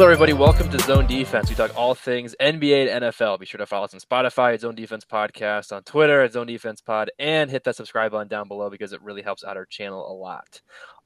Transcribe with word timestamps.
Hello, 0.00 0.10
everybody. 0.10 0.32
Welcome 0.32 0.70
to 0.70 0.78
Zone 0.78 1.06
Defense. 1.06 1.50
We 1.50 1.56
talk 1.56 1.76
all 1.76 1.94
things 1.94 2.34
NBA 2.40 2.90
and 2.90 3.04
NFL. 3.04 3.38
Be 3.38 3.44
sure 3.44 3.58
to 3.58 3.66
follow 3.66 3.84
us 3.84 3.92
on 3.92 4.00
Spotify 4.00 4.58
Zone 4.58 4.74
Defense 4.74 5.04
Podcast, 5.04 5.76
on 5.76 5.82
Twitter 5.82 6.22
at 6.22 6.32
Zone 6.32 6.46
Defense 6.46 6.80
Pod, 6.80 7.10
and 7.18 7.50
hit 7.50 7.64
that 7.64 7.76
subscribe 7.76 8.12
button 8.12 8.26
down 8.26 8.48
below 8.48 8.70
because 8.70 8.94
it 8.94 9.02
really 9.02 9.20
helps 9.20 9.44
out 9.44 9.58
our 9.58 9.66
channel 9.66 10.10
a 10.10 10.16
lot. 10.16 10.62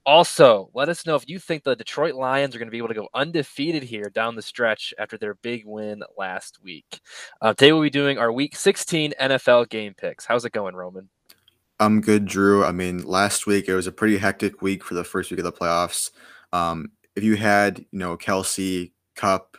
Also, 0.06 0.70
let 0.74 0.88
us 0.88 1.06
know 1.06 1.16
if 1.16 1.28
you 1.28 1.40
think 1.40 1.64
the 1.64 1.74
Detroit 1.74 2.14
Lions 2.14 2.54
are 2.54 2.60
going 2.60 2.68
to 2.68 2.70
be 2.70 2.78
able 2.78 2.86
to 2.86 2.94
go 2.94 3.08
undefeated 3.14 3.82
here 3.82 4.12
down 4.14 4.36
the 4.36 4.42
stretch 4.42 4.94
after 4.96 5.18
their 5.18 5.34
big 5.34 5.64
win 5.66 6.04
last 6.16 6.62
week. 6.62 7.00
Uh, 7.40 7.52
today, 7.52 7.72
we'll 7.72 7.82
be 7.82 7.90
doing 7.90 8.16
our 8.18 8.30
Week 8.30 8.54
16 8.54 9.12
NFL 9.20 9.70
game 9.70 9.94
picks. 9.94 10.24
How's 10.24 10.44
it 10.44 10.52
going, 10.52 10.76
Roman? 10.76 11.08
I'm 11.80 12.00
good, 12.00 12.26
Drew. 12.26 12.64
I 12.64 12.70
mean, 12.70 13.02
last 13.02 13.44
week 13.44 13.68
it 13.68 13.74
was 13.74 13.88
a 13.88 13.92
pretty 13.92 14.18
hectic 14.18 14.62
week 14.62 14.84
for 14.84 14.94
the 14.94 15.02
first 15.02 15.32
week 15.32 15.40
of 15.40 15.44
the 15.44 15.50
playoffs. 15.50 16.12
Um, 16.52 16.92
if 17.16 17.24
you 17.24 17.36
had, 17.36 17.78
you 17.78 17.98
know, 17.98 18.16
Kelce, 18.16 18.92
Kupp, 19.14 19.56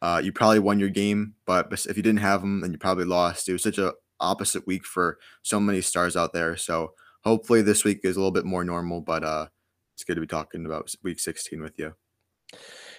uh, 0.00 0.20
you 0.22 0.32
probably 0.32 0.58
won 0.58 0.80
your 0.80 0.88
game. 0.88 1.34
But 1.46 1.72
if 1.72 1.96
you 1.96 2.02
didn't 2.02 2.20
have 2.20 2.40
them, 2.40 2.60
then 2.60 2.72
you 2.72 2.78
probably 2.78 3.04
lost. 3.04 3.48
It 3.48 3.52
was 3.52 3.62
such 3.62 3.78
a 3.78 3.94
opposite 4.20 4.66
week 4.66 4.84
for 4.84 5.18
so 5.42 5.58
many 5.60 5.80
stars 5.80 6.16
out 6.16 6.32
there. 6.32 6.56
So 6.56 6.92
hopefully 7.22 7.62
this 7.62 7.84
week 7.84 8.00
is 8.04 8.16
a 8.16 8.20
little 8.20 8.32
bit 8.32 8.44
more 8.44 8.64
normal. 8.64 9.00
But 9.00 9.24
uh, 9.24 9.46
it's 9.94 10.04
good 10.04 10.14
to 10.14 10.20
be 10.20 10.26
talking 10.26 10.66
about 10.66 10.94
Week 11.02 11.20
16 11.20 11.62
with 11.62 11.78
you. 11.78 11.94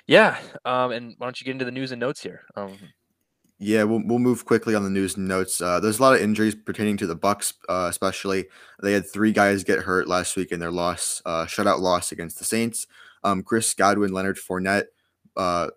Yeah, 0.07 0.37
um, 0.65 0.91
and 0.91 1.15
why 1.17 1.27
don't 1.27 1.39
you 1.39 1.45
get 1.45 1.51
into 1.51 1.65
the 1.65 1.71
news 1.71 1.91
and 1.91 1.99
notes 1.99 2.21
here? 2.21 2.41
Um, 2.55 2.77
yeah, 3.59 3.83
we'll, 3.83 4.01
we'll 4.05 4.19
move 4.19 4.45
quickly 4.45 4.75
on 4.75 4.83
the 4.83 4.89
news 4.89 5.15
and 5.15 5.27
notes. 5.27 5.61
Uh, 5.61 5.79
there's 5.79 5.99
a 5.99 6.01
lot 6.01 6.15
of 6.15 6.21
injuries 6.21 6.55
pertaining 6.55 6.97
to 6.97 7.07
the 7.07 7.15
Bucs, 7.15 7.53
uh, 7.69 7.87
especially. 7.89 8.47
They 8.81 8.91
had 8.91 9.09
three 9.09 9.31
guys 9.31 9.63
get 9.63 9.79
hurt 9.79 10.07
last 10.07 10.35
week 10.35 10.51
in 10.51 10.59
their 10.59 10.71
loss, 10.71 11.21
uh, 11.25 11.45
shutout 11.45 11.79
loss 11.79 12.11
against 12.11 12.39
the 12.39 12.45
Saints. 12.45 12.87
Um, 13.23 13.43
Chris 13.43 13.73
Godwin, 13.73 14.13
Leonard 14.13 14.37
Fournette. 14.37 14.85
Uh, 15.35 15.69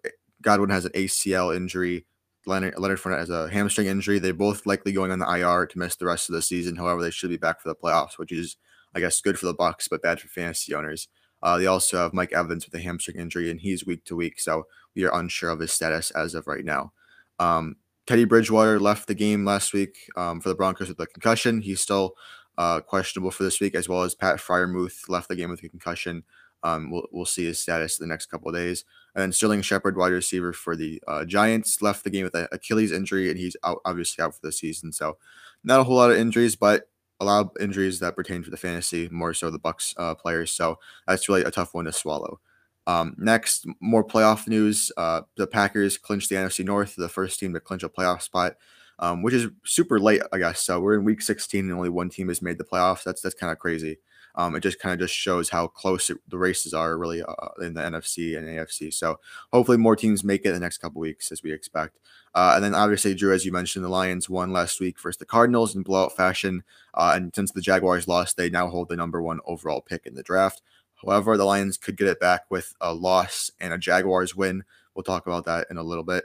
Godwin 0.42 0.70
has 0.70 0.84
an 0.84 0.92
ACL 0.92 1.54
injury. 1.54 2.06
Leonard, 2.46 2.78
Leonard 2.78 2.98
Fournette 2.98 3.18
has 3.18 3.30
a 3.30 3.48
hamstring 3.50 3.88
injury. 3.88 4.18
They're 4.18 4.34
both 4.34 4.66
likely 4.66 4.92
going 4.92 5.10
on 5.10 5.18
the 5.18 5.28
IR 5.28 5.66
to 5.66 5.78
miss 5.78 5.96
the 5.96 6.06
rest 6.06 6.28
of 6.28 6.34
the 6.34 6.42
season. 6.42 6.76
However, 6.76 7.02
they 7.02 7.10
should 7.10 7.30
be 7.30 7.36
back 7.36 7.60
for 7.60 7.68
the 7.68 7.74
playoffs, 7.74 8.18
which 8.18 8.32
is, 8.32 8.56
I 8.94 9.00
guess, 9.00 9.20
good 9.20 9.38
for 9.38 9.46
the 9.46 9.54
Bucs, 9.54 9.88
but 9.90 10.02
bad 10.02 10.20
for 10.20 10.28
fantasy 10.28 10.74
owners. 10.74 11.08
Uh, 11.42 11.58
they 11.58 11.66
also 11.66 11.98
have 11.98 12.14
Mike 12.14 12.32
Evans 12.32 12.64
with 12.64 12.74
a 12.74 12.82
hamstring 12.82 13.16
injury, 13.18 13.50
and 13.50 13.60
he's 13.60 13.84
week 13.84 14.04
to 14.04 14.16
week, 14.16 14.40
so 14.40 14.66
we 14.94 15.04
are 15.04 15.18
unsure 15.18 15.50
of 15.50 15.60
his 15.60 15.72
status 15.72 16.10
as 16.12 16.34
of 16.34 16.46
right 16.46 16.64
now. 16.64 16.92
Um, 17.38 17.76
Teddy 18.06 18.24
Bridgewater 18.24 18.78
left 18.78 19.08
the 19.08 19.14
game 19.14 19.44
last 19.44 19.72
week 19.72 19.96
um, 20.16 20.40
for 20.40 20.48
the 20.48 20.54
Broncos 20.54 20.88
with 20.88 21.00
a 21.00 21.06
concussion. 21.06 21.60
He's 21.60 21.80
still 21.80 22.14
uh, 22.56 22.80
questionable 22.80 23.30
for 23.30 23.42
this 23.42 23.60
week, 23.60 23.74
as 23.74 23.88
well 23.88 24.02
as 24.02 24.14
Pat 24.14 24.36
Freiermuth 24.36 25.08
left 25.08 25.28
the 25.28 25.36
game 25.36 25.50
with 25.50 25.62
a 25.62 25.68
concussion. 25.68 26.22
Um, 26.66 26.90
we'll, 26.90 27.06
we'll 27.12 27.24
see 27.24 27.44
his 27.44 27.60
status 27.60 27.96
the 27.96 28.08
next 28.08 28.26
couple 28.26 28.48
of 28.48 28.56
days. 28.56 28.84
And 29.14 29.22
then 29.22 29.32
Sterling 29.32 29.62
Shepard, 29.62 29.96
wide 29.96 30.12
receiver 30.12 30.52
for 30.52 30.74
the 30.74 31.00
uh, 31.06 31.24
Giants, 31.24 31.80
left 31.80 32.02
the 32.02 32.10
game 32.10 32.24
with 32.24 32.34
an 32.34 32.48
Achilles 32.50 32.90
injury, 32.90 33.30
and 33.30 33.38
he's 33.38 33.56
out, 33.62 33.80
obviously 33.84 34.22
out 34.24 34.34
for 34.34 34.40
the 34.42 34.50
season. 34.50 34.92
So, 34.92 35.16
not 35.62 35.80
a 35.80 35.84
whole 35.84 35.96
lot 35.96 36.10
of 36.10 36.16
injuries, 36.16 36.56
but 36.56 36.88
a 37.20 37.24
lot 37.24 37.40
of 37.40 37.50
injuries 37.62 38.00
that 38.00 38.16
pertain 38.16 38.42
to 38.42 38.50
the 38.50 38.56
fantasy, 38.56 39.08
more 39.10 39.32
so 39.32 39.50
the 39.50 39.60
Bucs 39.60 39.94
uh, 39.96 40.14
players. 40.14 40.50
So 40.50 40.78
that's 41.06 41.28
really 41.28 41.42
a 41.42 41.50
tough 41.50 41.72
one 41.72 41.86
to 41.86 41.92
swallow. 41.92 42.40
Um, 42.86 43.14
next, 43.16 43.66
more 43.80 44.04
playoff 44.04 44.46
news. 44.46 44.92
Uh, 44.96 45.22
the 45.36 45.46
Packers 45.46 45.98
clinched 45.98 46.28
the 46.28 46.36
NFC 46.36 46.64
North, 46.64 46.94
the 46.96 47.08
first 47.08 47.38
team 47.38 47.54
to 47.54 47.60
clinch 47.60 47.84
a 47.84 47.88
playoff 47.88 48.22
spot, 48.22 48.56
um, 48.98 49.22
which 49.22 49.34
is 49.34 49.48
super 49.64 49.98
late, 49.98 50.22
I 50.32 50.38
guess. 50.38 50.60
So 50.60 50.78
we're 50.78 50.98
in 50.98 51.04
Week 51.04 51.22
16, 51.22 51.64
and 51.64 51.72
only 51.72 51.88
one 51.88 52.10
team 52.10 52.28
has 52.28 52.42
made 52.42 52.58
the 52.58 52.64
playoffs. 52.64 53.02
That's 53.02 53.22
that's 53.22 53.34
kind 53.34 53.52
of 53.52 53.58
crazy 53.58 53.98
um, 54.36 54.54
it 54.54 54.60
just 54.60 54.78
kind 54.78 54.92
of 54.92 54.98
just 54.98 55.14
shows 55.14 55.48
how 55.48 55.66
close 55.66 56.10
it, 56.10 56.18
the 56.28 56.38
races 56.38 56.74
are 56.74 56.98
really 56.98 57.22
uh, 57.22 57.34
in 57.60 57.74
the 57.74 57.80
NFC 57.80 58.36
and 58.36 58.46
AFC. 58.46 58.92
So 58.92 59.18
hopefully 59.52 59.78
more 59.78 59.96
teams 59.96 60.22
make 60.22 60.44
it 60.44 60.48
in 60.48 60.54
the 60.54 60.60
next 60.60 60.78
couple 60.78 61.00
weeks 61.00 61.32
as 61.32 61.42
we 61.42 61.52
expect. 61.52 61.98
Uh, 62.34 62.52
and 62.54 62.62
then 62.62 62.74
obviously, 62.74 63.14
Drew, 63.14 63.32
as 63.32 63.46
you 63.46 63.52
mentioned, 63.52 63.82
the 63.82 63.88
Lions 63.88 64.28
won 64.28 64.52
last 64.52 64.78
week 64.78 65.00
versus 65.00 65.18
the 65.18 65.24
Cardinals 65.24 65.74
in 65.74 65.82
blowout 65.82 66.14
fashion. 66.14 66.64
Uh, 66.92 67.12
and 67.14 67.34
since 67.34 67.50
the 67.50 67.62
Jaguars 67.62 68.06
lost, 68.06 68.36
they 68.36 68.50
now 68.50 68.68
hold 68.68 68.90
the 68.90 68.96
number 68.96 69.22
one 69.22 69.40
overall 69.46 69.80
pick 69.80 70.04
in 70.04 70.14
the 70.14 70.22
draft. 70.22 70.60
However, 71.02 71.38
the 71.38 71.44
Lions 71.44 71.78
could 71.78 71.96
get 71.96 72.08
it 72.08 72.20
back 72.20 72.42
with 72.50 72.74
a 72.80 72.92
loss 72.92 73.50
and 73.58 73.72
a 73.72 73.78
Jaguars 73.78 74.36
win. 74.36 74.64
We'll 74.94 75.02
talk 75.02 75.26
about 75.26 75.46
that 75.46 75.66
in 75.70 75.78
a 75.78 75.82
little 75.82 76.04
bit. 76.04 76.24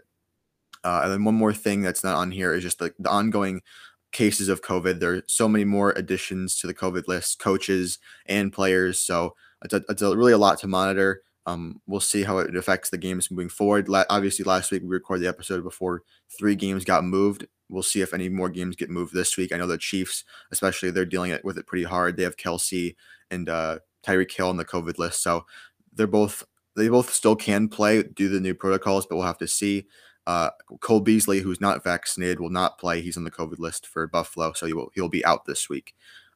Uh, 0.83 1.01
and 1.03 1.11
then 1.13 1.23
one 1.23 1.35
more 1.35 1.53
thing 1.53 1.81
that's 1.81 2.03
not 2.03 2.15
on 2.15 2.31
here 2.31 2.53
is 2.53 2.63
just 2.63 2.79
the, 2.79 2.93
the 2.99 3.09
ongoing 3.09 3.61
cases 4.11 4.49
of 4.49 4.61
COVID. 4.61 4.99
There 4.99 5.15
are 5.15 5.23
so 5.27 5.47
many 5.47 5.65
more 5.65 5.91
additions 5.91 6.57
to 6.59 6.67
the 6.67 6.73
COVID 6.73 7.07
list, 7.07 7.39
coaches 7.39 7.99
and 8.25 8.51
players. 8.51 8.99
So 8.99 9.35
it's, 9.63 9.73
a, 9.73 9.83
it's 9.89 10.01
a 10.01 10.15
really 10.15 10.33
a 10.33 10.37
lot 10.37 10.59
to 10.59 10.67
monitor. 10.67 11.21
Um, 11.45 11.81
we'll 11.87 11.99
see 12.01 12.23
how 12.23 12.37
it 12.37 12.55
affects 12.55 12.89
the 12.89 12.97
games 12.97 13.31
moving 13.31 13.49
forward. 13.49 13.89
La- 13.89 14.05
obviously, 14.09 14.43
last 14.43 14.71
week 14.71 14.83
we 14.83 14.89
recorded 14.89 15.23
the 15.23 15.29
episode 15.29 15.63
before 15.63 16.03
three 16.37 16.55
games 16.55 16.85
got 16.85 17.03
moved. 17.03 17.47
We'll 17.69 17.83
see 17.83 18.01
if 18.01 18.13
any 18.13 18.29
more 18.29 18.49
games 18.49 18.75
get 18.75 18.89
moved 18.89 19.13
this 19.13 19.37
week. 19.37 19.51
I 19.51 19.57
know 19.57 19.65
the 19.65 19.77
Chiefs, 19.77 20.23
especially, 20.51 20.91
they're 20.91 21.05
dealing 21.05 21.35
with 21.43 21.57
it 21.57 21.67
pretty 21.67 21.85
hard. 21.85 22.15
They 22.15 22.23
have 22.23 22.37
Kelce 22.37 22.95
and 23.31 23.49
uh, 23.49 23.79
Tyreek 24.05 24.31
Hill 24.31 24.49
on 24.49 24.57
the 24.57 24.65
COVID 24.65 24.99
list, 24.99 25.23
so 25.23 25.45
they're 25.93 26.05
both 26.05 26.43
they 26.75 26.87
both 26.87 27.13
still 27.13 27.35
can 27.35 27.67
play 27.67 28.03
due 28.03 28.29
to 28.29 28.35
the 28.35 28.39
new 28.39 28.53
protocols, 28.53 29.05
but 29.05 29.15
we'll 29.15 29.25
have 29.25 29.37
to 29.39 29.47
see. 29.47 29.87
Uh, 30.27 30.51
Cole 30.81 30.99
Beasley, 30.99 31.39
who's 31.39 31.61
not 31.61 31.83
vaccinated, 31.83 32.39
will 32.39 32.49
not 32.49 32.77
play. 32.77 33.01
He's 33.01 33.17
on 33.17 33.23
the 33.23 33.31
COVID 33.31 33.59
list 33.59 33.87
for 33.87 34.05
Buffalo, 34.07 34.53
so 34.53 34.65
he 34.65 34.73
will 34.73 34.91
he'll 34.93 35.09
be 35.09 35.25
out 35.25 35.45
this 35.45 35.69
week. 35.69 35.95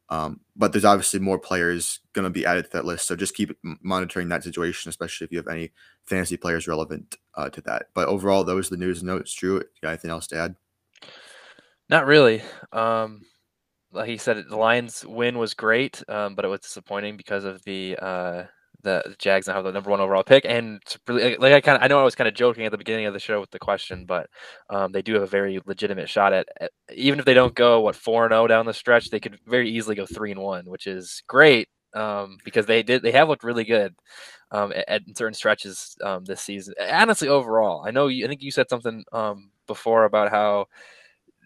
Um, 0.09 0.41
but 0.55 0.71
there's 0.71 0.85
obviously 0.85 1.19
more 1.19 1.39
players 1.39 1.99
going 2.13 2.25
to 2.25 2.29
be 2.29 2.45
added 2.45 2.65
to 2.65 2.71
that 2.73 2.85
list, 2.85 3.07
so 3.07 3.15
just 3.15 3.35
keep 3.35 3.57
monitoring 3.63 4.29
that 4.29 4.43
situation, 4.43 4.89
especially 4.89 5.25
if 5.25 5.31
you 5.31 5.39
have 5.39 5.47
any 5.47 5.71
fantasy 6.03 6.37
players 6.37 6.67
relevant 6.67 7.17
uh, 7.35 7.49
to 7.49 7.61
that. 7.61 7.87
But 7.93 8.07
overall, 8.07 8.43
those 8.43 8.67
are 8.67 8.75
the 8.75 8.85
news 8.85 9.01
notes. 9.03 9.33
Drew, 9.33 9.63
got 9.81 9.89
anything 9.89 10.11
else 10.11 10.27
to 10.27 10.37
add? 10.37 10.55
Not 11.89 12.05
really. 12.05 12.43
Um, 12.71 13.21
like 13.91 14.09
he 14.09 14.17
said, 14.17 14.43
the 14.47 14.57
Lions' 14.57 15.05
win 15.05 15.37
was 15.37 15.53
great, 15.53 16.03
um, 16.07 16.35
but 16.35 16.45
it 16.45 16.49
was 16.49 16.59
disappointing 16.59 17.17
because 17.17 17.45
of 17.45 17.63
the 17.63 17.97
uh, 17.97 18.43
the 18.85 19.15
Jags 19.19 19.47
now 19.47 19.55
have 19.55 19.65
the 19.65 19.71
number 19.73 19.89
one 19.89 19.99
overall 19.99 20.23
pick, 20.23 20.45
and 20.47 20.81
really, 21.07 21.35
like 21.37 21.51
I 21.51 21.59
kind 21.59 21.77
of, 21.77 21.83
I 21.83 21.87
know 21.87 21.99
I 21.99 22.03
was 22.03 22.15
kind 22.15 22.27
of 22.27 22.33
joking 22.33 22.65
at 22.65 22.71
the 22.71 22.77
beginning 22.77 23.05
of 23.05 23.13
the 23.13 23.19
show 23.19 23.41
with 23.41 23.51
the 23.51 23.59
question, 23.59 24.05
but 24.05 24.29
um, 24.69 24.93
they 24.93 25.01
do 25.01 25.13
have 25.15 25.23
a 25.23 25.27
very 25.27 25.59
legitimate 25.65 26.09
shot 26.09 26.31
at, 26.31 26.47
at 26.61 26.71
even 26.93 27.19
if 27.19 27.25
they 27.25 27.33
don't 27.33 27.53
go 27.53 27.81
what 27.81 27.95
four 27.95 28.23
and 28.23 28.31
zero 28.31 28.43
oh 28.43 28.47
down 28.47 28.65
the 28.65 28.73
stretch, 28.73 29.09
they 29.09 29.19
could 29.19 29.37
very 29.45 29.69
easily 29.69 29.95
go 29.95 30.05
three 30.05 30.31
and 30.31 30.39
one, 30.39 30.65
which 30.69 30.87
is 30.87 31.21
great 31.27 31.67
um, 31.95 32.37
because 32.45 32.65
they 32.65 32.83
did 32.83 33.01
they 33.01 33.11
have 33.11 33.27
looked 33.27 33.43
really 33.43 33.63
good 33.63 33.95
um, 34.51 34.71
at, 34.73 34.87
at, 34.87 35.17
certain 35.17 35.33
stretches 35.33 35.97
um, 36.03 36.23
this 36.25 36.41
season. 36.41 36.73
Honestly, 36.79 37.27
overall, 37.27 37.83
I 37.85 37.91
know 37.91 38.07
you, 38.07 38.25
I 38.25 38.27
think 38.27 38.41
you 38.41 38.51
said 38.51 38.69
something 38.69 39.03
um, 39.11 39.49
before 39.67 40.05
about 40.05 40.29
how 40.31 40.67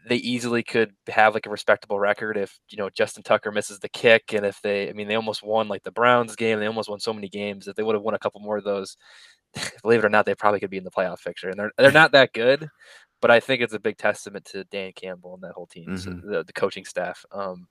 they 0.09 0.18
easily 0.18 0.64
could 0.64 0.92
have 1.08 1.34
like 1.34 1.46
a 1.46 1.50
respectable 1.50 2.00
record 2.00 2.36
if 2.36 2.59
you 2.70 2.78
know 2.78 2.90
Justin 2.90 3.24
Tucker 3.24 3.52
misses 3.52 3.80
the 3.80 3.90
kick 3.90 4.34
and 4.34 4.46
if 4.46 4.62
they 4.62 4.90
I 4.90 4.94
mean 4.94 5.08
they 5.08 5.16
almost 5.16 5.44
won 5.44 5.68
like 5.68 5.84
the 5.84 5.92
Browns 5.92 6.36
game 6.36 6.59
they 6.59 6.66
almost 6.66 6.90
won 6.90 7.00
so 7.00 7.14
many 7.14 7.30
games 7.30 7.68
if 7.68 7.75
they 7.75 7.84
would 7.84 7.96
have 7.96 8.03
won 8.03 8.16
a 8.16 8.20
couple 8.20 8.42
more 8.42 8.58
of 8.58 8.64
those 8.64 8.97
believe 9.84 10.00
it 10.00 10.06
or 10.06 10.09
not 10.09 10.25
they 10.25 10.36
probably 10.36 10.59
could 10.59 10.70
be 10.70 10.78
in 10.78 10.84
the 10.84 10.92
playoff 10.92 11.24
picture 11.24 11.50
and 11.50 11.59
they're 11.59 11.72
they're 11.78 11.92
not 11.92 12.12
that 12.12 12.34
good 12.34 12.68
but 13.22 13.31
I 13.31 13.40
think 13.40 13.62
it's 13.62 13.74
a 13.74 13.80
big 13.80 13.97
testament 13.97 14.46
to 14.46 14.64
Dan 14.66 14.92
Campbell 14.96 15.36
and 15.36 15.44
that 15.44 15.53
whole 15.53 15.68
team 15.68 15.90
mm-hmm. 15.90 15.97
so 15.97 16.28
the, 16.28 16.44
the 16.44 16.53
coaching 16.53 16.86
staff 16.86 17.24
um 17.31 17.68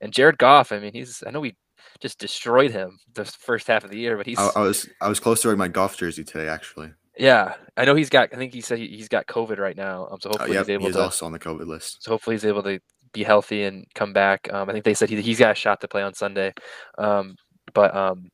and 0.00 0.12
Jared 0.12 0.38
Goff 0.38 0.72
I 0.72 0.78
mean 0.80 0.92
he's 0.92 1.22
I 1.26 1.30
know 1.30 1.40
we 1.40 1.54
just 2.00 2.18
destroyed 2.18 2.70
him 2.70 2.98
the 3.14 3.24
first 3.24 3.66
half 3.66 3.84
of 3.84 3.90
the 3.90 3.98
year 3.98 4.16
but 4.16 4.26
he's 4.26 4.38
I, 4.38 4.50
I 4.56 4.60
was 4.60 4.88
I 5.00 5.08
was 5.08 5.20
close 5.20 5.42
to 5.42 5.48
wearing 5.48 5.58
my 5.58 5.68
Goff 5.68 5.96
jersey 5.96 6.24
today 6.24 6.48
actually 6.48 6.92
yeah, 7.16 7.54
I 7.76 7.84
know 7.84 7.94
he's 7.94 8.10
got. 8.10 8.30
I 8.32 8.36
think 8.36 8.52
he 8.52 8.60
said 8.60 8.78
he, 8.78 8.98
has 8.98 9.08
got 9.08 9.26
COVID 9.26 9.58
right 9.58 9.76
now. 9.76 10.08
Um, 10.10 10.20
so 10.20 10.30
oh, 10.30 10.32
hopefully 10.32 10.56
uh, 10.56 10.62
he's 10.62 10.70
able 10.70 10.86
he's 10.86 10.96
to. 10.96 11.02
also 11.02 11.26
on 11.26 11.32
the 11.32 11.38
COVID 11.38 11.66
list. 11.66 12.02
So 12.02 12.10
hopefully 12.10 12.34
he's 12.34 12.44
able 12.44 12.62
to 12.64 12.80
be 13.12 13.22
healthy 13.22 13.64
and 13.64 13.86
come 13.94 14.12
back. 14.12 14.52
Um, 14.52 14.68
I 14.68 14.72
think 14.72 14.84
they 14.84 14.94
said 14.94 15.08
he, 15.08 15.20
he's 15.20 15.38
got 15.38 15.52
a 15.52 15.54
shot 15.54 15.80
to 15.80 15.88
play 15.88 16.02
on 16.02 16.14
Sunday. 16.14 16.52
Um, 16.98 17.36
but 17.72 17.94
um, 17.94 18.30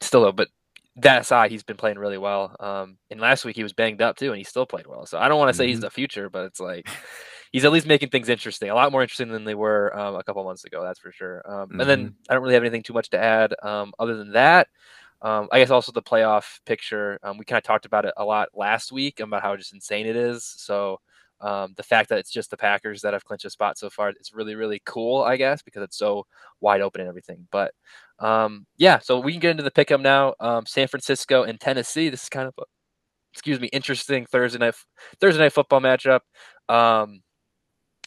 still, 0.00 0.22
though, 0.22 0.32
but 0.32 0.48
that 0.96 1.22
aside, 1.22 1.50
he's 1.50 1.62
been 1.62 1.76
playing 1.76 1.98
really 1.98 2.18
well. 2.18 2.54
Um, 2.60 2.98
and 3.10 3.20
last 3.20 3.44
week 3.44 3.56
he 3.56 3.62
was 3.62 3.72
banged 3.72 4.02
up 4.02 4.16
too, 4.16 4.30
and 4.30 4.38
he 4.38 4.44
still 4.44 4.66
played 4.66 4.86
well. 4.86 5.06
So 5.06 5.18
I 5.18 5.28
don't 5.28 5.38
want 5.38 5.50
to 5.50 5.54
say 5.54 5.64
mm-hmm. 5.64 5.70
he's 5.70 5.80
the 5.80 5.90
future, 5.90 6.28
but 6.28 6.44
it's 6.46 6.60
like 6.60 6.88
he's 7.52 7.64
at 7.64 7.72
least 7.72 7.86
making 7.86 8.10
things 8.10 8.28
interesting, 8.28 8.70
a 8.70 8.74
lot 8.74 8.92
more 8.92 9.02
interesting 9.02 9.28
than 9.28 9.44
they 9.44 9.54
were 9.54 9.96
um, 9.96 10.16
a 10.16 10.24
couple 10.24 10.44
months 10.44 10.64
ago. 10.64 10.82
That's 10.82 11.00
for 11.00 11.12
sure. 11.12 11.42
Um, 11.46 11.68
mm-hmm. 11.68 11.80
And 11.80 11.90
then 11.90 12.04
mm-hmm. 12.06 12.14
I 12.28 12.34
don't 12.34 12.42
really 12.42 12.54
have 12.54 12.62
anything 12.62 12.82
too 12.82 12.92
much 12.92 13.10
to 13.10 13.18
add 13.18 13.54
um, 13.62 13.92
other 13.98 14.16
than 14.16 14.32
that. 14.32 14.68
Um, 15.22 15.48
I 15.52 15.58
guess 15.58 15.70
also 15.70 15.92
the 15.92 16.02
playoff 16.02 16.60
picture. 16.66 17.18
Um, 17.22 17.38
we 17.38 17.44
kind 17.44 17.58
of 17.58 17.64
talked 17.64 17.86
about 17.86 18.04
it 18.06 18.14
a 18.16 18.24
lot 18.24 18.48
last 18.54 18.92
week 18.92 19.20
about 19.20 19.42
how 19.42 19.56
just 19.56 19.74
insane 19.74 20.06
it 20.06 20.16
is. 20.16 20.44
So 20.44 20.98
um, 21.40 21.74
the 21.76 21.82
fact 21.82 22.08
that 22.10 22.18
it's 22.18 22.30
just 22.30 22.50
the 22.50 22.56
Packers 22.56 23.00
that 23.02 23.12
have 23.12 23.24
clinched 23.24 23.44
a 23.44 23.50
spot 23.50 23.78
so 23.78 23.90
far, 23.90 24.10
it's 24.10 24.34
really 24.34 24.54
really 24.54 24.82
cool, 24.84 25.22
I 25.22 25.36
guess, 25.36 25.62
because 25.62 25.82
it's 25.82 25.96
so 25.98 26.26
wide 26.60 26.80
open 26.80 27.00
and 27.00 27.08
everything. 27.08 27.46
But 27.50 27.72
um, 28.18 28.66
yeah, 28.76 28.98
so 28.98 29.20
we 29.20 29.32
can 29.32 29.40
get 29.40 29.52
into 29.52 29.62
the 29.62 29.70
pick'em 29.70 30.02
now. 30.02 30.34
Um, 30.40 30.66
San 30.66 30.88
Francisco 30.88 31.44
and 31.44 31.58
Tennessee. 31.60 32.08
This 32.10 32.24
is 32.24 32.28
kind 32.28 32.48
of 32.48 32.54
a, 32.58 32.64
excuse 33.32 33.60
me, 33.60 33.68
interesting 33.72 34.26
Thursday 34.26 34.58
night 34.58 34.74
Thursday 35.20 35.40
night 35.42 35.52
football 35.52 35.80
matchup. 35.80 36.20
Um, 36.68 37.22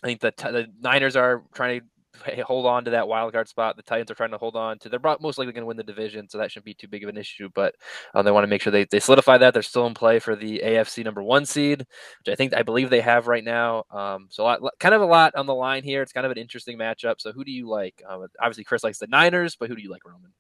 I 0.04 0.08
think 0.08 0.22
the 0.22 0.34
the 0.38 0.68
Niners 0.82 1.16
are 1.16 1.44
trying 1.56 1.80
to 1.82 1.86
hold 2.46 2.66
on 2.66 2.86
to 2.86 2.92
that 2.92 3.08
wild 3.08 3.34
card 3.34 3.48
spot. 3.48 3.76
The 3.76 3.84
Titans 3.84 4.12
are 4.12 4.16
trying 4.16 4.32
to 4.32 4.38
hold 4.38 4.56
on 4.56 4.80
to. 4.80 4.90
They're 4.90 5.00
most 5.00 5.38
likely 5.38 5.54
going 5.54 5.64
to 5.64 5.68
win 5.68 5.78
the 5.78 5.84
division, 5.84 6.30
so 6.30 6.38
that 6.38 6.52
shouldn't 6.52 6.66
be 6.66 6.74
too 6.74 6.88
big 6.88 7.04
of 7.04 7.10
an 7.10 7.18
issue. 7.18 7.50
But 7.54 7.76
um, 8.14 8.26
they 8.26 8.32
want 8.32 8.44
to 8.44 8.48
make 8.48 8.62
sure 8.62 8.72
they, 8.72 8.86
they 8.86 9.00
solidify 9.00 9.38
that. 9.40 9.54
They're 9.54 9.64
still 9.64 9.88
in 9.88 9.94
play 9.94 10.20
for 10.20 10.36
the 10.36 10.62
AFC 10.64 11.04
number 11.04 11.24
one 11.24 11.46
seed, 11.46 11.80
which 11.80 12.32
I 12.32 12.36
think 12.36 12.54
I 12.54 12.64
believe 12.64 12.90
they 12.90 13.02
have 13.02 13.28
right 13.28 13.44
now. 13.44 13.86
Um, 13.92 14.28
so 14.30 14.44
a 14.44 14.46
lot, 14.46 14.62
kind 14.80 14.96
of 14.96 15.02
a 15.02 15.06
lot 15.06 15.36
on 15.36 15.46
the 15.46 15.56
line 15.56 15.84
here. 15.84 16.02
It's 16.02 16.14
kind 16.14 16.26
of 16.26 16.32
an 16.32 16.38
interesting 16.38 16.78
matchup. 16.78 17.16
So 17.20 17.32
who 17.32 17.44
do 17.44 17.52
you 17.52 17.68
like? 17.68 18.02
Um, 18.08 18.28
obviously, 18.40 18.64
Chris 18.64 18.84
likes 18.84 19.00
the 19.00 19.08
Niners, 19.08 19.56
but 19.56 19.70
who 19.70 19.76
do 19.76 19.82
you 19.82 19.90
like, 19.90 20.06
Roman? 20.06 20.32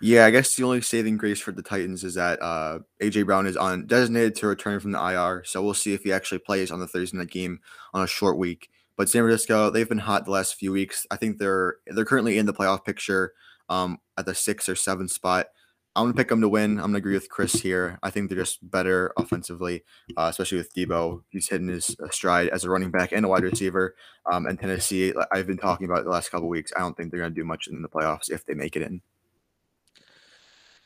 Yeah, 0.00 0.26
I 0.26 0.30
guess 0.30 0.54
the 0.54 0.62
only 0.62 0.80
saving 0.80 1.16
grace 1.16 1.40
for 1.40 1.50
the 1.50 1.62
Titans 1.62 2.04
is 2.04 2.14
that 2.14 2.40
uh, 2.40 2.78
AJ 3.02 3.26
Brown 3.26 3.48
is 3.48 3.56
on 3.56 3.86
designated 3.86 4.36
to 4.36 4.46
return 4.46 4.78
from 4.78 4.92
the 4.92 5.00
IR, 5.00 5.42
so 5.44 5.60
we'll 5.60 5.74
see 5.74 5.92
if 5.92 6.04
he 6.04 6.12
actually 6.12 6.38
plays 6.38 6.70
on 6.70 6.78
the 6.78 6.86
Thursday 6.86 7.18
night 7.18 7.30
game 7.30 7.58
on 7.92 8.04
a 8.04 8.06
short 8.06 8.38
week. 8.38 8.68
But 8.98 9.08
San 9.08 9.22
Francisco, 9.22 9.70
they've 9.70 9.88
been 9.88 9.98
hot 9.98 10.24
the 10.24 10.32
last 10.32 10.56
few 10.56 10.72
weeks. 10.72 11.06
I 11.08 11.16
think 11.16 11.38
they're 11.38 11.76
they're 11.86 12.04
currently 12.04 12.36
in 12.36 12.46
the 12.46 12.52
playoff 12.52 12.84
picture 12.84 13.32
um, 13.68 13.98
at 14.18 14.26
the 14.26 14.34
six 14.34 14.68
or 14.68 14.74
seven 14.74 15.08
spot. 15.08 15.46
I'm 15.94 16.04
gonna 16.04 16.14
pick 16.14 16.28
them 16.28 16.40
to 16.40 16.48
win. 16.48 16.78
I'm 16.78 16.86
gonna 16.86 16.98
agree 16.98 17.14
with 17.14 17.30
Chris 17.30 17.52
here. 17.52 18.00
I 18.02 18.10
think 18.10 18.28
they're 18.28 18.38
just 18.38 18.58
better 18.68 19.12
offensively, 19.16 19.84
uh, 20.16 20.26
especially 20.30 20.58
with 20.58 20.74
Deebo. 20.74 21.22
He's 21.30 21.48
hitting 21.48 21.68
his 21.68 21.96
uh, 22.02 22.10
stride 22.10 22.48
as 22.48 22.64
a 22.64 22.70
running 22.70 22.90
back 22.90 23.12
and 23.12 23.24
a 23.24 23.28
wide 23.28 23.44
receiver. 23.44 23.94
Um, 24.30 24.46
and 24.46 24.58
Tennessee, 24.58 25.14
I've 25.32 25.46
been 25.46 25.58
talking 25.58 25.88
about 25.88 26.02
the 26.02 26.10
last 26.10 26.30
couple 26.30 26.48
weeks. 26.48 26.72
I 26.76 26.80
don't 26.80 26.96
think 26.96 27.12
they're 27.12 27.20
gonna 27.20 27.34
do 27.34 27.44
much 27.44 27.68
in 27.68 27.80
the 27.82 27.88
playoffs 27.88 28.30
if 28.30 28.44
they 28.46 28.54
make 28.54 28.74
it 28.74 28.82
in. 28.82 29.00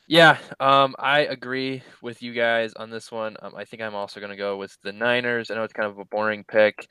Yeah, 0.08 0.36
um, 0.60 0.94
I 0.98 1.20
agree 1.20 1.82
with 2.02 2.22
you 2.22 2.34
guys 2.34 2.74
on 2.74 2.90
this 2.90 3.10
one. 3.10 3.36
Um, 3.40 3.54
I 3.56 3.64
think 3.64 3.82
I'm 3.82 3.94
also 3.94 4.20
going 4.20 4.28
to 4.28 4.36
go 4.36 4.58
with 4.58 4.76
the 4.82 4.92
Niners. 4.92 5.50
I 5.50 5.54
know 5.54 5.62
it's 5.62 5.72
kind 5.72 5.88
of 5.88 5.98
a 5.98 6.04
boring 6.04 6.44
pick. 6.44 6.88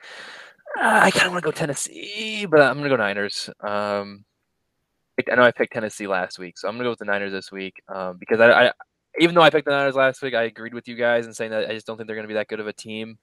I 0.78 1.12
kind 1.12 1.28
of 1.28 1.34
want 1.34 1.44
to 1.44 1.48
go 1.48 1.52
Tennessee, 1.52 2.46
but 2.46 2.62
I'm 2.62 2.78
going 2.78 2.90
to 2.90 2.90
go 2.90 2.96
Niners. 2.96 3.50
Um, 3.62 4.26
I 5.30 5.36
know 5.36 5.44
I 5.44 5.52
picked 5.52 5.74
Tennessee 5.74 6.08
last 6.08 6.40
week, 6.40 6.58
so 6.58 6.68
I'm 6.68 6.76
going 6.76 6.84
to 6.84 6.86
go 6.86 6.90
with 6.92 7.00
the 7.00 7.06
Niners 7.06 7.32
this 7.32 7.52
week 7.52 7.82
um, 7.94 8.18
because 8.18 8.40
I, 8.40 8.68
I, 8.68 8.72
even 9.20 9.36
though 9.36 9.42
I 9.42 9.50
picked 9.50 9.66
the 9.66 9.72
Niners 9.72 9.96
last 9.96 10.22
week, 10.22 10.34
I 10.34 10.44
agreed 10.44 10.74
with 10.74 10.88
you 10.88 10.96
guys 10.96 11.28
in 11.28 11.34
saying 11.34 11.52
that 11.52 11.70
I 11.70 11.74
just 11.74 11.86
don't 11.86 11.98
think 11.98 12.08
they're 12.08 12.16
going 12.16 12.28
to 12.28 12.30
be 12.30 12.36
that 12.36 12.48
good 12.48 12.60
of 12.60 12.68
a 12.68 12.74
team 12.74 13.18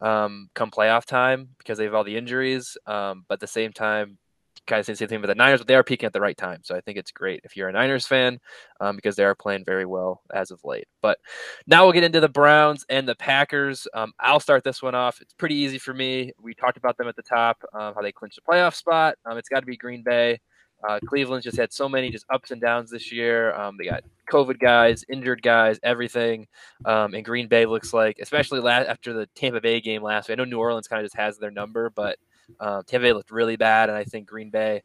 um, 0.00 0.48
come 0.54 0.70
playoff 0.70 1.04
time 1.04 1.48
because 1.58 1.78
they 1.78 1.84
have 1.84 1.94
all 1.94 2.04
the 2.04 2.16
injuries. 2.16 2.76
Um, 2.86 3.24
but 3.28 3.34
at 3.34 3.40
the 3.40 3.46
same 3.46 3.72
time, 3.72 4.18
kind 4.66 4.80
of 4.80 4.86
say 4.86 4.92
the 4.92 4.96
same 4.98 5.08
thing 5.08 5.20
with 5.20 5.28
the 5.28 5.34
Niners, 5.34 5.60
but 5.60 5.68
they 5.68 5.74
are 5.74 5.84
peaking 5.84 6.06
at 6.06 6.12
the 6.12 6.20
right 6.20 6.36
time. 6.36 6.60
So 6.62 6.74
I 6.74 6.80
think 6.80 6.98
it's 6.98 7.10
great 7.10 7.40
if 7.44 7.56
you're 7.56 7.68
a 7.68 7.72
Niners 7.72 8.06
fan 8.06 8.38
um, 8.80 8.96
because 8.96 9.16
they 9.16 9.24
are 9.24 9.34
playing 9.34 9.64
very 9.64 9.86
well 9.86 10.22
as 10.32 10.50
of 10.50 10.60
late. 10.64 10.86
But 11.02 11.18
now 11.66 11.84
we'll 11.84 11.92
get 11.92 12.04
into 12.04 12.20
the 12.20 12.28
Browns 12.28 12.84
and 12.88 13.08
the 13.08 13.14
Packers. 13.14 13.86
Um, 13.94 14.12
I'll 14.20 14.40
start 14.40 14.64
this 14.64 14.82
one 14.82 14.94
off. 14.94 15.20
It's 15.20 15.34
pretty 15.34 15.56
easy 15.56 15.78
for 15.78 15.94
me. 15.94 16.32
We 16.40 16.54
talked 16.54 16.76
about 16.76 16.96
them 16.96 17.08
at 17.08 17.16
the 17.16 17.22
top, 17.22 17.62
um, 17.72 17.94
how 17.94 18.02
they 18.02 18.12
clinched 18.12 18.36
the 18.36 18.52
playoff 18.52 18.74
spot. 18.74 19.16
Um, 19.24 19.38
it's 19.38 19.48
got 19.48 19.60
to 19.60 19.66
be 19.66 19.76
Green 19.76 20.02
Bay. 20.02 20.40
Uh, 20.86 21.00
Cleveland's 21.06 21.44
just 21.44 21.56
had 21.56 21.72
so 21.72 21.88
many 21.88 22.10
just 22.10 22.26
ups 22.30 22.50
and 22.50 22.60
downs 22.60 22.90
this 22.90 23.10
year. 23.10 23.54
Um, 23.54 23.76
they 23.78 23.86
got 23.86 24.04
COVID 24.30 24.58
guys, 24.58 25.04
injured 25.10 25.42
guys, 25.42 25.78
everything. 25.82 26.46
Um, 26.84 27.14
and 27.14 27.24
Green 27.24 27.48
Bay 27.48 27.64
looks 27.64 27.94
like, 27.94 28.18
especially 28.20 28.60
last, 28.60 28.86
after 28.88 29.14
the 29.14 29.26
Tampa 29.34 29.62
Bay 29.62 29.80
game 29.80 30.02
last 30.02 30.28
week. 30.28 30.36
I 30.36 30.42
know 30.42 30.44
New 30.44 30.58
Orleans 30.58 30.86
kind 30.86 31.00
of 31.00 31.06
just 31.06 31.16
has 31.16 31.38
their 31.38 31.50
number, 31.50 31.88
but 31.88 32.18
uh, 32.60 32.82
Tampa 32.86 33.06
Bay 33.06 33.12
looked 33.12 33.30
really 33.30 33.56
bad, 33.56 33.88
and 33.88 33.98
I 33.98 34.04
think 34.04 34.28
Green 34.28 34.50
Bay. 34.50 34.82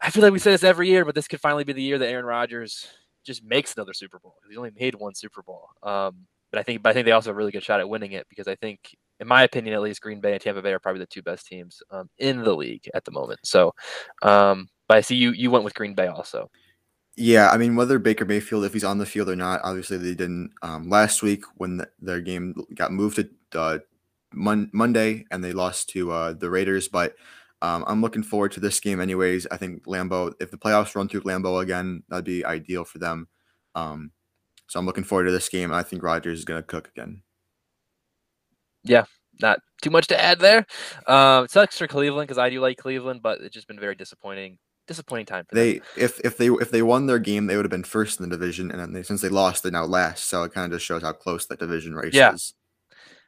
I 0.00 0.10
feel 0.10 0.22
like 0.22 0.32
we 0.32 0.38
say 0.38 0.52
this 0.52 0.64
every 0.64 0.88
year, 0.88 1.04
but 1.04 1.14
this 1.14 1.28
could 1.28 1.40
finally 1.40 1.64
be 1.64 1.74
the 1.74 1.82
year 1.82 1.98
that 1.98 2.08
Aaron 2.08 2.24
Rodgers 2.24 2.88
just 3.22 3.44
makes 3.44 3.74
another 3.74 3.92
Super 3.92 4.18
Bowl. 4.18 4.36
He 4.50 4.56
only 4.56 4.72
made 4.78 4.94
one 4.94 5.14
Super 5.14 5.42
Bowl, 5.42 5.68
um, 5.82 6.26
but 6.50 6.58
I 6.58 6.62
think, 6.62 6.82
but 6.82 6.90
I 6.90 6.92
think 6.94 7.04
they 7.04 7.12
also 7.12 7.30
have 7.30 7.36
a 7.36 7.38
really 7.38 7.52
good 7.52 7.62
shot 7.62 7.80
at 7.80 7.88
winning 7.88 8.12
it 8.12 8.26
because 8.28 8.48
I 8.48 8.54
think, 8.54 8.96
in 9.20 9.28
my 9.28 9.42
opinion, 9.42 9.74
at 9.74 9.82
least, 9.82 10.00
Green 10.00 10.20
Bay 10.20 10.32
and 10.32 10.40
Tampa 10.40 10.62
Bay 10.62 10.72
are 10.72 10.78
probably 10.78 11.00
the 11.00 11.06
two 11.06 11.22
best 11.22 11.46
teams 11.46 11.82
um, 11.90 12.08
in 12.18 12.42
the 12.42 12.56
league 12.56 12.88
at 12.94 13.04
the 13.04 13.10
moment. 13.10 13.40
So, 13.44 13.74
um, 14.22 14.68
but 14.88 14.96
I 14.96 15.00
see 15.02 15.16
you 15.16 15.32
you 15.32 15.50
went 15.50 15.64
with 15.64 15.74
Green 15.74 15.94
Bay 15.94 16.06
also. 16.06 16.50
Yeah, 17.16 17.50
I 17.50 17.58
mean, 17.58 17.76
whether 17.76 17.98
Baker 17.98 18.24
Mayfield, 18.24 18.64
if 18.64 18.72
he's 18.72 18.84
on 18.84 18.96
the 18.96 19.04
field 19.04 19.28
or 19.28 19.36
not, 19.36 19.60
obviously 19.62 19.98
they 19.98 20.14
didn't 20.14 20.52
um, 20.62 20.88
last 20.88 21.22
week 21.22 21.44
when 21.56 21.76
the, 21.76 21.88
their 22.00 22.20
game 22.20 22.54
got 22.74 22.92
moved 22.92 23.16
to 23.16 23.60
uh, 23.60 23.78
Mon- 24.32 24.70
Monday 24.72 25.24
and 25.30 25.42
they 25.42 25.52
lost 25.52 25.88
to 25.90 26.10
uh, 26.12 26.32
the 26.32 26.50
Raiders. 26.50 26.88
But 26.88 27.14
um, 27.62 27.84
I'm 27.86 28.00
looking 28.00 28.22
forward 28.22 28.52
to 28.52 28.60
this 28.60 28.80
game, 28.80 29.00
anyways. 29.00 29.46
I 29.50 29.56
think 29.56 29.84
Lambeau, 29.84 30.34
if 30.40 30.50
the 30.50 30.58
playoffs 30.58 30.94
run 30.94 31.08
through 31.08 31.22
Lambeau 31.22 31.62
again, 31.62 32.02
that'd 32.08 32.24
be 32.24 32.44
ideal 32.44 32.84
for 32.84 32.98
them. 32.98 33.28
Um, 33.74 34.12
so 34.66 34.78
I'm 34.78 34.86
looking 34.86 35.04
forward 35.04 35.24
to 35.24 35.32
this 35.32 35.48
game. 35.48 35.72
I 35.72 35.82
think 35.82 36.02
Rodgers 36.02 36.38
is 36.38 36.44
going 36.44 36.62
to 36.62 36.66
cook 36.66 36.88
again. 36.88 37.22
Yeah, 38.82 39.04
not 39.42 39.58
too 39.82 39.90
much 39.90 40.06
to 40.08 40.20
add 40.20 40.40
there. 40.40 40.66
Um, 41.06 41.44
it 41.44 41.50
sucks 41.50 41.76
for 41.76 41.86
Cleveland 41.86 42.28
because 42.28 42.38
I 42.38 42.50
do 42.50 42.60
like 42.60 42.78
Cleveland, 42.78 43.20
but 43.22 43.40
it's 43.40 43.54
just 43.54 43.68
been 43.68 43.80
very 43.80 43.94
disappointing. 43.94 44.58
Disappointing 44.86 45.26
time. 45.26 45.44
they 45.52 45.74
them. 45.74 45.82
if 45.96 46.20
if 46.24 46.36
they 46.36 46.48
if 46.48 46.70
they 46.70 46.82
won 46.82 47.06
their 47.06 47.18
game, 47.18 47.46
they 47.46 47.56
would 47.56 47.64
have 47.64 47.70
been 47.70 47.84
first 47.84 48.18
in 48.18 48.28
the 48.28 48.36
division, 48.36 48.70
and 48.70 48.96
they, 48.96 49.02
since 49.02 49.20
they 49.20 49.28
lost, 49.28 49.62
they're 49.62 49.70
now 49.70 49.84
last. 49.84 50.24
So 50.24 50.42
it 50.44 50.52
kind 50.52 50.64
of 50.64 50.76
just 50.76 50.86
shows 50.86 51.02
how 51.02 51.12
close 51.12 51.46
that 51.46 51.60
division 51.60 51.94
race 51.94 52.14
yeah. 52.14 52.32
is. 52.32 52.54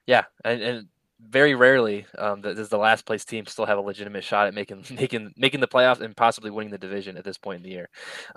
Yeah, 0.06 0.24
and, 0.44 0.62
and 0.62 0.88
very 1.28 1.54
rarely 1.54 2.06
um, 2.18 2.40
does 2.40 2.68
the 2.68 2.78
last 2.78 3.06
place 3.06 3.24
team 3.24 3.46
still 3.46 3.66
have 3.66 3.78
a 3.78 3.82
legitimate 3.82 4.24
shot 4.24 4.46
at 4.46 4.54
making 4.54 4.84
making 4.94 5.32
making 5.36 5.60
the 5.60 5.68
playoffs 5.68 6.00
and 6.00 6.16
possibly 6.16 6.50
winning 6.50 6.70
the 6.70 6.78
division 6.78 7.16
at 7.16 7.24
this 7.24 7.38
point 7.38 7.58
in 7.58 7.62
the 7.62 7.70
year. 7.70 7.88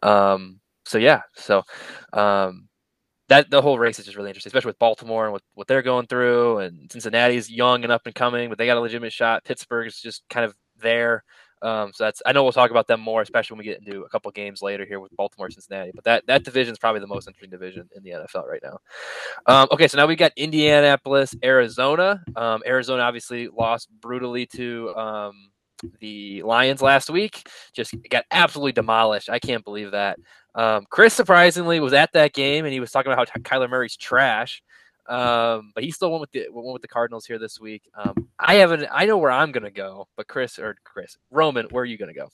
Um, 0.04 0.60
so 0.86 0.98
yeah, 0.98 1.22
so 1.36 1.64
um, 2.14 2.68
that 3.30 3.50
the 3.50 3.62
whole 3.62 3.80
race 3.80 4.00
is 4.00 4.06
just 4.06 4.18
really 4.18 4.30
interesting, 4.30 4.50
especially 4.50 4.70
with 4.70 4.80
Baltimore 4.80 5.26
and 5.26 5.34
what, 5.34 5.42
what 5.56 5.68
they're 5.68 5.82
going 5.82 6.06
through, 6.08 6.60
and 6.60 6.92
Cincinnati's 6.92 7.50
young 7.50 7.84
and 7.84 7.92
up 7.92 8.06
and 8.06 8.14
coming, 8.14 8.50
but 8.50 8.58
they 8.58 8.68
got 8.68 8.78
a 8.78 8.82
legitimate 8.82 9.14
shot. 9.14 9.44
Pittsburgh 9.44 9.88
is 9.88 10.00
just 10.00 10.24
kind 10.30 10.46
of 10.46 10.54
there. 10.78 11.24
Um, 11.62 11.92
so 11.94 12.04
that's 12.04 12.22
I 12.26 12.32
know 12.32 12.44
we'll 12.44 12.52
talk 12.52 12.72
about 12.72 12.88
them 12.88 13.00
more, 13.00 13.22
especially 13.22 13.56
when 13.56 13.66
we 13.66 13.72
get 13.72 13.80
into 13.80 14.04
a 14.04 14.10
couple 14.10 14.30
games 14.32 14.62
later 14.62 14.86
here 14.86 15.00
with 15.00 15.16
Baltimore, 15.16 15.50
Cincinnati. 15.50 15.92
But 15.94 16.04
that 16.04 16.28
that 16.28 16.44
division 16.44 16.74
is 16.74 16.80
probably 16.80 17.02
the 17.02 17.08
most 17.08 17.28
interesting 17.28 17.50
division 17.50 17.90
in 17.96 18.04
the 18.04 18.12
NFL 18.12 18.48
right 18.48 18.62
now. 18.64 18.80
Um, 19.46 19.68
okay, 19.72 19.88
so 19.88 19.98
now 19.98 20.06
we've 20.06 20.18
got 20.18 20.34
Indianapolis, 20.36 21.36
Arizona. 21.44 22.24
Um, 22.36 22.62
Arizona 22.66 23.04
obviously 23.04 23.48
lost 23.48 23.90
brutally 24.02 24.46
to 24.48 24.96
um, 24.96 25.50
the 26.00 26.42
Lions 26.44 26.82
last 26.82 27.10
week. 27.10 27.48
Just 27.74 27.94
got 28.10 28.26
absolutely 28.32 28.74
demolished. 28.74 29.30
I 29.30 29.40
can't 29.40 29.64
believe 29.64 29.92
that. 29.92 30.20
Um, 30.56 30.86
Chris 30.90 31.14
surprisingly 31.14 31.80
was 31.80 31.94
at 31.94 32.14
that 32.14 32.34
game 32.34 32.66
and 32.66 32.74
he 32.74 32.80
was 32.80 32.92
talking 32.92 33.12
about 33.12 33.30
how 33.30 33.42
Kyler 33.42 33.70
Murray's 33.70 33.98
trash. 33.98 34.62
Um, 35.08 35.72
but 35.76 35.84
he 35.84 35.92
still 35.92 36.12
went 36.12 36.22
with 36.22 36.32
the 36.32 36.48
went 36.52 36.74
with 36.74 36.82
the 36.82 36.88
Cardinals 36.88 37.26
here 37.26 37.38
this 37.38 37.60
week. 37.60 37.90
Um, 37.96 38.28
I 38.40 38.56
haven't. 38.56 38.88
I 38.92 39.06
know 39.06 39.18
where 39.18 39.32
I'm 39.32 39.52
gonna 39.52 39.72
go, 39.72 40.08
but 40.18 40.28
Chris 40.28 40.58
or 40.58 40.76
Chris 40.84 41.18
Roman, 41.32 41.68
where 41.70 41.84
are 41.84 41.86
you 41.86 41.98
gonna 41.98 42.14
go? 42.14 42.30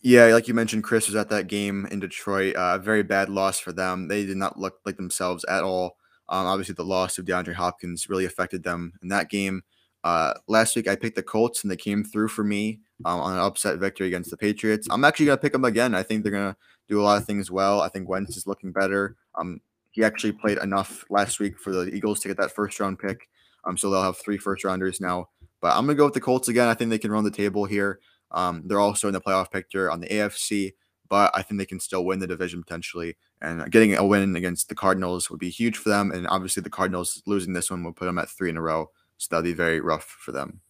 Yeah, 0.00 0.26
like 0.26 0.46
you 0.46 0.54
mentioned, 0.54 0.84
Chris 0.84 1.06
was 1.06 1.16
at 1.16 1.28
that 1.30 1.48
game 1.48 1.86
in 1.90 2.00
Detroit. 2.00 2.54
A 2.54 2.60
uh, 2.60 2.78
very 2.78 3.02
bad 3.02 3.28
loss 3.28 3.58
for 3.58 3.72
them. 3.72 4.08
They 4.08 4.24
did 4.24 4.36
not 4.36 4.58
look 4.58 4.78
like 4.86 4.96
themselves 4.96 5.44
at 5.44 5.64
all. 5.64 5.96
Um, 6.28 6.46
obviously, 6.46 6.74
the 6.74 6.84
loss 6.84 7.18
of 7.18 7.24
DeAndre 7.24 7.54
Hopkins 7.54 8.08
really 8.08 8.24
affected 8.24 8.62
them 8.62 8.92
in 9.02 9.08
that 9.08 9.28
game. 9.28 9.62
Uh, 10.04 10.34
last 10.46 10.76
week, 10.76 10.86
I 10.86 10.94
picked 10.94 11.16
the 11.16 11.22
Colts, 11.22 11.62
and 11.64 11.70
they 11.70 11.76
came 11.76 12.04
through 12.04 12.28
for 12.28 12.44
me 12.44 12.80
um, 13.04 13.20
on 13.20 13.32
an 13.32 13.40
upset 13.40 13.78
victory 13.78 14.06
against 14.06 14.30
the 14.30 14.36
Patriots. 14.36 14.86
I'm 14.90 15.04
actually 15.04 15.26
going 15.26 15.38
to 15.38 15.42
pick 15.42 15.52
them 15.52 15.64
again. 15.64 15.94
I 15.94 16.02
think 16.02 16.22
they're 16.22 16.32
going 16.32 16.52
to 16.52 16.56
do 16.88 17.00
a 17.00 17.02
lot 17.02 17.18
of 17.18 17.26
things 17.26 17.50
well. 17.50 17.80
I 17.80 17.88
think 17.88 18.08
Wentz 18.08 18.36
is 18.36 18.46
looking 18.46 18.72
better. 18.72 19.16
Um, 19.34 19.60
he 19.98 20.04
actually 20.04 20.30
played 20.30 20.58
enough 20.58 21.04
last 21.10 21.40
week 21.40 21.58
for 21.58 21.72
the 21.72 21.92
Eagles 21.92 22.20
to 22.20 22.28
get 22.28 22.36
that 22.36 22.52
first 22.52 22.78
round 22.78 23.00
pick. 23.00 23.28
Um, 23.64 23.76
so 23.76 23.90
they'll 23.90 24.00
have 24.00 24.16
three 24.16 24.38
first 24.38 24.62
rounders 24.62 25.00
now. 25.00 25.28
But 25.60 25.76
I'm 25.76 25.86
gonna 25.86 25.96
go 25.96 26.04
with 26.04 26.14
the 26.14 26.20
Colts 26.20 26.46
again. 26.46 26.68
I 26.68 26.74
think 26.74 26.90
they 26.90 27.00
can 27.00 27.10
run 27.10 27.24
the 27.24 27.32
table 27.32 27.64
here. 27.64 27.98
Um, 28.30 28.62
they're 28.64 28.78
also 28.78 29.08
in 29.08 29.12
the 29.12 29.20
playoff 29.20 29.50
picture 29.50 29.90
on 29.90 29.98
the 29.98 30.06
AFC, 30.06 30.74
but 31.08 31.32
I 31.34 31.42
think 31.42 31.58
they 31.58 31.66
can 31.66 31.80
still 31.80 32.04
win 32.04 32.20
the 32.20 32.28
division 32.28 32.62
potentially. 32.62 33.16
And 33.42 33.68
getting 33.72 33.96
a 33.96 34.06
win 34.06 34.36
against 34.36 34.68
the 34.68 34.76
Cardinals 34.76 35.30
would 35.30 35.40
be 35.40 35.50
huge 35.50 35.76
for 35.76 35.88
them. 35.88 36.12
And 36.12 36.28
obviously, 36.28 36.62
the 36.62 36.70
Cardinals 36.70 37.20
losing 37.26 37.52
this 37.52 37.68
one 37.68 37.82
will 37.82 37.92
put 37.92 38.04
them 38.04 38.18
at 38.18 38.28
three 38.28 38.50
in 38.50 38.56
a 38.56 38.62
row. 38.62 38.90
So 39.16 39.26
that'll 39.30 39.42
be 39.42 39.52
very 39.52 39.80
rough 39.80 40.04
for 40.04 40.30
them. 40.30 40.60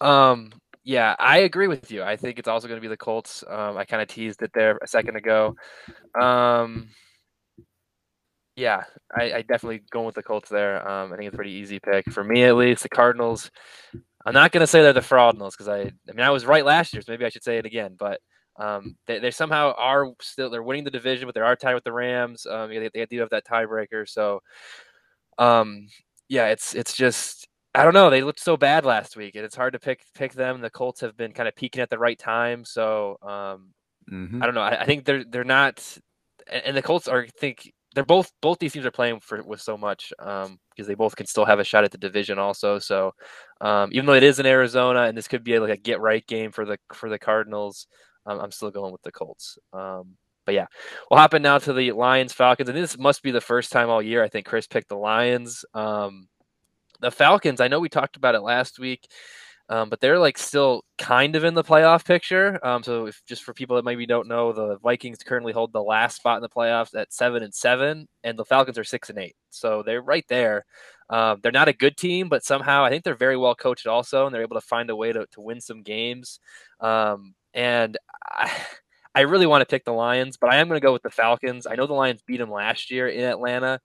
Um, 0.00 0.50
yeah, 0.84 1.14
I 1.18 1.38
agree 1.38 1.68
with 1.68 1.90
you. 1.90 2.02
I 2.02 2.16
think 2.16 2.38
it's 2.38 2.48
also 2.48 2.66
going 2.66 2.78
to 2.78 2.82
be 2.82 2.88
the 2.88 2.96
Colts. 2.96 3.44
Um, 3.48 3.76
I 3.76 3.84
kind 3.84 4.02
of 4.02 4.08
teased 4.08 4.42
it 4.42 4.50
there 4.54 4.78
a 4.82 4.86
second 4.86 5.16
ago. 5.16 5.54
Um, 6.20 6.88
yeah, 8.56 8.84
I, 9.16 9.32
I 9.32 9.42
definitely 9.42 9.82
going 9.90 10.06
with 10.06 10.14
the 10.14 10.22
Colts 10.22 10.48
there. 10.48 10.86
Um, 10.86 11.12
I 11.12 11.16
think 11.16 11.28
it's 11.28 11.34
a 11.34 11.36
pretty 11.36 11.52
easy 11.52 11.78
pick 11.78 12.10
for 12.10 12.24
me 12.24 12.44
at 12.44 12.56
least. 12.56 12.82
The 12.82 12.88
Cardinals. 12.88 13.50
I'm 14.24 14.34
not 14.34 14.52
going 14.52 14.60
to 14.60 14.66
say 14.66 14.82
they're 14.82 14.92
the 14.92 15.00
Fraudinals 15.00 15.52
because 15.52 15.68
I, 15.68 15.80
I 15.80 16.12
mean, 16.12 16.20
I 16.20 16.30
was 16.30 16.46
right 16.46 16.64
last 16.64 16.92
year, 16.92 17.02
so 17.02 17.10
maybe 17.10 17.24
I 17.24 17.28
should 17.28 17.42
say 17.42 17.58
it 17.58 17.66
again. 17.66 17.96
But 17.98 18.20
um, 18.56 18.96
they, 19.06 19.18
they 19.18 19.30
somehow 19.30 19.74
are 19.76 20.12
still 20.20 20.50
they're 20.50 20.62
winning 20.62 20.84
the 20.84 20.90
division, 20.90 21.26
but 21.26 21.34
they 21.34 21.40
are 21.40 21.56
tied 21.56 21.74
with 21.74 21.84
the 21.84 21.92
Rams. 21.92 22.46
Um, 22.46 22.70
they, 22.70 22.90
they 22.92 23.06
do 23.06 23.20
have 23.20 23.30
that 23.30 23.46
tiebreaker, 23.46 24.08
so 24.08 24.40
um, 25.38 25.88
yeah, 26.28 26.48
it's 26.48 26.74
it's 26.74 26.94
just 26.94 27.48
I 27.74 27.84
don't 27.84 27.94
know. 27.94 28.10
They 28.10 28.22
looked 28.22 28.40
so 28.40 28.56
bad 28.56 28.84
last 28.84 29.16
week, 29.16 29.34
and 29.34 29.44
it's 29.44 29.56
hard 29.56 29.72
to 29.72 29.78
pick 29.78 30.04
pick 30.14 30.34
them. 30.34 30.60
The 30.60 30.70
Colts 30.70 31.00
have 31.00 31.16
been 31.16 31.32
kind 31.32 31.48
of 31.48 31.56
peaking 31.56 31.82
at 31.82 31.88
the 31.88 31.98
right 31.98 32.18
time, 32.18 32.64
so 32.64 33.16
um, 33.22 33.72
mm-hmm. 34.10 34.42
I 34.42 34.46
don't 34.46 34.54
know. 34.54 34.60
I, 34.60 34.82
I, 34.82 34.84
think 34.84 35.04
they're 35.04 35.24
they're 35.24 35.44
not, 35.44 35.82
and 36.50 36.76
the 36.76 36.82
Colts 36.82 37.08
are 37.08 37.22
I 37.22 37.28
think 37.38 37.72
they're 37.94 38.04
both 38.04 38.30
both 38.42 38.58
these 38.58 38.74
teams 38.74 38.84
are 38.84 38.90
playing 38.90 39.20
for 39.20 39.42
with 39.42 39.60
so 39.60 39.78
much 39.78 40.12
um, 40.18 40.58
because 40.70 40.86
they 40.86 40.94
both 40.94 41.16
can 41.16 41.26
still 41.26 41.46
have 41.46 41.60
a 41.60 41.64
shot 41.64 41.84
at 41.84 41.90
the 41.90 41.98
division 41.98 42.38
also. 42.38 42.78
So 42.78 43.12
um, 43.62 43.90
even 43.92 44.06
though 44.06 44.14
it 44.14 44.22
is 44.22 44.38
in 44.38 44.46
Arizona 44.46 45.02
and 45.02 45.16
this 45.16 45.28
could 45.28 45.44
be 45.44 45.58
like 45.58 45.70
a 45.70 45.76
get 45.76 46.00
right 46.00 46.26
game 46.26 46.52
for 46.52 46.66
the 46.66 46.78
for 46.92 47.08
the 47.08 47.18
Cardinals, 47.18 47.86
um, 48.26 48.38
I'm 48.38 48.52
still 48.52 48.70
going 48.70 48.92
with 48.92 49.02
the 49.02 49.12
Colts. 49.12 49.58
Um, 49.72 50.16
but 50.44 50.54
yeah, 50.54 50.66
we'll 51.10 51.20
hop 51.20 51.34
in 51.34 51.42
now 51.42 51.58
to 51.58 51.72
the 51.72 51.92
Lions 51.92 52.32
Falcons, 52.32 52.68
and 52.68 52.76
this 52.76 52.98
must 52.98 53.22
be 53.22 53.30
the 53.30 53.40
first 53.40 53.72
time 53.72 53.88
all 53.88 54.02
year 54.02 54.22
I 54.22 54.28
think 54.28 54.44
Chris 54.44 54.66
picked 54.66 54.88
the 54.88 54.96
Lions. 54.96 55.64
The 57.02 57.10
Falcons, 57.10 57.60
I 57.60 57.68
know 57.68 57.80
we 57.80 57.88
talked 57.90 58.16
about 58.16 58.34
it 58.34 58.40
last 58.40 58.78
week. 58.78 59.06
Um, 59.68 59.88
but 59.88 60.00
they're 60.00 60.18
like 60.18 60.36
still 60.36 60.84
kind 60.98 61.34
of 61.34 61.44
in 61.44 61.54
the 61.54 61.64
playoff 61.64 62.04
picture. 62.04 62.58
Um, 62.66 62.82
so 62.82 63.06
if 63.06 63.22
just 63.26 63.42
for 63.42 63.54
people 63.54 63.76
that 63.76 63.84
maybe 63.84 64.04
don't 64.04 64.28
know, 64.28 64.52
the 64.52 64.76
Vikings 64.78 65.22
currently 65.24 65.52
hold 65.52 65.72
the 65.72 65.82
last 65.82 66.16
spot 66.16 66.36
in 66.36 66.42
the 66.42 66.48
playoffs 66.48 66.94
at 66.94 67.12
seven 67.12 67.42
and 67.42 67.54
seven, 67.54 68.06
and 68.22 68.38
the 68.38 68.44
Falcons 68.44 68.76
are 68.76 68.84
six 68.84 69.08
and 69.08 69.18
eight. 69.18 69.36
So 69.50 69.82
they're 69.82 70.02
right 70.02 70.26
there. 70.28 70.66
Um, 71.08 71.38
they're 71.42 71.52
not 71.52 71.68
a 71.68 71.72
good 71.72 71.96
team, 71.96 72.28
but 72.28 72.44
somehow 72.44 72.84
I 72.84 72.90
think 72.90 73.04
they're 73.04 73.14
very 73.14 73.36
well 73.36 73.54
coached 73.54 73.86
also, 73.86 74.26
and 74.26 74.34
they're 74.34 74.42
able 74.42 74.60
to 74.60 74.66
find 74.66 74.90
a 74.90 74.96
way 74.96 75.12
to, 75.12 75.26
to 75.30 75.40
win 75.40 75.60
some 75.60 75.82
games. 75.82 76.38
Um, 76.80 77.34
and 77.54 77.96
I, 78.30 78.50
I 79.14 79.20
really 79.22 79.46
want 79.46 79.62
to 79.62 79.66
pick 79.66 79.84
the 79.84 79.92
Lions, 79.92 80.36
but 80.36 80.50
I 80.52 80.56
am 80.56 80.68
going 80.68 80.80
to 80.80 80.84
go 80.84 80.92
with 80.92 81.02
the 81.02 81.10
Falcons. 81.10 81.66
I 81.66 81.76
know 81.76 81.86
the 81.86 81.94
Lions 81.94 82.22
beat 82.26 82.38
them 82.38 82.50
last 82.50 82.90
year 82.90 83.08
in 83.08 83.24
Atlanta. 83.24 83.80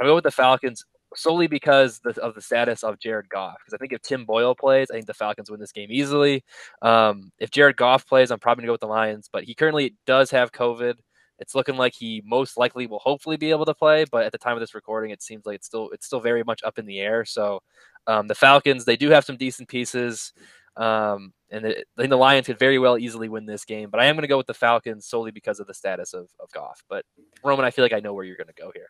I 0.00 0.04
go 0.04 0.14
with 0.14 0.24
the 0.24 0.30
Falcons 0.30 0.84
solely 1.14 1.46
because 1.46 2.00
of 2.20 2.34
the 2.34 2.40
status 2.40 2.82
of 2.82 2.98
Jared 2.98 3.28
Goff. 3.28 3.56
Because 3.58 3.74
I 3.74 3.78
think 3.78 3.92
if 3.92 4.02
Tim 4.02 4.24
Boyle 4.24 4.54
plays, 4.54 4.90
I 4.90 4.94
think 4.94 5.06
the 5.06 5.14
Falcons 5.14 5.50
win 5.50 5.60
this 5.60 5.72
game 5.72 5.88
easily. 5.90 6.44
Um, 6.80 7.32
if 7.38 7.50
Jared 7.50 7.76
Goff 7.76 8.06
plays, 8.06 8.30
I'm 8.30 8.38
probably 8.38 8.62
going 8.62 8.66
to 8.66 8.70
go 8.70 8.74
with 8.74 8.80
the 8.80 8.86
Lions, 8.86 9.28
but 9.32 9.44
he 9.44 9.54
currently 9.54 9.94
does 10.06 10.30
have 10.30 10.52
COVID. 10.52 10.94
It's 11.38 11.54
looking 11.54 11.76
like 11.76 11.94
he 11.94 12.22
most 12.24 12.56
likely 12.56 12.86
will 12.86 13.00
hopefully 13.00 13.36
be 13.36 13.50
able 13.50 13.64
to 13.64 13.74
play, 13.74 14.04
but 14.10 14.24
at 14.24 14.32
the 14.32 14.38
time 14.38 14.54
of 14.54 14.60
this 14.60 14.74
recording, 14.74 15.10
it 15.10 15.22
seems 15.22 15.44
like 15.44 15.56
it's 15.56 15.66
still 15.66 15.90
it's 15.90 16.06
still 16.06 16.20
very 16.20 16.44
much 16.44 16.60
up 16.62 16.78
in 16.78 16.86
the 16.86 17.00
air. 17.00 17.24
So 17.24 17.60
um, 18.06 18.28
the 18.28 18.34
Falcons 18.34 18.84
they 18.84 18.96
do 18.96 19.10
have 19.10 19.24
some 19.24 19.36
decent 19.36 19.68
pieces, 19.68 20.32
um, 20.76 21.32
and 21.50 21.64
the, 21.64 21.78
I 21.80 21.84
think 21.98 22.10
the 22.10 22.16
Lions 22.16 22.46
could 22.46 22.60
very 22.60 22.78
well 22.78 22.96
easily 22.96 23.28
win 23.28 23.44
this 23.44 23.64
game. 23.64 23.90
But 23.90 24.00
I 24.00 24.04
am 24.04 24.14
going 24.14 24.22
to 24.22 24.28
go 24.28 24.36
with 24.36 24.46
the 24.46 24.54
Falcons 24.54 25.06
solely 25.06 25.32
because 25.32 25.58
of 25.58 25.66
the 25.66 25.74
status 25.74 26.14
of 26.14 26.28
of 26.38 26.50
Goff. 26.52 26.84
But 26.88 27.04
Roman, 27.42 27.64
I 27.64 27.72
feel 27.72 27.84
like 27.84 27.92
I 27.92 28.00
know 28.00 28.14
where 28.14 28.24
you're 28.24 28.36
going 28.36 28.46
to 28.46 28.62
go 28.62 28.70
here. 28.72 28.88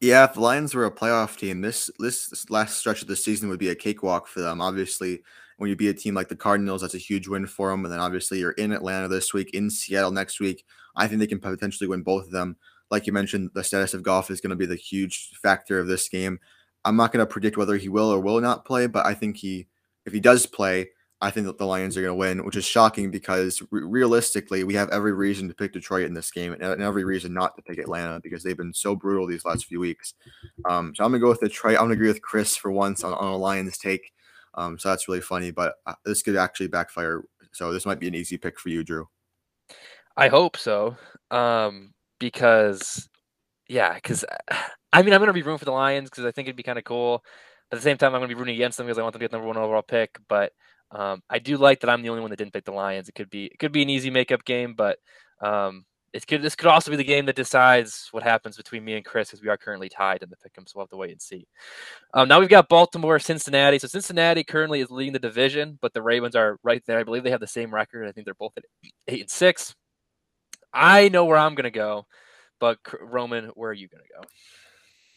Yeah, 0.00 0.24
if 0.24 0.34
the 0.34 0.40
Lions 0.40 0.74
were 0.74 0.86
a 0.86 0.90
playoff 0.90 1.36
team, 1.36 1.60
this 1.60 1.90
this 1.98 2.48
last 2.48 2.78
stretch 2.78 3.02
of 3.02 3.08
the 3.08 3.16
season 3.16 3.50
would 3.50 3.58
be 3.58 3.68
a 3.68 3.74
cakewalk 3.74 4.26
for 4.26 4.40
them. 4.40 4.62
Obviously, 4.62 5.22
when 5.58 5.68
you 5.68 5.76
beat 5.76 5.88
a 5.88 5.94
team 5.94 6.14
like 6.14 6.28
the 6.28 6.36
Cardinals, 6.36 6.80
that's 6.80 6.94
a 6.94 6.98
huge 6.98 7.28
win 7.28 7.46
for 7.46 7.70
them. 7.70 7.84
And 7.84 7.92
then 7.92 8.00
obviously 8.00 8.38
you're 8.38 8.52
in 8.52 8.72
Atlanta 8.72 9.08
this 9.08 9.34
week, 9.34 9.50
in 9.52 9.68
Seattle 9.68 10.10
next 10.10 10.40
week. 10.40 10.64
I 10.96 11.06
think 11.06 11.20
they 11.20 11.26
can 11.26 11.38
potentially 11.38 11.86
win 11.86 12.02
both 12.02 12.24
of 12.24 12.30
them. 12.30 12.56
Like 12.90 13.06
you 13.06 13.12
mentioned, 13.12 13.50
the 13.52 13.62
status 13.62 13.92
of 13.92 14.02
Goff 14.02 14.30
is 14.30 14.40
going 14.40 14.50
to 14.50 14.56
be 14.56 14.64
the 14.64 14.74
huge 14.74 15.32
factor 15.42 15.78
of 15.78 15.86
this 15.86 16.08
game. 16.08 16.40
I'm 16.86 16.96
not 16.96 17.12
going 17.12 17.24
to 17.24 17.30
predict 17.30 17.58
whether 17.58 17.76
he 17.76 17.90
will 17.90 18.10
or 18.10 18.20
will 18.20 18.40
not 18.40 18.64
play, 18.64 18.86
but 18.86 19.04
I 19.04 19.12
think 19.12 19.36
he, 19.36 19.68
if 20.06 20.14
he 20.14 20.20
does 20.20 20.46
play, 20.46 20.88
I 21.22 21.30
think 21.30 21.46
that 21.46 21.58
the 21.58 21.66
Lions 21.66 21.96
are 21.96 22.02
going 22.02 22.12
to 22.12 22.14
win, 22.14 22.44
which 22.46 22.56
is 22.56 22.64
shocking 22.64 23.10
because 23.10 23.62
re- 23.70 23.82
realistically, 23.82 24.64
we 24.64 24.74
have 24.74 24.88
every 24.88 25.12
reason 25.12 25.48
to 25.48 25.54
pick 25.54 25.72
Detroit 25.72 26.06
in 26.06 26.14
this 26.14 26.30
game 26.30 26.52
and, 26.52 26.62
and, 26.62 26.82
every 26.82 27.04
reason 27.04 27.34
not 27.34 27.54
to 27.56 27.62
pick 27.62 27.78
Atlanta 27.78 28.20
because 28.20 28.42
they've 28.42 28.56
been 28.56 28.72
so 28.72 28.96
brutal 28.96 29.26
these 29.26 29.44
last 29.44 29.66
few 29.66 29.80
weeks. 29.80 30.14
Um, 30.64 30.94
so 30.94 31.04
I'm 31.04 31.10
going 31.10 31.20
to 31.20 31.24
go 31.24 31.28
with 31.28 31.40
Detroit. 31.40 31.74
I'm 31.74 31.82
going 31.82 31.90
to 31.90 31.94
agree 31.94 32.08
with 32.08 32.22
Chris 32.22 32.56
for 32.56 32.70
once 32.70 33.04
on, 33.04 33.12
on 33.12 33.32
a 33.32 33.36
Lions 33.36 33.76
take. 33.76 34.12
Um, 34.54 34.78
so 34.78 34.88
that's 34.88 35.08
really 35.08 35.20
funny, 35.20 35.50
but 35.50 35.74
uh, 35.86 35.94
this 36.04 36.22
could 36.22 36.36
actually 36.36 36.68
backfire. 36.68 37.22
So 37.52 37.72
this 37.72 37.84
might 37.84 38.00
be 38.00 38.08
an 38.08 38.14
easy 38.14 38.38
pick 38.38 38.58
for 38.58 38.70
you, 38.70 38.82
Drew. 38.82 39.06
I 40.16 40.28
hope 40.28 40.56
so. 40.56 40.96
Um, 41.30 41.92
because, 42.18 43.08
yeah, 43.68 43.94
because 43.94 44.24
I 44.92 45.02
mean, 45.02 45.12
I'm 45.12 45.20
going 45.20 45.28
to 45.28 45.34
be 45.34 45.42
rooting 45.42 45.58
for 45.58 45.66
the 45.66 45.70
Lions 45.72 46.10
because 46.10 46.24
I 46.24 46.32
think 46.32 46.48
it'd 46.48 46.56
be 46.56 46.62
kind 46.62 46.78
of 46.78 46.84
cool. 46.84 47.22
At 47.70 47.78
the 47.78 47.82
same 47.82 47.96
time, 47.96 48.14
I'm 48.14 48.20
going 48.20 48.28
to 48.28 48.34
be 48.34 48.38
rooting 48.38 48.56
against 48.56 48.78
them 48.78 48.86
because 48.86 48.98
I 48.98 49.02
want 49.02 49.12
them 49.12 49.20
to 49.20 49.24
get 49.24 49.32
number 49.32 49.46
one 49.46 49.56
overall 49.56 49.82
pick. 49.82 50.18
But 50.28 50.52
um, 50.92 51.22
I 51.30 51.38
do 51.38 51.56
like 51.56 51.80
that 51.80 51.90
I'm 51.90 52.02
the 52.02 52.08
only 52.08 52.22
one 52.22 52.30
that 52.30 52.38
didn't 52.38 52.52
pick 52.52 52.64
the 52.64 52.72
Lions. 52.72 53.08
It 53.08 53.14
could 53.14 53.30
be 53.30 53.46
it 53.46 53.58
could 53.58 53.72
be 53.72 53.82
an 53.82 53.90
easy 53.90 54.10
makeup 54.10 54.44
game, 54.44 54.74
but 54.74 54.98
um, 55.40 55.84
it 56.12 56.26
could 56.26 56.42
this 56.42 56.56
could 56.56 56.68
also 56.68 56.90
be 56.90 56.96
the 56.96 57.04
game 57.04 57.26
that 57.26 57.36
decides 57.36 58.08
what 58.10 58.22
happens 58.22 58.56
between 58.56 58.84
me 58.84 58.94
and 58.94 59.04
Chris 59.04 59.28
because 59.28 59.42
we 59.42 59.48
are 59.48 59.56
currently 59.56 59.88
tied 59.88 60.22
in 60.22 60.30
the 60.30 60.36
pick'em, 60.36 60.66
so 60.68 60.72
we'll 60.74 60.84
have 60.84 60.90
to 60.90 60.96
wait 60.96 61.12
and 61.12 61.22
see. 61.22 61.46
Um, 62.14 62.28
now 62.28 62.40
we've 62.40 62.48
got 62.48 62.68
Baltimore, 62.68 63.18
Cincinnati. 63.18 63.78
So 63.78 63.86
Cincinnati 63.86 64.42
currently 64.42 64.80
is 64.80 64.90
leading 64.90 65.12
the 65.12 65.20
division, 65.20 65.78
but 65.80 65.92
the 65.92 66.02
Ravens 66.02 66.34
are 66.34 66.58
right 66.64 66.82
there. 66.86 66.98
I 66.98 67.04
believe 67.04 67.22
they 67.22 67.30
have 67.30 67.40
the 67.40 67.46
same 67.46 67.72
record. 67.72 68.08
I 68.08 68.12
think 68.12 68.24
they're 68.24 68.34
both 68.34 68.52
at 68.56 68.64
eight 69.06 69.20
and 69.20 69.30
six. 69.30 69.74
I 70.72 71.08
know 71.08 71.24
where 71.24 71.38
I'm 71.38 71.54
gonna 71.54 71.70
go, 71.70 72.06
but 72.58 72.78
Roman, 73.00 73.46
where 73.54 73.70
are 73.70 73.74
you 73.74 73.88
gonna 73.88 74.02
go? 74.20 74.26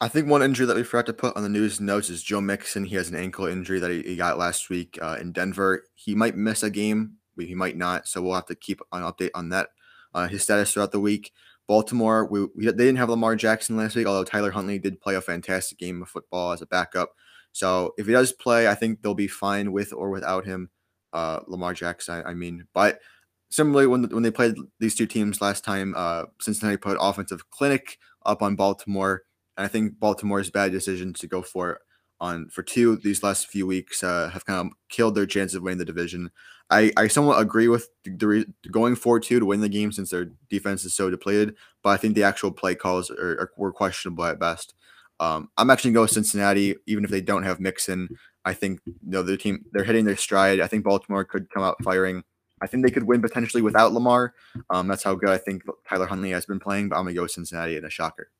I 0.04 0.08
think 0.08 0.28
one 0.28 0.42
injury 0.42 0.66
that 0.66 0.76
we 0.76 0.82
forgot 0.82 1.06
to 1.06 1.14
put 1.14 1.34
on 1.34 1.42
the 1.42 1.48
news 1.48 1.80
notes 1.80 2.10
is 2.10 2.22
Joe 2.22 2.42
Mixon. 2.42 2.84
He 2.84 2.94
has 2.94 3.08
an 3.08 3.16
ankle 3.16 3.46
injury 3.46 3.80
that 3.80 3.90
he, 3.90 4.02
he 4.02 4.16
got 4.16 4.36
last 4.36 4.68
week 4.68 4.98
uh, 5.00 5.16
in 5.18 5.32
Denver. 5.32 5.84
He 5.94 6.14
might 6.14 6.36
miss 6.36 6.62
a 6.62 6.68
game, 6.68 7.14
he 7.38 7.54
might 7.54 7.78
not. 7.78 8.06
So 8.06 8.20
we'll 8.20 8.34
have 8.34 8.44
to 8.48 8.54
keep 8.54 8.82
an 8.92 9.00
update 9.00 9.30
on 9.34 9.48
that, 9.48 9.70
uh, 10.12 10.28
his 10.28 10.42
status 10.42 10.74
throughout 10.74 10.92
the 10.92 11.00
week. 11.00 11.32
Baltimore, 11.66 12.26
we, 12.26 12.42
we, 12.54 12.66
they 12.66 12.72
didn't 12.72 12.96
have 12.96 13.08
Lamar 13.08 13.34
Jackson 13.34 13.78
last 13.78 13.96
week, 13.96 14.06
although 14.06 14.24
Tyler 14.24 14.50
Huntley 14.50 14.78
did 14.78 15.00
play 15.00 15.14
a 15.14 15.22
fantastic 15.22 15.78
game 15.78 16.02
of 16.02 16.10
football 16.10 16.52
as 16.52 16.60
a 16.60 16.66
backup. 16.66 17.14
So 17.52 17.94
if 17.96 18.04
he 18.04 18.12
does 18.12 18.30
play, 18.30 18.68
I 18.68 18.74
think 18.74 19.00
they'll 19.00 19.14
be 19.14 19.26
fine 19.26 19.72
with 19.72 19.94
or 19.94 20.10
without 20.10 20.44
him. 20.44 20.68
Uh, 21.14 21.40
Lamar 21.46 21.72
Jackson, 21.72 22.16
I, 22.16 22.32
I 22.32 22.34
mean, 22.34 22.66
but 22.74 23.00
similarly, 23.48 23.86
when 23.86 24.02
when 24.10 24.22
they 24.22 24.30
played 24.30 24.56
these 24.80 24.96
two 24.96 25.06
teams 25.06 25.40
last 25.40 25.64
time, 25.64 25.94
uh, 25.96 26.24
Cincinnati 26.42 26.76
put 26.76 26.98
offensive 27.00 27.48
clinic 27.48 27.96
up 28.26 28.42
on 28.42 28.54
Baltimore. 28.54 29.22
I 29.56 29.68
think 29.68 29.98
Baltimore's 29.98 30.50
bad 30.50 30.72
decision 30.72 31.12
to 31.14 31.26
go 31.26 31.42
for 31.42 31.70
it 31.72 31.78
on 32.20 32.48
for 32.48 32.62
two 32.62 32.96
these 32.96 33.22
last 33.22 33.48
few 33.48 33.66
weeks 33.66 34.02
uh, 34.02 34.30
have 34.32 34.46
kind 34.46 34.66
of 34.66 34.72
killed 34.88 35.14
their 35.14 35.26
chance 35.26 35.54
of 35.54 35.62
winning 35.62 35.78
the 35.78 35.84
division. 35.84 36.30
I, 36.70 36.92
I 36.96 37.08
somewhat 37.08 37.40
agree 37.40 37.68
with 37.68 37.88
the, 38.04 38.46
the 38.62 38.68
going 38.70 38.96
four 38.96 39.20
two 39.20 39.38
to 39.38 39.46
win 39.46 39.60
the 39.60 39.68
game 39.68 39.92
since 39.92 40.10
their 40.10 40.30
defense 40.48 40.84
is 40.84 40.94
so 40.94 41.10
depleted, 41.10 41.56
but 41.82 41.90
I 41.90 41.96
think 41.96 42.14
the 42.14 42.22
actual 42.24 42.50
play 42.50 42.74
calls 42.74 43.10
are, 43.10 43.40
are 43.40 43.52
were 43.56 43.72
questionable 43.72 44.24
at 44.24 44.40
best. 44.40 44.74
Um, 45.20 45.50
I'm 45.56 45.70
actually 45.70 45.92
going 45.92 46.06
go 46.06 46.12
Cincinnati, 46.12 46.74
even 46.86 47.04
if 47.04 47.10
they 47.10 47.20
don't 47.20 47.44
have 47.44 47.60
Mixon. 47.60 48.08
I 48.44 48.54
think 48.54 48.80
you 48.86 48.94
know 49.02 49.22
their 49.22 49.36
team 49.36 49.64
they're 49.72 49.84
hitting 49.84 50.04
their 50.04 50.16
stride. 50.16 50.60
I 50.60 50.66
think 50.66 50.84
Baltimore 50.84 51.24
could 51.24 51.50
come 51.50 51.62
out 51.62 51.82
firing. 51.82 52.24
I 52.60 52.66
think 52.66 52.84
they 52.84 52.90
could 52.90 53.04
win 53.04 53.20
potentially 53.20 53.62
without 53.62 53.92
Lamar. 53.92 54.34
Um, 54.70 54.88
that's 54.88 55.02
how 55.02 55.14
good 55.14 55.30
I 55.30 55.38
think 55.38 55.62
Tyler 55.88 56.06
Huntley 56.06 56.30
has 56.30 56.46
been 56.46 56.60
playing. 56.60 56.88
But 56.88 56.96
I'm 56.96 57.04
gonna 57.04 57.14
go 57.14 57.26
Cincinnati 57.26 57.76
in 57.76 57.84
a 57.84 57.90
shocker. 57.90 58.30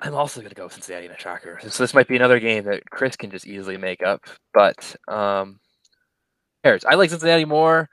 I'm 0.00 0.14
also 0.14 0.40
going 0.40 0.50
to 0.50 0.56
go 0.56 0.68
Cincinnati 0.68 1.06
in 1.06 1.12
a 1.12 1.18
shocker. 1.18 1.58
So 1.62 1.82
this 1.82 1.94
might 1.94 2.08
be 2.08 2.16
another 2.16 2.40
game 2.40 2.64
that 2.64 2.88
Chris 2.90 3.16
can 3.16 3.30
just 3.30 3.46
easily 3.46 3.76
make 3.76 4.02
up. 4.02 4.24
But 4.54 4.96
um, 5.08 5.60
cares? 6.64 6.84
I 6.84 6.94
like 6.94 7.10
Cincinnati 7.10 7.44
more. 7.44 7.88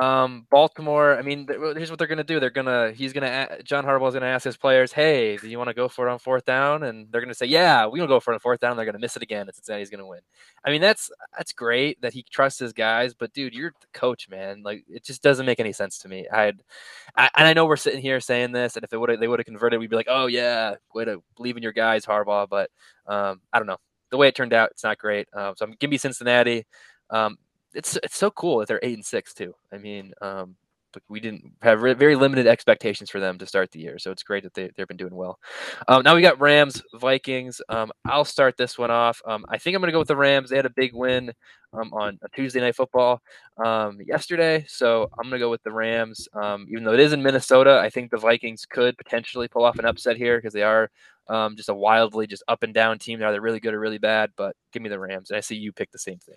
Um, 0.00 0.46
Baltimore. 0.50 1.16
I 1.16 1.22
mean, 1.22 1.46
here's 1.48 1.88
what 1.88 2.00
they're 2.00 2.08
going 2.08 2.18
to 2.18 2.24
do. 2.24 2.40
They're 2.40 2.50
going 2.50 2.66
to. 2.66 2.92
He's 2.96 3.12
going 3.12 3.22
to. 3.22 3.62
John 3.62 3.84
Harbaugh's 3.84 4.14
going 4.14 4.22
to 4.22 4.26
ask 4.28 4.44
his 4.44 4.56
players, 4.56 4.92
"Hey, 4.92 5.36
do 5.36 5.48
you 5.48 5.56
want 5.56 5.68
to 5.68 5.74
go 5.74 5.88
for 5.88 6.08
it 6.08 6.10
on 6.10 6.18
fourth 6.18 6.44
down?" 6.44 6.82
And 6.82 7.06
they're 7.12 7.20
going 7.20 7.28
to 7.28 7.34
say, 7.34 7.46
"Yeah, 7.46 7.86
we 7.86 8.00
gonna 8.00 8.08
go 8.08 8.18
for 8.18 8.32
it 8.32 8.34
on 8.34 8.40
fourth 8.40 8.58
down." 8.58 8.76
They're 8.76 8.86
going 8.86 8.94
to 8.94 9.00
miss 9.00 9.16
it 9.16 9.22
again, 9.22 9.46
and 9.46 9.54
Cincinnati's 9.54 9.90
going 9.90 10.00
to 10.00 10.06
win. 10.06 10.20
I 10.64 10.70
mean, 10.70 10.80
that's 10.80 11.10
that's 11.36 11.52
great 11.52 12.00
that 12.02 12.12
he 12.12 12.24
trusts 12.28 12.58
his 12.58 12.72
guys, 12.72 13.14
but 13.14 13.32
dude, 13.32 13.54
you're 13.54 13.72
the 13.80 13.86
coach, 13.98 14.28
man. 14.28 14.62
Like, 14.64 14.84
it 14.88 15.04
just 15.04 15.22
doesn't 15.22 15.46
make 15.46 15.60
any 15.60 15.72
sense 15.72 15.98
to 16.00 16.08
me. 16.08 16.26
I'd, 16.28 16.60
I, 17.16 17.30
and 17.36 17.46
I 17.46 17.52
know 17.52 17.66
we're 17.66 17.76
sitting 17.76 18.00
here 18.00 18.18
saying 18.18 18.50
this, 18.50 18.74
and 18.76 18.82
if 18.82 18.90
they 18.90 18.96
would 18.96 19.20
they 19.20 19.28
would 19.28 19.38
have 19.38 19.46
converted, 19.46 19.78
we'd 19.78 19.90
be 19.90 19.96
like, 19.96 20.08
"Oh 20.10 20.26
yeah, 20.26 20.74
way 20.92 21.04
to 21.04 21.22
believe 21.36 21.56
in 21.56 21.62
your 21.62 21.72
guys, 21.72 22.04
Harbaugh." 22.04 22.48
But 22.48 22.68
um, 23.06 23.40
I 23.52 23.58
don't 23.58 23.68
know. 23.68 23.78
The 24.10 24.16
way 24.16 24.26
it 24.26 24.34
turned 24.34 24.52
out, 24.52 24.70
it's 24.72 24.82
not 24.84 24.98
great. 24.98 25.28
Um, 25.32 25.54
so 25.56 25.64
I'm 25.64 25.76
gonna 25.78 25.90
be 25.90 25.98
Cincinnati. 25.98 26.66
Um, 27.10 27.38
it's 27.74 27.96
it's 28.02 28.16
so 28.16 28.30
cool 28.30 28.58
that 28.58 28.68
they're 28.68 28.80
eight 28.82 28.94
and 28.94 29.04
six 29.04 29.34
too. 29.34 29.54
I 29.72 29.78
mean, 29.78 30.12
um, 30.22 30.56
but 30.92 31.02
we 31.08 31.18
didn't 31.20 31.52
have 31.60 31.82
re- 31.82 31.92
very 31.92 32.14
limited 32.14 32.46
expectations 32.46 33.10
for 33.10 33.18
them 33.20 33.36
to 33.38 33.46
start 33.46 33.70
the 33.72 33.80
year, 33.80 33.98
so 33.98 34.10
it's 34.10 34.22
great 34.22 34.44
that 34.44 34.54
they 34.54 34.70
they've 34.76 34.88
been 34.88 34.96
doing 34.96 35.14
well. 35.14 35.38
Um, 35.88 36.02
now 36.02 36.14
we 36.14 36.22
got 36.22 36.40
Rams 36.40 36.82
Vikings. 36.94 37.60
Um, 37.68 37.92
I'll 38.06 38.24
start 38.24 38.56
this 38.56 38.78
one 38.78 38.90
off. 38.90 39.20
Um, 39.26 39.44
I 39.48 39.58
think 39.58 39.74
I'm 39.74 39.82
going 39.82 39.88
to 39.88 39.92
go 39.92 39.98
with 39.98 40.08
the 40.08 40.16
Rams. 40.16 40.50
They 40.50 40.56
had 40.56 40.66
a 40.66 40.70
big 40.70 40.94
win 40.94 41.32
um, 41.72 41.92
on 41.92 42.18
Tuesday 42.34 42.60
Night 42.60 42.76
Football 42.76 43.20
um, 43.64 43.98
yesterday, 44.06 44.64
so 44.68 45.10
I'm 45.18 45.28
going 45.28 45.38
to 45.40 45.44
go 45.44 45.50
with 45.50 45.62
the 45.64 45.72
Rams. 45.72 46.28
Even 46.68 46.84
though 46.84 46.94
it 46.94 47.00
is 47.00 47.12
in 47.12 47.22
Minnesota, 47.22 47.80
I 47.80 47.90
think 47.90 48.10
the 48.10 48.16
Vikings 48.16 48.64
could 48.64 48.96
potentially 48.96 49.48
pull 49.48 49.64
off 49.64 49.78
an 49.78 49.84
upset 49.84 50.16
here 50.16 50.38
because 50.38 50.54
they 50.54 50.62
are 50.62 50.90
just 51.56 51.68
a 51.68 51.74
wildly 51.74 52.26
just 52.26 52.44
up 52.46 52.62
and 52.62 52.72
down 52.72 52.98
team. 52.98 53.18
They're 53.18 53.28
either 53.28 53.40
really 53.40 53.60
good 53.60 53.74
or 53.74 53.80
really 53.80 53.98
bad. 53.98 54.30
But 54.36 54.54
give 54.72 54.82
me 54.82 54.88
the 54.88 55.00
Rams, 55.00 55.30
and 55.30 55.36
I 55.36 55.40
see 55.40 55.56
you 55.56 55.72
pick 55.72 55.90
the 55.90 55.98
same 55.98 56.18
thing. 56.18 56.36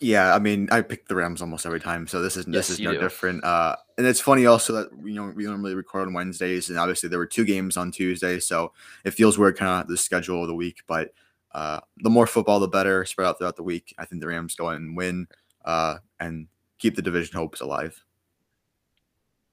Yeah, 0.00 0.34
I 0.34 0.38
mean, 0.38 0.66
I 0.70 0.80
pick 0.80 1.08
the 1.08 1.14
Rams 1.14 1.42
almost 1.42 1.66
every 1.66 1.80
time, 1.80 2.06
so 2.06 2.22
this 2.22 2.36
is 2.36 2.46
yes, 2.46 2.68
this 2.68 2.70
is 2.70 2.80
no 2.80 2.92
do. 2.94 3.00
different. 3.00 3.44
Uh, 3.44 3.76
and 3.98 4.06
it's 4.06 4.20
funny 4.20 4.46
also 4.46 4.72
that 4.72 4.88
you 5.04 5.12
know 5.14 5.32
we 5.36 5.44
normally 5.44 5.74
record 5.74 6.08
on 6.08 6.14
Wednesdays, 6.14 6.70
and 6.70 6.78
obviously 6.78 7.08
there 7.10 7.18
were 7.18 7.26
two 7.26 7.44
games 7.44 7.76
on 7.76 7.90
Tuesday, 7.92 8.40
so 8.40 8.72
it 9.04 9.10
feels 9.12 9.36
weird, 9.36 9.58
kind 9.58 9.82
of 9.82 9.88
the 9.88 9.98
schedule 9.98 10.40
of 10.42 10.48
the 10.48 10.54
week. 10.54 10.80
But 10.86 11.12
uh, 11.52 11.80
the 11.98 12.08
more 12.10 12.26
football, 12.26 12.60
the 12.60 12.68
better, 12.68 13.04
spread 13.04 13.26
out 13.28 13.38
throughout 13.38 13.56
the 13.56 13.62
week. 13.62 13.94
I 13.98 14.06
think 14.06 14.22
the 14.22 14.28
Rams 14.28 14.54
go 14.54 14.68
and 14.70 14.96
win 14.96 15.26
uh, 15.66 15.98
and 16.18 16.46
keep 16.78 16.96
the 16.96 17.02
division 17.02 17.36
hopes 17.36 17.60
alive. 17.60 18.02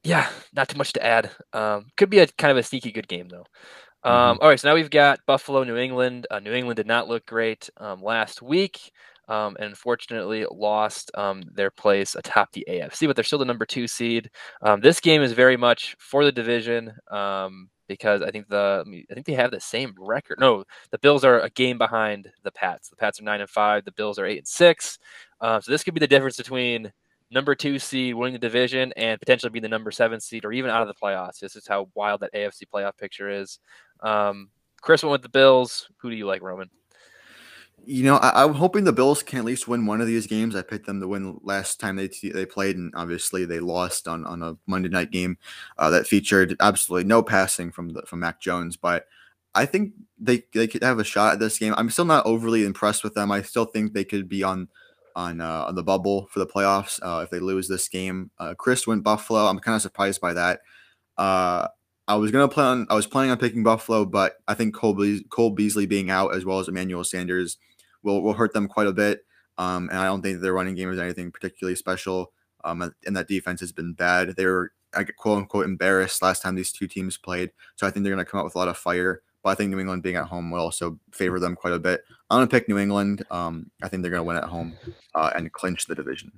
yeah, 0.03 0.29
not 0.53 0.69
too 0.69 0.77
much 0.77 0.93
to 0.93 1.05
add. 1.05 1.29
Um, 1.53 1.87
could 1.97 2.09
be 2.09 2.19
a 2.19 2.27
kind 2.27 2.51
of 2.51 2.57
a 2.57 2.63
sneaky 2.63 2.91
good 2.91 3.07
game 3.07 3.27
though. 3.27 3.45
Um, 4.03 4.37
Mhm. 4.37 4.41
all 4.41 4.47
right, 4.49 4.59
so 4.59 4.69
now 4.69 4.75
we've 4.75 4.89
got 4.89 5.19
Buffalo, 5.25 5.63
New 5.63 5.75
England. 5.75 6.27
Uh, 6.31 6.39
New 6.39 6.53
England 6.53 6.77
did 6.77 6.87
not 6.87 7.09
look 7.09 7.25
great 7.25 7.69
um, 7.77 8.01
last 8.01 8.41
week, 8.41 8.91
um, 9.27 9.55
and 9.59 9.69
unfortunately 9.69 10.45
lost 10.51 11.11
um, 11.15 11.43
their 11.53 11.71
place 11.71 12.15
atop 12.15 12.51
the 12.51 12.65
AFC, 12.69 13.07
but 13.07 13.15
they're 13.15 13.23
still 13.23 13.39
the 13.39 13.45
number 13.45 13.65
two 13.65 13.87
seed. 13.87 14.29
Um, 14.61 14.81
this 14.81 14.99
game 14.99 15.21
is 15.21 15.33
very 15.33 15.57
much 15.57 15.95
for 15.99 16.23
the 16.23 16.31
division 16.31 16.93
um, 17.11 17.69
because 17.87 18.21
I 18.21 18.31
think 18.31 18.47
the 18.47 18.83
I 19.09 19.13
think 19.13 19.25
they 19.25 19.33
have 19.33 19.51
the 19.51 19.59
same 19.59 19.93
record. 19.97 20.39
No, 20.39 20.63
the 20.91 20.99
Bills 20.99 21.23
are 21.23 21.39
a 21.41 21.49
game 21.49 21.77
behind 21.77 22.29
the 22.43 22.51
Pats. 22.51 22.89
The 22.89 22.95
Pats 22.95 23.19
are 23.19 23.23
nine 23.23 23.41
and 23.41 23.49
five. 23.49 23.85
The 23.85 23.91
Bills 23.91 24.19
are 24.19 24.25
eight 24.25 24.39
and 24.39 24.47
six. 24.47 24.99
Uh, 25.41 25.59
so 25.59 25.71
this 25.71 25.83
could 25.83 25.93
be 25.93 25.99
the 25.99 26.07
difference 26.07 26.37
between 26.37 26.91
number 27.29 27.55
two 27.55 27.77
seed 27.77 28.15
winning 28.15 28.33
the 28.33 28.39
division 28.39 28.93
and 28.95 29.19
potentially 29.19 29.49
be 29.49 29.59
the 29.59 29.67
number 29.67 29.91
seven 29.91 30.19
seed 30.19 30.45
or 30.45 30.53
even 30.53 30.71
out 30.71 30.81
of 30.81 30.87
the 30.87 30.93
playoffs. 30.93 31.39
This 31.39 31.55
is 31.55 31.67
how 31.67 31.89
wild 31.93 32.21
that 32.21 32.33
AFC 32.33 32.63
playoff 32.73 32.97
picture 32.97 33.29
is. 33.29 33.59
Um, 34.01 34.49
Chris 34.81 35.03
went 35.03 35.11
with 35.11 35.23
the 35.23 35.29
Bills. 35.29 35.89
Who 35.97 36.09
do 36.09 36.15
you 36.15 36.25
like, 36.25 36.41
Roman? 36.41 36.69
You 37.89 38.03
know, 38.03 38.17
I, 38.17 38.43
am 38.43 38.53
hoping 38.53 38.83
the 38.83 38.91
Bills 38.91 39.23
can 39.23 39.39
at 39.39 39.45
least 39.45 39.69
win 39.69 39.85
one 39.85 40.01
of 40.01 40.07
these 40.07 40.27
games. 40.27 40.57
I 40.57 40.61
picked 40.61 40.87
them 40.87 40.99
to 40.99 41.07
win 41.07 41.39
last 41.41 41.79
time 41.79 41.95
they 41.95 42.09
they 42.21 42.45
played, 42.45 42.75
and 42.75 42.91
obviously 42.97 43.45
they 43.45 43.61
lost 43.61 44.09
on, 44.09 44.25
on 44.25 44.43
a 44.43 44.57
Monday 44.67 44.89
night 44.89 45.09
game 45.09 45.37
uh, 45.77 45.89
that 45.91 46.05
featured 46.05 46.57
absolutely 46.59 47.07
no 47.07 47.23
passing 47.23 47.71
from 47.71 47.93
the, 47.93 48.01
from 48.01 48.19
Mac 48.19 48.41
Jones. 48.41 48.75
But 48.75 49.05
I 49.55 49.65
think 49.65 49.93
they 50.19 50.43
they 50.53 50.67
could 50.67 50.83
have 50.83 50.99
a 50.99 51.05
shot 51.05 51.31
at 51.31 51.39
this 51.39 51.57
game. 51.57 51.73
I'm 51.77 51.89
still 51.89 52.03
not 52.03 52.25
overly 52.25 52.65
impressed 52.65 53.05
with 53.05 53.13
them. 53.13 53.31
I 53.31 53.41
still 53.41 53.63
think 53.63 53.93
they 53.93 54.03
could 54.03 54.27
be 54.27 54.43
on 54.43 54.67
on 55.15 55.39
uh, 55.39 55.63
on 55.69 55.75
the 55.75 55.83
bubble 55.83 56.27
for 56.29 56.39
the 56.39 56.45
playoffs 56.45 56.99
uh, 57.01 57.21
if 57.23 57.29
they 57.29 57.39
lose 57.39 57.69
this 57.69 57.87
game. 57.87 58.31
Uh, 58.37 58.53
Chris 58.53 58.85
went 58.85 59.05
Buffalo. 59.05 59.45
I'm 59.45 59.59
kind 59.59 59.77
of 59.77 59.81
surprised 59.81 60.19
by 60.19 60.33
that. 60.33 60.59
Uh, 61.17 61.69
I 62.05 62.15
was 62.15 62.31
gonna 62.31 62.49
plan. 62.49 62.85
I 62.89 62.95
was 62.95 63.07
planning 63.07 63.31
on 63.31 63.37
picking 63.37 63.63
Buffalo, 63.63 64.03
but 64.03 64.33
I 64.45 64.55
think 64.55 64.75
Cole, 64.75 65.01
Cole 65.29 65.51
Beasley 65.51 65.85
being 65.85 66.09
out 66.09 66.35
as 66.35 66.43
well 66.43 66.59
as 66.59 66.67
Emmanuel 66.67 67.05
Sanders 67.05 67.57
will 68.03 68.21
will 68.21 68.33
hurt 68.33 68.53
them 68.53 68.67
quite 68.67 68.87
a 68.87 68.93
bit. 68.93 69.21
Um, 69.57 69.89
and 69.89 69.99
I 69.99 70.05
don't 70.05 70.21
think 70.21 70.39
their 70.39 70.53
running 70.53 70.75
game 70.75 70.91
is 70.91 70.99
anything 70.99 71.31
particularly 71.31 71.75
special. 71.75 72.31
Um, 72.63 72.93
and 73.05 73.15
that 73.15 73.27
defense 73.27 73.59
has 73.61 73.71
been 73.71 73.93
bad. 73.93 74.35
They 74.35 74.45
were 74.45 74.71
quote 75.17 75.39
unquote 75.39 75.65
embarrassed 75.65 76.21
last 76.21 76.41
time 76.41 76.55
these 76.55 76.71
two 76.71 76.87
teams 76.87 77.17
played. 77.17 77.51
So 77.75 77.87
I 77.87 77.91
think 77.91 78.03
they're 78.03 78.13
going 78.13 78.23
to 78.23 78.29
come 78.29 78.39
out 78.39 78.45
with 78.45 78.55
a 78.55 78.59
lot 78.59 78.67
of 78.67 78.77
fire. 78.77 79.21
But 79.43 79.51
I 79.51 79.55
think 79.55 79.71
New 79.71 79.79
England 79.79 80.03
being 80.03 80.15
at 80.15 80.25
home 80.25 80.51
will 80.51 80.59
also 80.59 80.99
favor 81.13 81.39
them 81.39 81.55
quite 81.55 81.73
a 81.73 81.79
bit. 81.79 82.01
I'm 82.29 82.39
going 82.39 82.47
to 82.47 82.51
pick 82.51 82.67
New 82.67 82.77
England. 82.77 83.23
Um, 83.31 83.71
I 83.81 83.87
think 83.87 84.01
they're 84.01 84.11
going 84.11 84.21
to 84.21 84.27
win 84.27 84.37
at 84.37 84.43
home 84.45 84.73
uh, 85.15 85.31
and 85.35 85.51
clinch 85.51 85.85
the 85.85 85.95
division. 85.95 86.31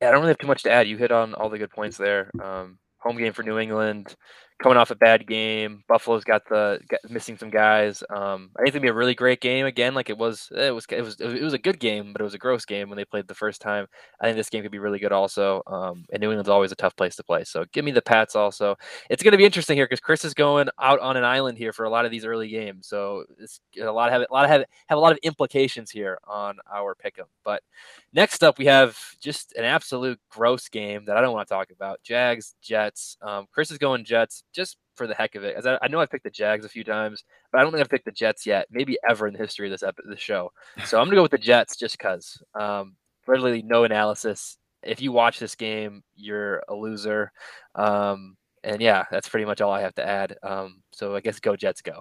Yeah, 0.00 0.08
I 0.08 0.10
don't 0.10 0.20
really 0.20 0.28
have 0.28 0.38
too 0.38 0.46
much 0.46 0.62
to 0.62 0.70
add. 0.70 0.88
You 0.88 0.96
hit 0.96 1.10
on 1.10 1.34
all 1.34 1.48
the 1.48 1.58
good 1.58 1.70
points 1.70 1.96
there. 1.96 2.30
Um, 2.42 2.78
home 2.98 3.16
game 3.16 3.32
for 3.32 3.42
New 3.42 3.58
England 3.58 4.14
coming 4.58 4.78
off 4.78 4.90
a 4.90 4.94
bad 4.94 5.26
game. 5.26 5.84
Buffalo's 5.86 6.24
got 6.24 6.48
the 6.48 6.80
got, 6.88 7.00
missing 7.10 7.36
some 7.36 7.50
guys. 7.50 8.02
Um, 8.10 8.50
I 8.56 8.62
think 8.62 8.74
it'll 8.74 8.82
be 8.82 8.88
a 8.88 8.94
really 8.94 9.14
great 9.14 9.40
game 9.40 9.66
again. 9.66 9.94
Like 9.94 10.08
it 10.08 10.16
was, 10.16 10.48
it 10.56 10.74
was, 10.74 10.86
it 10.90 11.02
was, 11.02 11.20
it 11.20 11.42
was 11.42 11.52
a 11.52 11.58
good 11.58 11.78
game, 11.78 12.12
but 12.12 12.20
it 12.20 12.24
was 12.24 12.34
a 12.34 12.38
gross 12.38 12.64
game 12.64 12.88
when 12.88 12.96
they 12.96 13.04
played 13.04 13.28
the 13.28 13.34
first 13.34 13.60
time. 13.60 13.86
I 14.20 14.24
think 14.24 14.36
this 14.36 14.48
game 14.48 14.62
could 14.62 14.72
be 14.72 14.78
really 14.78 14.98
good 14.98 15.12
also. 15.12 15.62
Um, 15.66 16.06
and 16.10 16.20
New 16.20 16.30
England's 16.30 16.48
always 16.48 16.72
a 16.72 16.76
tough 16.76 16.96
place 16.96 17.16
to 17.16 17.24
play. 17.24 17.44
So 17.44 17.64
give 17.72 17.84
me 17.84 17.90
the 17.90 18.02
Pats 18.02 18.34
also. 18.34 18.76
It's 19.10 19.22
going 19.22 19.32
to 19.32 19.38
be 19.38 19.44
interesting 19.44 19.76
here 19.76 19.86
because 19.86 20.00
Chris 20.00 20.24
is 20.24 20.32
going 20.32 20.68
out 20.80 21.00
on 21.00 21.16
an 21.16 21.24
island 21.24 21.58
here 21.58 21.72
for 21.72 21.84
a 21.84 21.90
lot 21.90 22.06
of 22.06 22.10
these 22.10 22.24
early 22.24 22.48
games. 22.48 22.86
So 22.88 23.24
it's 23.38 23.60
a 23.80 23.92
lot 23.92 24.08
of 24.08 24.12
have 24.12 24.26
a 24.28 24.32
lot 24.32 24.44
of 24.44 24.50
have, 24.50 24.64
have 24.86 24.98
a 24.98 25.00
lot 25.00 25.12
of 25.12 25.18
implications 25.22 25.90
here 25.90 26.18
on 26.26 26.56
our 26.72 26.94
pick'em. 26.94 27.26
But 27.44 27.62
next 28.14 28.42
up, 28.42 28.58
we 28.58 28.66
have 28.66 28.98
just 29.20 29.52
an 29.52 29.64
absolute 29.64 30.18
gross 30.30 30.68
game 30.68 31.04
that 31.04 31.16
I 31.16 31.20
don't 31.20 31.34
want 31.34 31.46
to 31.46 31.54
talk 31.54 31.70
about. 31.70 32.00
Jags, 32.02 32.54
Jets. 32.62 33.18
Um, 33.20 33.46
Chris 33.52 33.70
is 33.70 33.78
going 33.78 34.04
Jets 34.04 34.44
just 34.56 34.78
for 34.96 35.06
the 35.06 35.14
heck 35.14 35.34
of 35.36 35.44
it. 35.44 35.54
As 35.54 35.66
I, 35.66 35.78
I, 35.82 35.88
know 35.88 36.00
I've 36.00 36.10
picked 36.10 36.24
the 36.24 36.30
Jags 36.30 36.64
a 36.64 36.68
few 36.68 36.82
times, 36.82 37.22
but 37.52 37.60
I 37.60 37.62
don't 37.62 37.72
think 37.72 37.82
I've 37.82 37.90
picked 37.90 38.06
the 38.06 38.12
Jets 38.12 38.46
yet. 38.46 38.66
Maybe 38.70 38.98
ever 39.08 39.28
in 39.28 39.34
the 39.34 39.38
history 39.38 39.68
of 39.68 39.72
this 39.72 39.82
epi- 39.82 40.02
this 40.08 40.18
show. 40.18 40.50
So 40.84 40.98
I'm 40.98 41.06
gonna 41.06 41.16
go 41.16 41.22
with 41.22 41.30
the 41.30 41.38
Jets 41.38 41.76
just 41.76 41.96
because. 41.96 42.42
Um, 42.58 42.96
literally 43.26 43.62
no 43.62 43.84
analysis. 43.84 44.58
If 44.82 45.00
you 45.00 45.12
watch 45.12 45.38
this 45.38 45.54
game, 45.54 46.02
you're 46.14 46.62
a 46.68 46.74
loser. 46.74 47.32
Um, 47.74 48.36
and 48.62 48.80
yeah, 48.80 49.04
that's 49.10 49.28
pretty 49.28 49.44
much 49.44 49.60
all 49.60 49.70
I 49.70 49.82
have 49.82 49.94
to 49.94 50.06
add. 50.06 50.36
Um, 50.42 50.82
so 50.92 51.14
I 51.14 51.20
guess 51.20 51.38
go 51.38 51.56
Jets, 51.56 51.82
go. 51.82 52.00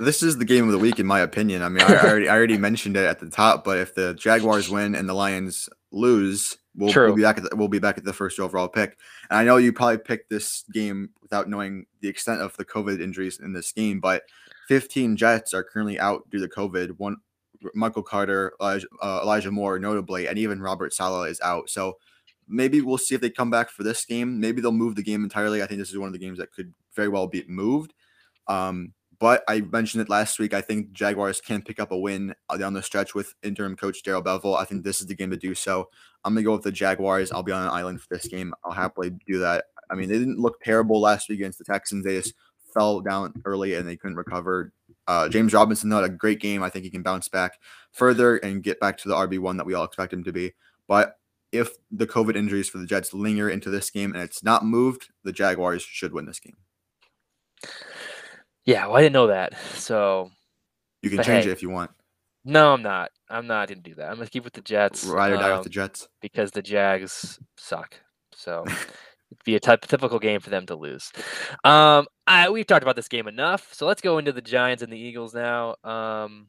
This 0.00 0.22
is 0.22 0.36
the 0.38 0.44
game 0.44 0.66
of 0.66 0.72
the 0.72 0.78
week, 0.78 0.98
in 0.98 1.06
my 1.06 1.20
opinion. 1.20 1.62
I 1.62 1.68
mean, 1.68 1.84
I, 1.84 1.94
I 1.94 2.08
already 2.08 2.28
I 2.28 2.36
already 2.36 2.58
mentioned 2.58 2.96
it 2.96 3.04
at 3.04 3.20
the 3.20 3.30
top, 3.30 3.64
but 3.64 3.78
if 3.78 3.94
the 3.94 4.14
Jaguars 4.14 4.68
win 4.68 4.94
and 4.94 5.08
the 5.08 5.14
Lions 5.14 5.68
lose, 5.92 6.56
we'll, 6.76 6.92
we'll 6.94 7.14
be 7.16 7.22
back 7.22 7.38
at 7.38 7.44
the, 7.44 7.56
we'll 7.56 7.68
be 7.68 7.78
back 7.78 7.98
at 7.98 8.04
the 8.04 8.12
first 8.12 8.38
overall 8.38 8.68
pick. 8.68 8.98
And 9.30 9.38
I 9.38 9.44
know 9.44 9.56
you 9.56 9.72
probably 9.72 9.98
picked 9.98 10.30
this 10.30 10.64
game 10.72 11.10
without 11.22 11.48
knowing 11.48 11.86
the 12.00 12.08
extent 12.08 12.40
of 12.40 12.56
the 12.56 12.64
COVID 12.64 13.00
injuries 13.00 13.40
in 13.40 13.52
this 13.52 13.72
game, 13.72 14.00
but 14.00 14.22
15 14.68 15.16
Jets 15.16 15.54
are 15.54 15.64
currently 15.64 15.98
out 15.98 16.28
due 16.30 16.40
to 16.40 16.48
COVID. 16.48 16.98
One 16.98 17.16
Michael 17.74 18.02
Carter, 18.02 18.52
Elijah, 18.60 18.86
uh, 19.02 19.20
Elijah 19.22 19.50
Moore, 19.50 19.78
notably, 19.78 20.26
and 20.26 20.38
even 20.38 20.60
Robert 20.60 20.92
Saleh 20.92 21.30
is 21.30 21.40
out. 21.40 21.70
So 21.70 21.98
maybe 22.48 22.80
we'll 22.80 22.98
see 22.98 23.14
if 23.14 23.20
they 23.20 23.30
come 23.30 23.50
back 23.50 23.70
for 23.70 23.82
this 23.82 24.04
game. 24.04 24.38
Maybe 24.38 24.60
they'll 24.60 24.72
move 24.72 24.96
the 24.96 25.02
game 25.02 25.24
entirely. 25.24 25.62
I 25.62 25.66
think 25.66 25.78
this 25.78 25.90
is 25.90 25.98
one 25.98 26.08
of 26.08 26.12
the 26.12 26.18
games 26.18 26.38
that 26.38 26.52
could 26.52 26.74
very 26.94 27.08
well 27.08 27.26
be 27.26 27.44
moved. 27.48 27.94
Um, 28.48 28.92
but 29.18 29.42
I 29.48 29.60
mentioned 29.60 30.02
it 30.02 30.08
last 30.08 30.38
week. 30.38 30.54
I 30.54 30.60
think 30.60 30.92
Jaguars 30.92 31.40
can 31.40 31.62
pick 31.62 31.78
up 31.78 31.92
a 31.92 31.98
win 31.98 32.34
uh, 32.48 32.56
down 32.56 32.74
the 32.74 32.82
stretch 32.82 33.14
with 33.14 33.34
interim 33.42 33.76
coach 33.76 34.02
Darrell 34.02 34.22
Bevell. 34.22 34.58
I 34.58 34.64
think 34.64 34.84
this 34.84 35.00
is 35.00 35.06
the 35.06 35.14
game 35.14 35.30
to 35.30 35.36
do 35.36 35.54
so. 35.54 35.88
I'm 36.24 36.34
gonna 36.34 36.44
go 36.44 36.52
with 36.52 36.62
the 36.62 36.72
Jaguars. 36.72 37.30
I'll 37.32 37.42
be 37.42 37.52
on 37.52 37.62
an 37.62 37.68
island 37.68 38.00
for 38.00 38.08
this 38.10 38.26
game. 38.26 38.54
I'll 38.64 38.72
happily 38.72 39.10
do 39.26 39.38
that. 39.40 39.66
I 39.90 39.94
mean, 39.94 40.08
they 40.08 40.18
didn't 40.18 40.38
look 40.40 40.60
terrible 40.62 41.00
last 41.00 41.28
week 41.28 41.40
against 41.40 41.58
the 41.58 41.64
Texans. 41.64 42.04
They 42.04 42.16
just 42.16 42.34
fell 42.72 43.00
down 43.00 43.32
early 43.44 43.74
and 43.74 43.86
they 43.86 43.96
couldn't 43.96 44.16
recover. 44.16 44.72
Uh, 45.06 45.28
James 45.28 45.52
Robinson 45.52 45.90
though 45.90 46.02
had 46.02 46.10
a 46.10 46.14
great 46.14 46.40
game. 46.40 46.62
I 46.62 46.70
think 46.70 46.84
he 46.84 46.90
can 46.90 47.02
bounce 47.02 47.28
back 47.28 47.58
further 47.92 48.36
and 48.38 48.62
get 48.62 48.80
back 48.80 48.96
to 48.98 49.08
the 49.08 49.14
RB 49.14 49.38
one 49.38 49.56
that 49.58 49.66
we 49.66 49.74
all 49.74 49.84
expect 49.84 50.12
him 50.12 50.24
to 50.24 50.32
be. 50.32 50.52
But 50.88 51.16
if 51.52 51.70
the 51.90 52.06
COVID 52.06 52.36
injuries 52.36 52.68
for 52.68 52.78
the 52.78 52.86
Jets 52.86 53.14
linger 53.14 53.48
into 53.48 53.70
this 53.70 53.90
game 53.90 54.12
and 54.12 54.22
it's 54.22 54.42
not 54.42 54.64
moved, 54.64 55.08
the 55.22 55.32
Jaguars 55.32 55.82
should 55.82 56.12
win 56.12 56.26
this 56.26 56.40
game. 56.40 56.56
Yeah, 58.66 58.86
well, 58.86 58.96
I 58.96 59.02
didn't 59.02 59.12
know 59.12 59.26
that. 59.28 59.54
So 59.74 60.30
you 61.02 61.10
can 61.10 61.22
change 61.22 61.44
hey, 61.44 61.50
it 61.50 61.52
if 61.52 61.62
you 61.62 61.70
want. 61.70 61.90
No, 62.44 62.72
I'm 62.72 62.82
not. 62.82 63.10
I'm 63.28 63.46
not 63.46 63.68
gonna 63.68 63.80
do 63.80 63.94
that. 63.94 64.10
I'm 64.10 64.16
gonna 64.16 64.28
keep 64.28 64.44
with 64.44 64.52
the 64.52 64.60
Jets. 64.60 65.04
Ride 65.04 65.32
or 65.32 65.36
die 65.36 65.50
um, 65.50 65.58
with 65.58 65.64
the 65.64 65.70
Jets 65.70 66.08
because 66.20 66.50
the 66.50 66.62
Jags 66.62 67.38
suck. 67.56 67.98
So 68.34 68.64
it'd 68.66 69.44
be 69.44 69.56
a 69.56 69.60
t- 69.60 69.76
typical 69.82 70.18
game 70.18 70.40
for 70.40 70.50
them 70.50 70.66
to 70.66 70.76
lose. 70.76 71.10
Um, 71.64 72.06
I, 72.26 72.50
we've 72.50 72.66
talked 72.66 72.82
about 72.82 72.96
this 72.96 73.08
game 73.08 73.28
enough, 73.28 73.72
so 73.72 73.86
let's 73.86 74.02
go 74.02 74.18
into 74.18 74.32
the 74.32 74.42
Giants 74.42 74.82
and 74.82 74.92
the 74.92 74.98
Eagles 74.98 75.34
now. 75.34 75.76
Um, 75.84 76.48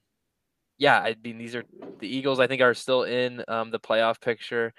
yeah, 0.77 0.97
I 0.99 1.15
mean 1.23 1.37
these 1.37 1.55
are 1.55 1.63
the 1.99 2.07
Eagles. 2.07 2.39
I 2.39 2.47
think 2.47 2.61
are 2.61 2.73
still 2.73 3.03
in 3.03 3.43
um, 3.47 3.71
the 3.71 3.79
playoff 3.79 4.19
picture. 4.21 4.73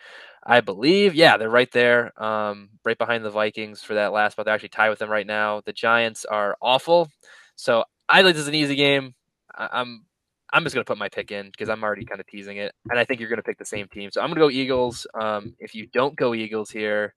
I 0.45 0.61
believe, 0.61 1.15
yeah, 1.15 1.37
they're 1.37 1.51
right 1.51 1.71
there, 1.73 2.13
um, 2.23 2.71
right 2.85 2.99
behind 2.99 3.25
the 3.25 3.31
Vikings 3.31 3.83
for 3.83 3.95
that 3.95 4.13
last 4.13 4.33
spot. 4.33 4.45
They're 4.45 4.55
actually 4.55 4.69
tied 4.71 4.91
with 4.91 4.99
them 5.01 5.11
right 5.11 5.27
now. 5.27 5.61
The 5.65 5.73
Giants 5.73 6.25
are 6.25 6.57
awful, 6.63 7.11
so 7.57 7.85
I 8.09 8.23
think 8.23 8.35
this 8.35 8.43
is 8.43 8.49
an 8.49 8.55
easy 8.55 8.77
game. 8.77 9.15
I- 9.55 9.69
I'm 9.73 10.05
I'm 10.53 10.63
just 10.65 10.75
gonna 10.75 10.85
put 10.85 10.99
my 10.99 11.09
pick 11.09 11.33
in 11.33 11.47
because 11.51 11.69
I'm 11.69 11.83
already 11.83 12.05
kind 12.05 12.21
of 12.21 12.27
teasing 12.27 12.59
it, 12.59 12.73
and 12.91 12.99
I 12.99 13.05
think 13.05 13.21
you're 13.21 13.29
gonna 13.31 13.43
pick 13.43 13.59
the 13.59 13.65
same 13.65 13.89
team. 13.89 14.11
So 14.13 14.21
I'm 14.21 14.29
gonna 14.29 14.41
go 14.41 14.51
Eagles. 14.51 15.07
Um, 15.21 15.55
if 15.61 15.75
you 15.75 15.87
don't 15.93 16.17
go 16.17 16.35
Eagles 16.35 16.71
here, 16.71 17.15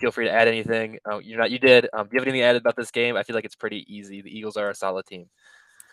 feel 0.00 0.10
free 0.10 0.26
to 0.26 0.32
add 0.32 0.48
anything. 0.48 0.98
Uh, 1.10 1.18
you're 1.18 1.38
not. 1.38 1.50
You 1.50 1.58
did. 1.58 1.88
Um, 1.92 2.06
do 2.06 2.10
you 2.14 2.20
have 2.20 2.26
anything 2.28 2.42
to 2.42 2.46
add 2.46 2.56
about 2.56 2.76
this 2.76 2.90
game? 2.90 3.16
I 3.16 3.22
feel 3.22 3.34
like 3.36 3.44
it's 3.44 3.54
pretty 3.56 3.84
easy. 3.94 4.22
The 4.22 4.36
Eagles 4.36 4.56
are 4.56 4.70
a 4.70 4.74
solid 4.74 5.06
team. 5.06 5.26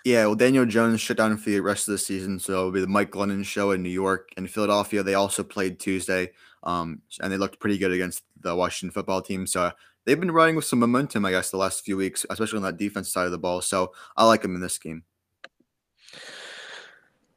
Yeah, 0.03 0.25
well, 0.25 0.35
Daniel 0.35 0.65
Jones 0.65 0.99
shut 0.99 1.15
down 1.15 1.37
for 1.37 1.49
the 1.49 1.61
rest 1.61 1.87
of 1.87 1.93
the 1.93 1.97
season, 1.97 2.37
so 2.37 2.51
it'll 2.53 2.71
be 2.71 2.81
the 2.81 2.87
Mike 2.87 3.11
Glennon 3.11 3.45
show 3.45 3.71
in 3.71 3.81
New 3.81 3.89
York 3.89 4.29
and 4.35 4.49
Philadelphia. 4.49 5.01
They 5.01 5.13
also 5.13 5.43
played 5.43 5.79
Tuesday, 5.79 6.31
um, 6.63 7.01
and 7.21 7.31
they 7.31 7.37
looked 7.37 7.61
pretty 7.61 7.77
good 7.77 7.93
against 7.93 8.23
the 8.41 8.53
Washington 8.53 8.91
football 8.91 9.21
team. 9.21 9.47
So 9.47 9.71
they've 10.03 10.19
been 10.19 10.31
riding 10.31 10.57
with 10.57 10.65
some 10.65 10.79
momentum, 10.79 11.23
I 11.23 11.31
guess, 11.31 11.51
the 11.51 11.57
last 11.57 11.85
few 11.85 11.95
weeks, 11.95 12.25
especially 12.29 12.57
on 12.57 12.63
that 12.63 12.77
defense 12.77 13.13
side 13.13 13.25
of 13.25 13.31
the 13.31 13.37
ball. 13.37 13.61
So 13.61 13.93
I 14.17 14.25
like 14.25 14.41
them 14.41 14.55
in 14.55 14.61
this 14.61 14.77
game. 14.77 15.03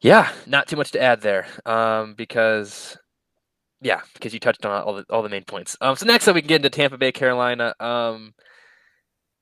Yeah, 0.00 0.33
not 0.46 0.66
too 0.66 0.76
much 0.76 0.90
to 0.92 1.00
add 1.00 1.20
there, 1.20 1.46
um, 1.64 2.14
because 2.14 2.98
yeah, 3.81 4.00
because 4.14 4.35
you 4.35 4.40
touched 4.40 4.66
on 4.66 4.83
all 4.83 4.94
the 4.94 5.07
all 5.09 5.22
the 5.22 5.29
main 5.29 5.44
points. 5.44 5.76
Um, 5.81 5.96
so 5.96 6.05
next 6.05 6.26
up 6.26 6.35
we 6.35 6.42
can 6.42 6.48
get 6.48 6.57
into 6.57 6.70
Tampa 6.70 6.98
Bay, 6.98 7.12
Carolina. 7.12 7.74
Um, 7.81 8.35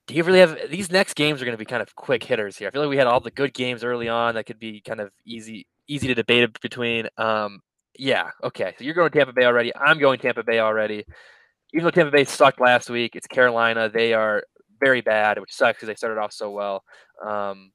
do 0.07 0.15
you 0.15 0.23
really 0.23 0.41
have 0.41 0.59
these 0.71 0.91
next 0.91 1.15
games 1.15 1.41
are 1.41 1.45
going 1.45 1.55
to 1.57 1.59
be 1.59 1.65
kind 1.65 1.83
of 1.83 1.95
quick 1.95 2.23
hitters 2.23 2.57
here? 2.57 2.69
I 2.69 2.71
feel 2.71 2.83
like 2.83 2.91
we 2.91 2.97
had 2.97 3.07
all 3.07 3.21
the 3.21 3.31
good 3.31 3.55
games 3.55 3.85
early 3.85 4.09
on 4.09 4.35
that 4.35 4.45
could 4.45 4.59
be 4.59 4.81
kind 4.81 5.01
of 5.01 5.11
easy 5.27 5.67
easy 5.89 6.09
to 6.09 6.15
debate 6.15 6.61
between. 6.61 7.09
Um, 7.17 7.61
yeah, 7.99 8.31
okay. 8.43 8.75
So 8.79 8.85
you're 8.85 8.95
going 8.95 9.11
Tampa 9.11 9.33
Bay 9.33 9.45
already. 9.45 9.73
I'm 9.77 9.99
going 9.99 10.19
Tampa 10.19 10.43
Bay 10.43 10.61
already. 10.61 11.05
Even 11.73 11.85
though 11.85 11.91
Tampa 11.91 12.11
Bay 12.11 12.25
sucked 12.25 12.61
last 12.61 12.91
week, 12.91 13.17
it's 13.17 13.27
Carolina. 13.27 13.89
They 13.89 14.13
are 14.13 14.45
very 14.81 15.01
bad, 15.01 15.39
which 15.41 15.53
sucks 15.53 15.79
because 15.79 15.89
they 15.89 15.95
started 15.95 16.21
off 16.21 16.33
so 16.33 16.51
well. 16.51 16.83
Um, 17.27 17.71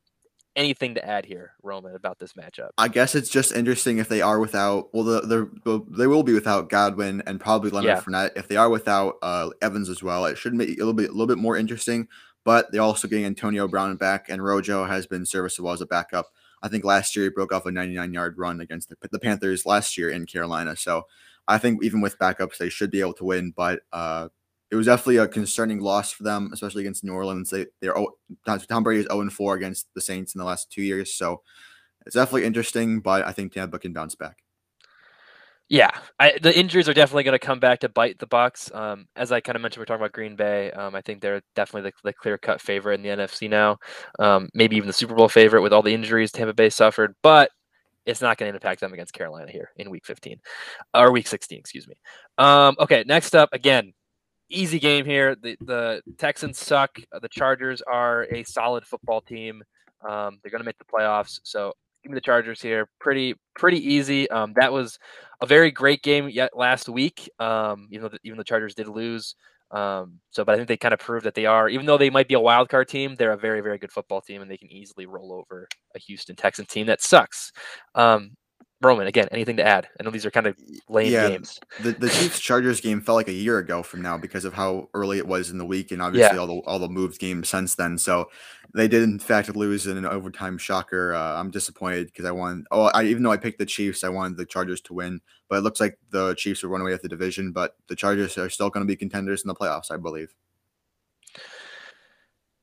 anything 0.60 0.94
to 0.96 1.06
add 1.06 1.26
here, 1.26 1.54
Roman, 1.64 1.96
about 1.96 2.20
this 2.20 2.34
matchup? 2.34 2.70
I 2.78 2.90
guess 2.90 3.16
it's 3.16 3.30
just 3.30 3.54
interesting 3.54 3.98
if 3.98 4.10
they 4.10 4.22
are 4.22 4.40
without. 4.40 4.94
Well, 4.94 5.04
the, 5.04 5.22
the 5.22 5.86
they 5.98 6.06
will 6.06 6.22
be 6.22 6.34
without 6.34 6.70
Godwin 6.70 7.24
and 7.26 7.40
probably 7.40 7.72
Leonard 7.72 7.88
yeah. 7.88 8.02
Fournette. 8.02 8.32
If 8.36 8.48
they 8.48 8.58
are 8.58 8.70
without 8.70 9.16
uh, 9.22 9.50
Evans 9.62 9.90
as 9.90 10.04
well, 10.04 10.26
it 10.26 10.38
should 10.38 10.54
make 10.54 10.70
it 10.70 10.76
a 10.76 10.80
little 10.80 10.94
bit 10.94 11.10
a 11.10 11.14
little 11.14 11.28
bit 11.28 11.38
more 11.38 11.58
interesting. 11.58 12.08
But 12.44 12.72
they're 12.72 12.82
also 12.82 13.08
getting 13.08 13.26
Antonio 13.26 13.68
Brown 13.68 13.96
back, 13.96 14.28
and 14.30 14.44
Rojo 14.44 14.86
has 14.86 15.08
been 15.08 15.26
serviceable 15.26 15.72
as 15.72 15.82
a 15.82 15.86
backup. 15.86 16.28
I 16.62 16.68
think 16.68 16.84
last 16.84 17.16
year 17.16 17.26
he 17.26 17.30
broke 17.30 17.54
off 17.54 17.66
a 17.66 17.72
99 17.72 18.14
yard 18.14 18.38
run 18.38 18.60
against 18.62 18.90
the, 18.90 18.98
the 19.10 19.20
Panthers 19.20 19.66
last 19.66 19.98
year 19.98 20.10
in 20.10 20.26
Carolina. 20.26 20.76
So 20.76 21.04
I 21.48 21.58
think 21.58 21.84
even 21.84 22.02
with 22.02 22.20
backups, 22.20 22.58
they 22.58 22.70
should 22.70 22.92
be 22.92 23.00
able 23.00 23.14
to 23.14 23.26
win. 23.26 23.54
But 23.56 23.82
uh, 23.94 24.30
it 24.72 24.76
was 24.76 24.86
definitely 24.86 25.18
a 25.18 25.28
concerning 25.28 25.80
loss 25.80 26.12
for 26.12 26.24
them, 26.24 26.52
especially 26.54 26.84
against 26.84 27.04
New 27.04 27.14
Orleans. 27.14 27.50
They 27.50 27.68
they're 27.82 27.96
Tom 28.46 28.84
Brady 28.84 29.02
is 29.02 29.08
0 29.12 29.30
4 29.30 29.56
against 29.56 29.88
the 29.96 30.02
Saints 30.02 30.36
in 30.36 30.40
the 30.40 30.46
last 30.46 30.72
two 30.72 30.84
years, 30.84 31.14
so 31.14 31.42
it's 32.06 32.16
definitely 32.16 32.46
interesting. 32.46 33.00
But 33.00 33.26
I 33.26 33.32
think 33.32 33.54
Tampa 33.54 33.80
can 33.80 33.94
bounce 33.94 34.16
back. 34.16 34.44
Yeah, 35.72 35.92
I, 36.20 36.34
the 36.42 36.58
injuries 36.58 36.90
are 36.90 36.96
definitely 36.96 37.26
going 37.26 37.38
to 37.38 37.46
come 37.46 37.60
back 37.60 37.80
to 37.82 37.90
bite 37.90 38.18
the 38.18 38.26
Bucs. 38.26 38.74
Um, 38.76 39.08
as 39.16 39.32
I 39.32 39.40
kind 39.40 39.56
of 39.56 39.62
mentioned, 39.62 39.80
we're 39.80 39.86
talking 39.86 40.02
about 40.02 40.14
Green 40.14 40.36
Bay. 40.36 40.72
Um, 40.72 40.96
I 40.96 41.02
think 41.02 41.22
they're 41.22 41.44
definitely 41.56 41.92
the, 41.92 42.10
the 42.10 42.14
clear 42.14 42.40
cut 42.40 42.60
favorite 42.60 42.96
in 42.96 43.04
the 43.04 43.10
NFC 43.10 43.48
now. 43.48 43.78
Um, 44.18 44.50
maybe 44.56 44.78
even 44.78 44.88
the 44.88 44.94
Super 44.94 45.14
Bowl 45.14 45.30
favorite 45.30 45.62
with 45.62 45.72
all 45.72 45.84
the 45.84 45.94
injuries 45.94 46.32
Tampa 46.32 46.56
Bay 46.56 46.72
suffered. 46.72 47.14
But 47.22 47.52
it's 48.08 48.22
not 48.22 48.40
going 48.40 48.52
to 48.52 48.56
impact 48.56 48.82
them 48.82 48.94
against 48.94 49.14
Carolina 49.14 49.52
here 49.52 49.70
in 49.78 49.92
Week 49.92 50.06
15 50.06 50.40
or 50.96 51.12
Week 51.12 51.28
16, 51.28 51.60
excuse 51.60 51.88
me. 51.88 51.94
Um, 52.40 52.76
okay, 52.80 53.04
next 53.06 53.36
up, 53.36 53.50
again, 53.54 53.94
easy 54.50 54.80
game 54.80 55.06
here. 55.06 55.36
The 55.36 55.56
the 55.62 56.02
Texans 56.18 56.60
suck. 56.60 57.00
The 57.22 57.30
Chargers 57.30 57.82
are 57.82 58.24
a 58.32 58.44
solid 58.44 58.86
football 58.86 59.22
team. 59.22 59.64
Um, 60.08 60.40
they're 60.42 60.52
going 60.52 60.62
to 60.62 60.66
make 60.66 60.78
the 60.78 60.86
playoffs. 60.86 61.40
So 61.44 61.74
give 62.04 62.12
me 62.12 62.16
the 62.16 62.22
Chargers 62.22 62.62
here. 62.62 62.90
Pretty 63.00 63.36
pretty 63.56 63.78
easy. 63.78 64.30
Um, 64.30 64.54
that 64.60 64.72
was 64.72 65.00
a 65.42 65.46
very 65.46 65.72
great 65.72 66.04
game 66.04 66.30
yet 66.30 66.56
last 66.56 66.90
week. 66.90 67.30
Um, 67.40 67.88
even 67.92 68.04
though 68.04 68.10
the, 68.10 68.20
even 68.24 68.38
the 68.38 68.44
Chargers 68.44 68.76
did 68.76 68.88
lose. 68.88 69.36
Um, 69.72 70.20
so, 70.32 70.44
but 70.44 70.54
I 70.54 70.56
think 70.56 70.68
they 70.68 70.78
kind 70.78 70.94
of 70.94 71.00
proved 71.00 71.26
that 71.26 71.36
they 71.36 71.46
are, 71.46 71.70
even 71.70 71.86
though 71.86 71.98
they 71.98 72.10
might 72.10 72.28
be 72.28 72.34
a 72.34 72.40
wild 72.40 72.70
card 72.70 72.88
team, 72.88 73.16
they're 73.16 73.34
a 73.34 73.38
very, 73.38 73.62
very 73.62 73.78
good 73.78 73.92
football 73.92 74.20
team, 74.20 74.42
and 74.42 74.50
they 74.50 74.58
can 74.58 74.72
easily 74.72 75.06
roll 75.06 75.32
over 75.32 75.68
a 75.96 76.00
Houston 76.00 76.36
Texan 76.36 76.66
team 76.66 76.88
that 76.88 77.04
sucks. 77.04 77.52
Um, 77.94 78.32
Roman, 78.82 79.08
again, 79.08 79.28
anything 79.32 79.58
to 79.58 79.68
add? 79.68 79.90
I 80.00 80.04
know 80.04 80.10
these 80.10 80.26
are 80.26 80.32
kind 80.32 80.48
of 80.48 80.56
lame 80.88 81.12
yeah, 81.12 81.28
games. 81.28 81.60
The 81.82 81.92
the 81.92 82.10
Chiefs 82.10 82.40
Chargers 82.40 82.80
game 82.80 83.02
felt 83.02 83.18
like 83.18 83.28
a 83.28 83.34
year 83.34 83.58
ago 83.58 83.84
from 83.84 84.02
now 84.02 84.18
because 84.18 84.46
of 84.46 84.54
how 84.54 84.88
early 84.94 85.18
it 85.18 85.28
was 85.28 85.50
in 85.50 85.58
the 85.58 85.66
week, 85.66 85.92
and 85.92 86.02
obviously 86.02 86.36
yeah. 86.36 86.42
all 86.42 86.48
the 86.48 86.60
all 86.62 86.80
the 86.80 86.88
moved 86.88 87.20
games 87.20 87.50
since 87.50 87.76
then. 87.76 87.98
So 87.98 88.30
they 88.74 88.88
did 88.88 89.04
in 89.04 89.20
fact 89.20 89.54
lose 89.54 89.86
in 89.86 89.98
an 89.98 90.06
overtime 90.06 90.58
shocker. 90.58 91.14
Uh, 91.14 91.40
I'm 91.40 91.52
disappointed 91.52 92.08
because 92.08 92.24
I 92.24 92.32
wanted. 92.32 92.68
Oh, 92.72 92.84
I, 92.84 93.04
even 93.04 93.24
though 93.24 93.32
I 93.32 93.38
picked 93.38 93.60
the 93.60 93.66
Chiefs, 93.66 94.06
I 94.06 94.10
wanted 94.10 94.38
the 94.38 94.46
Chargers 94.46 94.80
to 94.82 94.94
win, 94.94 95.20
but 95.50 95.58
it 95.58 95.62
looks 95.62 95.82
like 95.82 96.00
the 96.12 96.34
Chiefs 96.36 96.64
will 96.64 96.70
run 96.70 96.82
away 96.82 96.92
with 96.92 97.02
the 97.02 97.10
division. 97.10 97.52
But 97.52 97.76
the 97.88 97.98
Chargers 97.98 98.38
are 98.38 98.50
still 98.50 98.70
going 98.70 98.86
to 98.86 98.92
be 98.92 98.96
contenders 98.96 99.42
in 99.42 99.50
the 99.50 99.56
playoffs, 99.56 99.92
I 99.92 99.98
believe. 99.98 100.34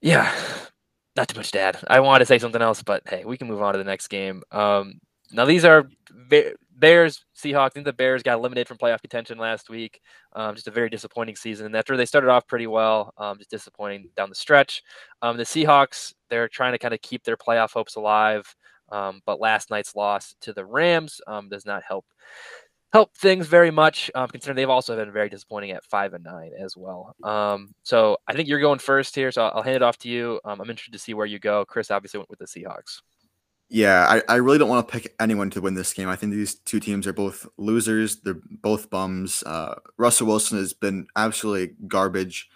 Yeah, 0.00 0.33
not 1.16 1.29
too 1.29 1.38
much 1.38 1.52
to 1.52 1.61
add. 1.61 1.79
I 1.88 2.00
wanted 2.00 2.20
to 2.20 2.26
say 2.26 2.38
something 2.38 2.62
else, 2.62 2.83
but 2.83 3.02
hey, 3.07 3.24
we 3.26 3.37
can 3.37 3.48
move 3.48 3.61
on 3.61 3.74
to 3.74 3.79
the 3.79 3.85
next 3.85 4.09
game. 4.09 4.42
Um, 4.50 5.00
now 5.33 5.45
these 5.45 5.65
are 5.65 5.89
Bears, 6.79 7.25
Seahawks. 7.37 7.67
I 7.67 7.69
think 7.71 7.87
the 7.87 7.93
Bears 7.93 8.23
got 8.23 8.39
eliminated 8.39 8.69
from 8.69 8.79
playoff 8.79 9.01
contention 9.01 9.39
last 9.39 9.71
week. 9.71 10.01
Um, 10.35 10.55
just 10.55 10.69
a 10.69 10.71
very 10.71 10.91
disappointing 10.91 11.37
season. 11.37 11.67
And 11.67 11.77
after 11.77 11.97
they 11.97 12.07
started 12.07 12.31
off 12.31 12.47
pretty 12.47 12.67
well, 12.67 13.12
um, 13.17 13.39
just 13.39 13.51
disappointing 13.51 14.11
down 14.17 14.29
the 14.29 14.35
stretch. 14.35 14.83
Um, 15.23 15.37
the 15.37 15.45
Seahawks, 15.45 16.12
they're 16.29 16.49
trying 16.49 16.73
to 16.73 16.79
kind 16.79 16.95
of 16.95 17.01
keep 17.01 17.25
their 17.25 17.37
playoff 17.37 17.73
hopes 17.73 17.97
alive. 17.97 18.55
Um, 18.93 19.21
but 19.27 19.41
last 19.41 19.71
night's 19.71 19.97
loss 19.97 20.37
to 20.43 20.53
the 20.53 20.65
Rams 20.65 21.21
um, 21.27 21.49
does 21.49 21.67
not 21.67 21.83
help 21.83 22.05
help 22.93 23.15
things 23.17 23.47
very 23.47 23.71
much, 23.71 24.11
um, 24.15 24.29
considering 24.29 24.57
they've 24.57 24.71
also 24.71 24.97
been 24.97 25.12
very 25.12 25.29
disappointing 25.29 25.73
at 25.73 25.85
five 25.85 26.15
and 26.15 26.25
nine 26.25 26.53
as 26.59 26.77
well. 26.77 27.15
so 27.83 28.17
I 28.29 28.33
think 28.33 28.49
you're 28.49 28.61
going 28.61 28.79
first 28.79 29.15
here, 29.15 29.33
so 29.33 29.45
I'll, 29.45 29.57
I'll 29.57 29.62
hand 29.62 29.77
it 29.77 29.83
off 29.83 29.99
to 29.99 30.09
you. 30.09 30.41
I'm 30.45 30.61
interested 30.61 30.93
to 30.93 30.99
see 30.99 31.12
where 31.12 31.27
you 31.27 31.39
go. 31.39 31.65
Chris 31.65 31.91
obviously 31.91 32.19
went 32.19 32.31
with 32.31 32.39
the 32.39 32.47
Seahawks. 32.47 33.01
Yeah, 33.68 34.07
I, 34.09 34.22
I 34.35 34.37
really 34.37 34.59
don't 34.59 34.68
want 34.68 34.87
to 34.87 34.92
pick 34.92 35.14
anyone 35.18 35.50
to 35.50 35.61
win 35.61 35.74
this 35.74 35.92
game. 35.92 36.09
I 36.09 36.14
think 36.14 36.33
these 36.33 36.55
two 36.55 36.79
teams 36.79 37.07
are 37.07 37.12
both 37.12 37.46
losers. 37.57 38.16
They're 38.20 38.40
both 38.62 38.90
bums. 38.90 39.42
Uh, 39.44 39.74
Russell 39.96 40.29
Wilson 40.29 40.59
has 40.59 40.72
been 40.72 41.09
absolutely 41.16 41.74
garbage 41.88 42.48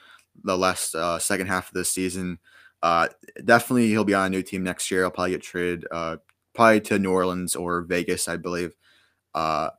the 0.44 0.57
last 0.57 0.94
uh, 0.94 1.18
second 1.18 1.49
half 1.49 1.68
of 1.68 1.75
this 1.75 1.90
season. 1.90 2.38
Uh, 2.83 3.09
definitely, 3.44 3.88
he'll 3.88 4.05
be 4.05 4.14
on 4.14 4.27
a 4.27 4.31
new 4.31 4.42
team 4.42 4.62
next 4.62 4.88
year. 4.90 5.05
I'll 5.05 5.11
probably 5.11 5.33
get 5.33 5.42
traded, 5.42 5.85
uh, 5.90 6.18
probably 6.55 6.81
to 6.83 6.99
New 7.01 7.11
Orleans 7.11 7.57
or 7.57 7.83
Vegas, 7.83 8.29
I 8.29 8.37
believe. 8.37 8.77
Uh, 9.35 9.70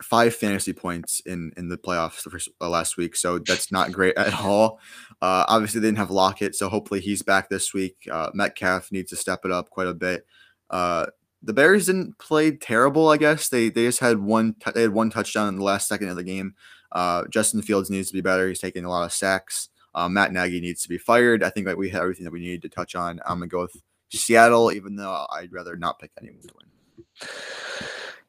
five 0.00 0.32
fantasy 0.34 0.72
points 0.72 1.20
in 1.26 1.52
in 1.56 1.68
the 1.68 1.76
playoffs 1.76 2.22
the 2.22 2.30
first, 2.30 2.48
uh, 2.60 2.68
last 2.68 2.96
week, 2.96 3.16
so 3.16 3.40
that's 3.40 3.72
not 3.72 3.90
great 3.90 4.16
at 4.16 4.32
all. 4.34 4.78
Obviously, 5.20 5.80
they 5.80 5.88
didn't 5.88 5.98
have 5.98 6.12
Lockett, 6.12 6.54
so 6.54 6.68
hopefully 6.68 7.00
he's 7.00 7.22
back 7.22 7.48
this 7.48 7.74
week. 7.74 8.08
Metcalf 8.32 8.92
needs 8.92 9.10
to 9.10 9.16
step 9.16 9.40
it 9.44 9.50
up 9.50 9.70
quite 9.70 9.88
a 9.88 9.94
bit. 9.94 10.24
Uh, 10.70 11.06
the 11.42 11.52
Bears 11.52 11.86
didn't 11.86 12.18
play 12.18 12.50
terrible, 12.50 13.08
I 13.08 13.16
guess. 13.16 13.48
They 13.48 13.68
they 13.68 13.84
just 13.84 14.00
had 14.00 14.18
one 14.18 14.54
t- 14.54 14.72
they 14.74 14.82
had 14.82 14.92
one 14.92 15.10
touchdown 15.10 15.48
in 15.48 15.56
the 15.56 15.64
last 15.64 15.88
second 15.88 16.08
of 16.08 16.16
the 16.16 16.24
game. 16.24 16.54
Uh, 16.92 17.24
Justin 17.28 17.62
Fields 17.62 17.90
needs 17.90 18.08
to 18.08 18.14
be 18.14 18.20
better. 18.20 18.48
He's 18.48 18.60
taking 18.60 18.84
a 18.84 18.90
lot 18.90 19.04
of 19.04 19.12
sacks. 19.12 19.68
Uh, 19.94 20.08
Matt 20.08 20.32
Nagy 20.32 20.60
needs 20.60 20.82
to 20.82 20.88
be 20.88 20.98
fired. 20.98 21.42
I 21.42 21.50
think 21.50 21.66
like 21.66 21.76
we 21.76 21.90
have 21.90 22.02
everything 22.02 22.24
that 22.24 22.32
we 22.32 22.40
needed 22.40 22.62
to 22.62 22.68
touch 22.68 22.94
on. 22.94 23.20
I'm 23.26 23.38
gonna 23.38 23.46
go 23.46 23.62
with 23.62 23.76
Seattle, 24.10 24.72
even 24.72 24.96
though 24.96 25.26
I'd 25.32 25.52
rather 25.52 25.76
not 25.76 25.98
pick 25.98 26.10
anyone 26.20 26.42
to 26.42 26.54
win. 26.58 27.28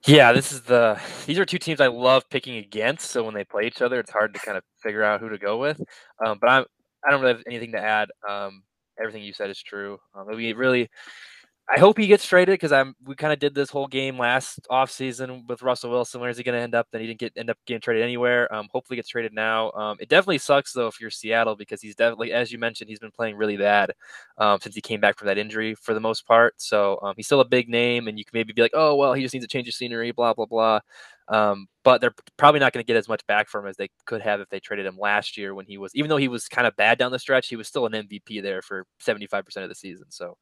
Yeah, 0.06 0.32
this 0.32 0.52
is 0.52 0.62
the 0.62 1.00
these 1.26 1.40
are 1.40 1.46
two 1.46 1.58
teams 1.58 1.82
I 1.82 1.88
love 1.88 2.30
picking 2.30 2.58
against. 2.58 3.12
So 3.12 3.24
when 3.24 3.34
they 3.34 3.44
play 3.44 3.66
each 3.68 3.82
other, 3.82 4.00
it's 4.00 4.12
hard 4.12 4.34
to 4.34 4.40
kind 4.40 4.58
of 4.58 4.64
figure 4.82 5.04
out 5.04 5.20
who 5.20 5.30
to 5.30 5.38
go 5.38 5.58
with. 5.58 5.82
Um, 6.26 6.38
but 6.40 6.50
I'm 6.50 6.66
I 7.06 7.12
don't 7.12 7.22
really 7.22 7.34
have 7.34 7.44
anything 7.48 7.72
to 7.74 7.80
add. 7.80 8.10
Um, 8.28 8.64
everything 9.00 9.24
you 9.24 9.34
said 9.34 9.50
is 9.50 9.62
true. 9.62 9.98
Um, 10.14 10.28
we 10.28 10.54
really 10.54 10.90
I 11.72 11.78
hope 11.80 12.00
he 12.00 12.08
gets 12.08 12.26
traded 12.26 12.54
because 12.54 12.72
I'm. 12.72 12.96
We 13.06 13.14
kind 13.14 13.32
of 13.32 13.38
did 13.38 13.54
this 13.54 13.70
whole 13.70 13.86
game 13.86 14.18
last 14.18 14.60
offseason 14.72 15.48
with 15.48 15.62
Russell 15.62 15.92
Wilson. 15.92 16.20
Where 16.20 16.32
is 16.32 16.38
he 16.38 16.44
going 16.44 16.58
to 16.58 16.62
end 16.64 16.74
up? 16.74 16.88
Then 16.92 17.02
he 17.02 17.06
didn't 17.06 17.20
get 17.20 17.34
end 17.38 17.52
up 17.52 17.58
getting 17.68 17.80
traded 17.80 18.02
anywhere. 18.02 18.52
Um, 18.52 18.68
hopefully 18.72 18.96
gets 18.96 19.10
traded 19.10 19.34
now. 19.34 19.72
Um, 19.74 19.98
it 20.00 20.10
definitely 20.10 20.40
sucks 20.40 20.74
though 20.74 20.88
if 20.88 21.00
you're 21.00 21.12
Seattle 21.12 21.56
because 21.56 21.80
he's 21.80 21.96
definitely, 21.96 22.32
as 22.32 22.52
you 22.52 22.58
mentioned, 22.58 22.90
he's 22.90 22.98
been 22.98 23.12
playing 23.12 23.36
really 23.36 23.56
bad 23.56 23.94
um, 24.40 24.60
since 24.60 24.74
he 24.74 24.82
came 24.82 25.00
back 25.00 25.20
from 25.20 25.28
that 25.28 25.38
injury 25.38 25.76
for 25.76 25.94
the 25.94 26.00
most 26.00 26.26
part. 26.26 26.56
So 26.58 26.98
um, 27.04 27.14
he's 27.16 27.28
still 27.28 27.42
a 27.42 27.46
big 27.46 27.70
name, 27.70 28.08
and 28.08 28.18
you 28.18 28.26
can 28.26 28.32
maybe 28.34 28.52
be 28.52 28.64
like, 28.64 28.74
oh 28.74 28.96
well, 28.96 29.14
he 29.14 29.22
just 29.22 29.36
needs 29.36 29.46
to 29.46 29.50
change 29.50 29.68
of 29.68 29.76
scenery, 29.76 30.12
blah 30.12 30.34
blah 30.34 30.48
blah. 30.48 30.80
Um, 31.28 31.68
but 31.84 32.02
they're 32.02 32.16
probably 32.38 32.60
not 32.60 32.74
going 32.74 32.84
to 32.84 32.88
get 32.88 32.98
as 32.98 33.08
much 33.08 33.26
back 33.28 33.48
from 33.48 33.66
him 33.66 33.70
as 33.70 33.78
they 33.78 33.90
could 34.06 34.22
have 34.22 34.40
if 34.40 34.50
they 34.50 34.60
traded 34.60 34.88
him 34.88 34.98
last 34.98 35.38
year 35.38 35.54
when 35.54 35.68
he 35.68 35.78
was, 35.78 35.94
even 35.94 36.10
though 36.10 36.18
he 36.18 36.28
was 36.28 36.48
kind 36.48 36.66
of 36.66 36.76
bad 36.76 36.98
down 36.98 37.12
the 37.12 37.20
stretch, 37.20 37.48
he 37.48 37.56
was 37.56 37.68
still 37.68 37.86
an 37.86 37.94
MVP 37.94 38.42
there 38.42 38.64
for 38.64 38.86
75% 39.06 39.58
of 39.58 39.70
the 39.70 39.76
season. 39.76 40.06
So 40.10 40.36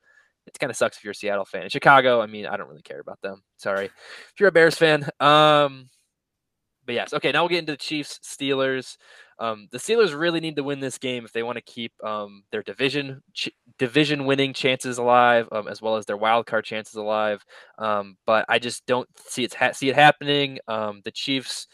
it 0.48 0.60
kind 0.60 0.70
of 0.70 0.78
sucks 0.78 0.98
if 0.98 1.04
you're 1.04 1.12
a 1.12 1.16
Seattle 1.16 1.46
fan. 1.46 1.64
In 1.64 1.70
Chicago, 1.70 2.22
I 2.22 2.28
mean, 2.28 2.46
I 2.46 2.58
don't 2.58 2.70
really 2.70 2.82
care 2.82 3.00
about 3.00 3.22
them. 3.22 3.44
Sorry. 3.58 3.86
If 3.86 4.40
you're 4.40 4.50
a 4.50 4.52
Bears 4.52 4.78
fan. 4.78 5.08
Um, 5.20 5.90
but 6.86 6.96
yes, 6.96 7.14
okay, 7.14 7.32
now 7.32 7.44
we'll 7.44 7.50
get 7.50 7.60
into 7.60 7.74
the 7.74 7.78
Chiefs 7.78 8.20
Steelers. 8.24 8.98
Um, 9.40 9.68
the 9.72 9.78
Steelers 9.78 10.18
really 10.18 10.40
need 10.40 10.56
to 10.56 10.64
win 10.64 10.80
this 10.80 10.98
game 10.98 11.26
if 11.26 11.34
they 11.34 11.44
want 11.44 11.58
to 11.58 11.62
keep 11.62 11.92
um, 12.04 12.44
their 12.52 12.64
division 12.64 13.22
ch- 13.34 13.52
division 13.78 14.26
winning 14.26 14.54
chances 14.54 14.98
alive, 14.98 15.48
um, 15.52 15.68
as 15.68 15.82
well 15.82 15.98
as 15.98 16.06
their 16.06 16.18
wild 16.18 16.48
card 16.48 16.64
chances 16.64 16.96
alive. 16.96 17.44
Um, 17.78 18.18
but 18.26 18.46
I 18.50 18.58
just 18.58 18.86
don't 18.88 19.08
see 19.28 19.44
it 19.44 19.54
ha- 19.54 19.74
see 19.74 19.90
it 19.90 19.96
happening. 19.96 20.60
Um, 20.68 21.02
the 21.04 21.12
Chiefs 21.12 21.68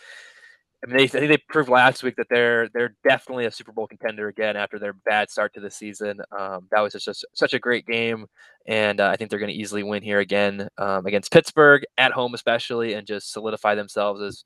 I 0.84 0.88
mean, 0.88 0.98
they, 0.98 1.04
I 1.04 1.08
think 1.08 1.30
they 1.30 1.38
proved 1.50 1.70
last 1.70 2.04
week 2.04 2.18
that 2.18 2.28
they're 2.30 2.68
they're 2.70 2.96
definitely 3.08 3.46
a 3.46 3.52
Super 3.52 3.72
Bowl 3.72 3.88
contender 3.88 4.28
again 4.28 4.58
after 4.58 4.78
their 4.78 4.94
bad 4.94 5.30
start 5.30 5.54
to 5.54 5.62
the 5.62 5.72
season. 5.72 6.20
Um, 6.38 6.68
that 6.72 6.82
was 6.82 6.94
just 6.94 7.26
such 7.34 7.54
a 7.54 7.60
great 7.60 7.86
game, 7.86 8.26
and 8.66 9.00
uh, 9.00 9.08
I 9.08 9.16
think 9.16 9.30
they're 9.30 9.40
going 9.40 9.52
to 9.52 9.58
easily 9.58 9.84
win 9.84 10.04
here 10.04 10.20
again 10.20 10.68
um, 10.78 11.06
against 11.06 11.32
Pittsburgh 11.32 11.84
at 11.98 12.12
home, 12.12 12.34
especially, 12.34 12.94
and 12.94 13.08
just 13.08 13.32
solidify 13.32 13.76
themselves 13.76 14.22
as 14.22 14.44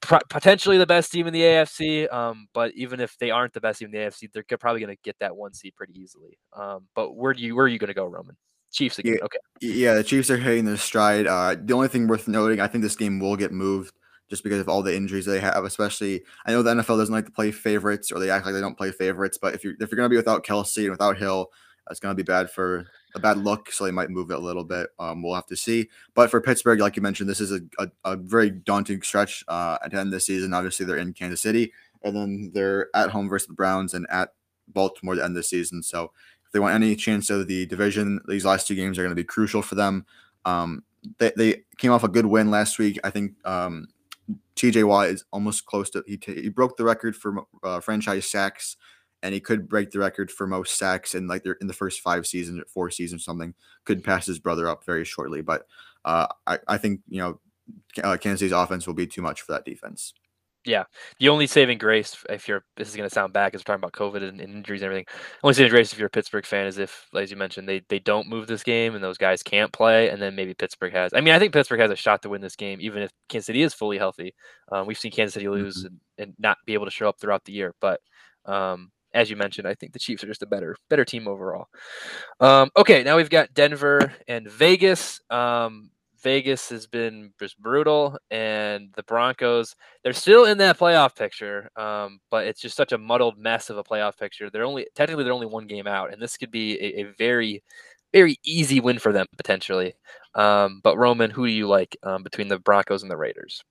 potentially 0.00 0.78
the 0.78 0.86
best 0.86 1.12
team 1.12 1.26
in 1.26 1.32
the 1.32 1.42
AFC. 1.42 2.12
Um, 2.12 2.48
but 2.52 2.72
even 2.74 3.00
if 3.00 3.16
they 3.18 3.30
aren't 3.30 3.54
the 3.54 3.60
best 3.60 3.78
team 3.78 3.86
in 3.86 3.92
the 3.92 4.06
AFC, 4.06 4.30
they're 4.32 4.58
probably 4.58 4.80
going 4.80 4.94
to 4.94 5.02
get 5.02 5.16
that 5.20 5.36
one 5.36 5.54
seed 5.54 5.74
pretty 5.74 5.98
easily. 5.98 6.38
Um, 6.54 6.86
but 6.94 7.16
where 7.16 7.32
do 7.32 7.42
you 7.42 7.56
where 7.56 7.64
are 7.64 7.68
you 7.68 7.78
going 7.78 7.88
to 7.88 7.94
go, 7.94 8.04
Roman? 8.04 8.36
Chiefs 8.72 8.98
again. 8.98 9.14
Yeah, 9.14 9.24
okay. 9.24 9.38
Yeah, 9.62 9.94
the 9.94 10.04
Chiefs 10.04 10.28
are 10.28 10.36
hitting 10.36 10.66
their 10.66 10.76
stride. 10.76 11.26
Uh, 11.26 11.56
the 11.58 11.72
only 11.72 11.88
thing 11.88 12.08
worth 12.08 12.28
noting, 12.28 12.60
I 12.60 12.66
think 12.66 12.82
this 12.82 12.96
game 12.96 13.20
will 13.20 13.36
get 13.36 13.52
moved 13.52 13.94
just 14.28 14.42
because 14.42 14.60
of 14.60 14.68
all 14.68 14.82
the 14.82 14.94
injuries 14.94 15.26
they 15.26 15.40
have. 15.40 15.64
Especially, 15.64 16.22
I 16.44 16.52
know 16.52 16.62
the 16.62 16.74
NFL 16.74 16.98
doesn't 16.98 17.14
like 17.14 17.26
to 17.26 17.32
play 17.32 17.50
favorites, 17.50 18.10
or 18.10 18.18
they 18.18 18.30
act 18.30 18.46
like 18.46 18.54
they 18.54 18.60
don't 18.60 18.76
play 18.76 18.92
favorites. 18.92 19.38
But 19.40 19.54
if 19.54 19.64
you're 19.64 19.74
if 19.80 19.90
you're 19.90 19.96
going 19.96 20.08
to 20.08 20.10
be 20.10 20.16
without 20.16 20.44
Kelce 20.44 20.82
and 20.82 20.90
without 20.90 21.18
Hill, 21.18 21.50
that's 21.86 22.00
going 22.00 22.12
to 22.12 22.22
be 22.22 22.26
bad 22.26 22.50
for 22.50 22.86
a 23.14 23.20
bad 23.20 23.38
look. 23.38 23.70
So 23.70 23.84
they 23.84 23.90
might 23.90 24.10
move 24.10 24.30
it 24.30 24.36
a 24.36 24.40
little 24.40 24.64
bit. 24.64 24.88
Um, 24.98 25.22
we'll 25.22 25.34
have 25.34 25.46
to 25.46 25.56
see. 25.56 25.88
But 26.14 26.30
for 26.30 26.40
Pittsburgh, 26.40 26.80
like 26.80 26.96
you 26.96 27.02
mentioned, 27.02 27.28
this 27.28 27.40
is 27.40 27.52
a, 27.52 27.60
a, 27.78 27.88
a 28.04 28.16
very 28.16 28.50
daunting 28.50 29.02
stretch 29.02 29.44
uh, 29.48 29.78
at 29.84 29.90
the 29.90 29.98
end 29.98 30.08
of 30.08 30.12
the 30.12 30.20
season. 30.20 30.52
Obviously, 30.52 30.86
they're 30.86 30.96
in 30.96 31.12
Kansas 31.12 31.40
City, 31.40 31.72
and 32.02 32.16
then 32.16 32.50
they're 32.54 32.88
at 32.94 33.10
home 33.10 33.28
versus 33.28 33.48
the 33.48 33.54
Browns 33.54 33.94
and 33.94 34.06
at 34.10 34.30
Baltimore 34.68 35.14
at 35.14 35.18
the 35.18 35.24
end 35.24 35.32
of 35.32 35.36
the 35.36 35.42
season. 35.42 35.82
So 35.82 36.12
if 36.44 36.52
they 36.52 36.58
want 36.58 36.74
any 36.74 36.96
chance 36.96 37.30
of 37.30 37.46
the 37.46 37.66
division, 37.66 38.20
these 38.26 38.44
last 38.44 38.66
two 38.66 38.74
games 38.74 38.98
are 38.98 39.02
going 39.02 39.10
to 39.10 39.20
be 39.20 39.24
crucial 39.24 39.62
for 39.62 39.74
them. 39.74 40.06
Um, 40.44 40.82
they, 41.18 41.32
they 41.36 41.62
came 41.78 41.92
off 41.92 42.04
a 42.04 42.08
good 42.08 42.26
win 42.26 42.50
last 42.50 42.78
week. 42.78 42.98
I 43.04 43.10
think 43.10 43.34
um, 43.44 43.88
TJ 44.56 44.84
Watt 44.84 45.08
is 45.08 45.24
almost 45.32 45.66
close 45.66 45.90
to 45.90 46.02
he, 46.06 46.16
t- 46.16 46.42
he 46.42 46.48
broke 46.48 46.76
the 46.76 46.84
record 46.84 47.14
for 47.14 47.44
uh, 47.62 47.80
franchise 47.80 48.30
sacks, 48.30 48.76
and 49.22 49.34
he 49.34 49.40
could 49.40 49.68
break 49.68 49.90
the 49.90 49.98
record 49.98 50.30
for 50.30 50.46
most 50.46 50.78
sacks 50.78 51.14
in 51.14 51.26
like 51.26 51.44
in 51.60 51.66
the 51.66 51.72
first 51.72 52.00
five 52.00 52.26
seasons 52.26 52.60
or 52.60 52.64
four 52.66 52.90
seasons 52.90 53.24
something. 53.24 53.54
Could 53.84 54.02
pass 54.02 54.26
his 54.26 54.38
brother 54.38 54.68
up 54.68 54.84
very 54.84 55.04
shortly, 55.04 55.42
but 55.42 55.66
uh, 56.04 56.26
I 56.46 56.58
I 56.66 56.78
think 56.78 57.00
you 57.08 57.18
know 57.18 57.40
uh, 58.02 58.16
Kansas 58.16 58.40
City's 58.40 58.52
offense 58.52 58.86
will 58.86 58.94
be 58.94 59.06
too 59.06 59.22
much 59.22 59.42
for 59.42 59.52
that 59.52 59.64
defense. 59.64 60.14
Yeah, 60.66 60.82
the 61.20 61.28
only 61.28 61.46
saving 61.46 61.78
grace, 61.78 62.16
if 62.28 62.48
you're 62.48 62.64
this 62.76 62.88
is 62.88 62.96
going 62.96 63.08
to 63.08 63.14
sound 63.14 63.32
bad 63.32 63.52
because 63.52 63.60
we're 63.60 63.76
talking 63.76 63.84
about 63.84 63.92
COVID 63.92 64.28
and, 64.28 64.40
and, 64.40 64.52
injuries 64.52 64.82
and 64.82 64.86
everything. 64.86 65.06
Only 65.44 65.54
saving 65.54 65.70
grace 65.70 65.92
if 65.92 65.98
you're 65.98 66.08
a 66.08 66.10
Pittsburgh 66.10 66.44
fan 66.44 66.66
is 66.66 66.78
if, 66.78 67.06
as 67.14 67.30
you 67.30 67.36
mentioned, 67.36 67.68
they 67.68 67.82
they 67.88 68.00
don't 68.00 68.28
move 68.28 68.48
this 68.48 68.64
game 68.64 68.96
and 68.96 69.04
those 69.04 69.16
guys 69.16 69.44
can't 69.44 69.72
play, 69.72 70.10
and 70.10 70.20
then 70.20 70.34
maybe 70.34 70.54
Pittsburgh 70.54 70.92
has. 70.92 71.12
I 71.14 71.20
mean, 71.20 71.34
I 71.34 71.38
think 71.38 71.52
Pittsburgh 71.52 71.80
has 71.80 71.92
a 71.92 71.96
shot 71.96 72.22
to 72.22 72.28
win 72.28 72.40
this 72.40 72.56
game, 72.56 72.80
even 72.80 73.02
if 73.02 73.12
Kansas 73.28 73.46
City 73.46 73.62
is 73.62 73.74
fully 73.74 73.96
healthy. 73.96 74.34
Um, 74.72 74.88
we've 74.88 74.98
seen 74.98 75.12
Kansas 75.12 75.34
City 75.34 75.48
lose 75.48 75.78
mm-hmm. 75.78 75.86
and, 75.86 76.00
and, 76.18 76.34
not 76.40 76.58
be 76.66 76.74
able 76.74 76.86
to 76.86 76.90
show 76.90 77.08
up 77.08 77.20
throughout 77.20 77.44
the 77.44 77.52
year, 77.52 77.72
but 77.80 78.00
um, 78.44 78.90
as 79.14 79.30
you 79.30 79.36
mentioned, 79.36 79.68
I 79.68 79.74
think 79.74 79.92
the 79.92 80.00
Chiefs 80.00 80.24
are 80.24 80.28
just 80.28 80.42
a 80.42 80.46
better 80.46 80.76
better 80.90 81.04
team 81.04 81.28
overall. 81.28 81.66
Um, 82.40 82.70
okay, 82.76 83.04
now 83.04 83.16
we've 83.16 83.30
got 83.30 83.54
Denver 83.54 84.12
and 84.26 84.50
Vegas. 84.50 85.20
Um, 85.30 85.90
Vegas 86.22 86.68
has 86.70 86.86
been 86.86 87.32
just 87.38 87.58
brutal, 87.60 88.18
and 88.30 88.92
the 88.96 89.02
Broncos 89.02 89.74
they're 90.02 90.12
still 90.12 90.44
in 90.44 90.58
that 90.58 90.78
playoff 90.78 91.16
picture, 91.16 91.70
um, 91.76 92.20
but 92.30 92.46
it's 92.46 92.60
just 92.60 92.76
such 92.76 92.92
a 92.92 92.98
muddled 92.98 93.38
mess 93.38 93.70
of 93.70 93.78
a 93.78 93.84
playoff 93.84 94.18
picture. 94.18 94.50
They're 94.50 94.64
only 94.64 94.86
technically 94.94 95.24
they're 95.24 95.32
only 95.32 95.46
one 95.46 95.66
game 95.66 95.86
out, 95.86 96.12
and 96.12 96.20
this 96.20 96.36
could 96.36 96.50
be 96.50 96.74
a, 96.78 97.02
a 97.02 97.14
very 97.18 97.62
very 98.12 98.38
easy 98.44 98.80
win 98.80 98.98
for 98.98 99.12
them 99.12 99.26
potentially. 99.36 99.94
Um, 100.34 100.80
but 100.82 100.96
Roman, 100.96 101.30
who 101.30 101.46
do 101.46 101.52
you 101.52 101.66
like 101.68 101.96
um, 102.02 102.22
between 102.22 102.48
the 102.48 102.58
Broncos 102.58 103.02
and 103.02 103.10
the 103.10 103.16
Raiders? 103.16 103.62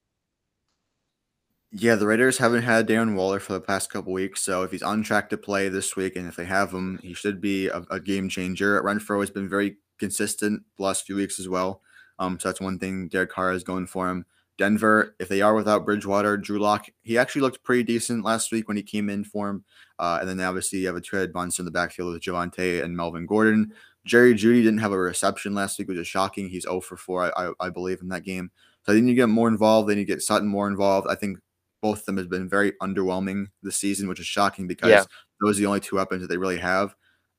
Yeah, 1.72 1.96
the 1.96 2.06
Raiders 2.06 2.38
haven't 2.38 2.62
had 2.62 2.86
Darren 2.86 3.14
Waller 3.16 3.40
for 3.40 3.52
the 3.52 3.60
past 3.60 3.90
couple 3.90 4.12
weeks, 4.12 4.40
so 4.42 4.62
if 4.62 4.70
he's 4.70 4.82
on 4.82 5.02
track 5.02 5.28
to 5.30 5.36
play 5.36 5.68
this 5.68 5.96
week, 5.96 6.16
and 6.16 6.26
if 6.26 6.36
they 6.36 6.44
have 6.44 6.70
him, 6.72 6.98
he 7.02 7.12
should 7.12 7.40
be 7.40 7.66
a, 7.68 7.84
a 7.90 8.00
game 8.00 8.28
changer. 8.28 8.80
Renfrow 8.82 9.20
has 9.20 9.30
been 9.30 9.48
very 9.48 9.76
consistent 9.98 10.62
the 10.76 10.84
last 10.84 11.04
few 11.06 11.16
weeks 11.16 11.38
as 11.40 11.48
well. 11.48 11.82
Um, 12.18 12.38
so 12.38 12.48
that's 12.48 12.60
one 12.60 12.78
thing 12.78 13.08
Derek 13.08 13.30
Carr 13.30 13.52
is 13.52 13.64
going 13.64 13.86
for 13.86 14.08
him. 14.08 14.24
Denver, 14.58 15.14
if 15.20 15.28
they 15.28 15.42
are 15.42 15.54
without 15.54 15.84
Bridgewater, 15.84 16.36
Drew 16.36 16.58
Lock, 16.58 16.86
he 17.02 17.18
actually 17.18 17.42
looked 17.42 17.62
pretty 17.62 17.82
decent 17.82 18.24
last 18.24 18.50
week 18.50 18.68
when 18.68 18.76
he 18.76 18.82
came 18.82 19.10
in 19.10 19.22
for 19.22 19.50
him. 19.50 19.64
Uh, 19.98 20.18
and 20.20 20.28
then 20.28 20.40
obviously 20.40 20.78
you 20.78 20.86
have 20.86 20.96
a 20.96 21.00
two-headed 21.00 21.34
monster 21.34 21.60
in 21.60 21.66
the 21.66 21.70
backfield 21.70 22.12
with 22.12 22.22
Javonte 22.22 22.82
and 22.82 22.96
Melvin 22.96 23.26
Gordon. 23.26 23.72
Jerry 24.06 24.34
Jeudy 24.34 24.62
didn't 24.62 24.78
have 24.78 24.92
a 24.92 24.98
reception 24.98 25.54
last 25.54 25.78
week, 25.78 25.88
which 25.88 25.98
is 25.98 26.06
shocking. 26.06 26.48
He's 26.48 26.62
0 26.62 26.80
for 26.80 26.96
4, 26.96 27.24
I, 27.36 27.48
I, 27.48 27.52
I 27.66 27.70
believe, 27.70 28.00
in 28.00 28.08
that 28.08 28.24
game. 28.24 28.50
So 28.84 28.92
I 28.92 28.94
think 28.96 29.08
you 29.08 29.14
get 29.14 29.28
more 29.28 29.48
involved. 29.48 29.88
Then 29.88 29.98
you 29.98 30.04
get 30.04 30.22
Sutton 30.22 30.48
more 30.48 30.68
involved. 30.68 31.08
I 31.10 31.16
think 31.16 31.38
both 31.82 32.00
of 32.00 32.04
them 32.06 32.16
have 32.16 32.30
been 32.30 32.48
very 32.48 32.72
underwhelming 32.80 33.46
this 33.62 33.76
season, 33.76 34.08
which 34.08 34.20
is 34.20 34.26
shocking 34.26 34.66
because 34.66 34.90
yeah. 34.90 35.04
those 35.40 35.58
are 35.58 35.60
the 35.60 35.66
only 35.66 35.80
two 35.80 35.96
weapons 35.96 36.22
that 36.22 36.28
they 36.28 36.38
really 36.38 36.58
have 36.58 36.94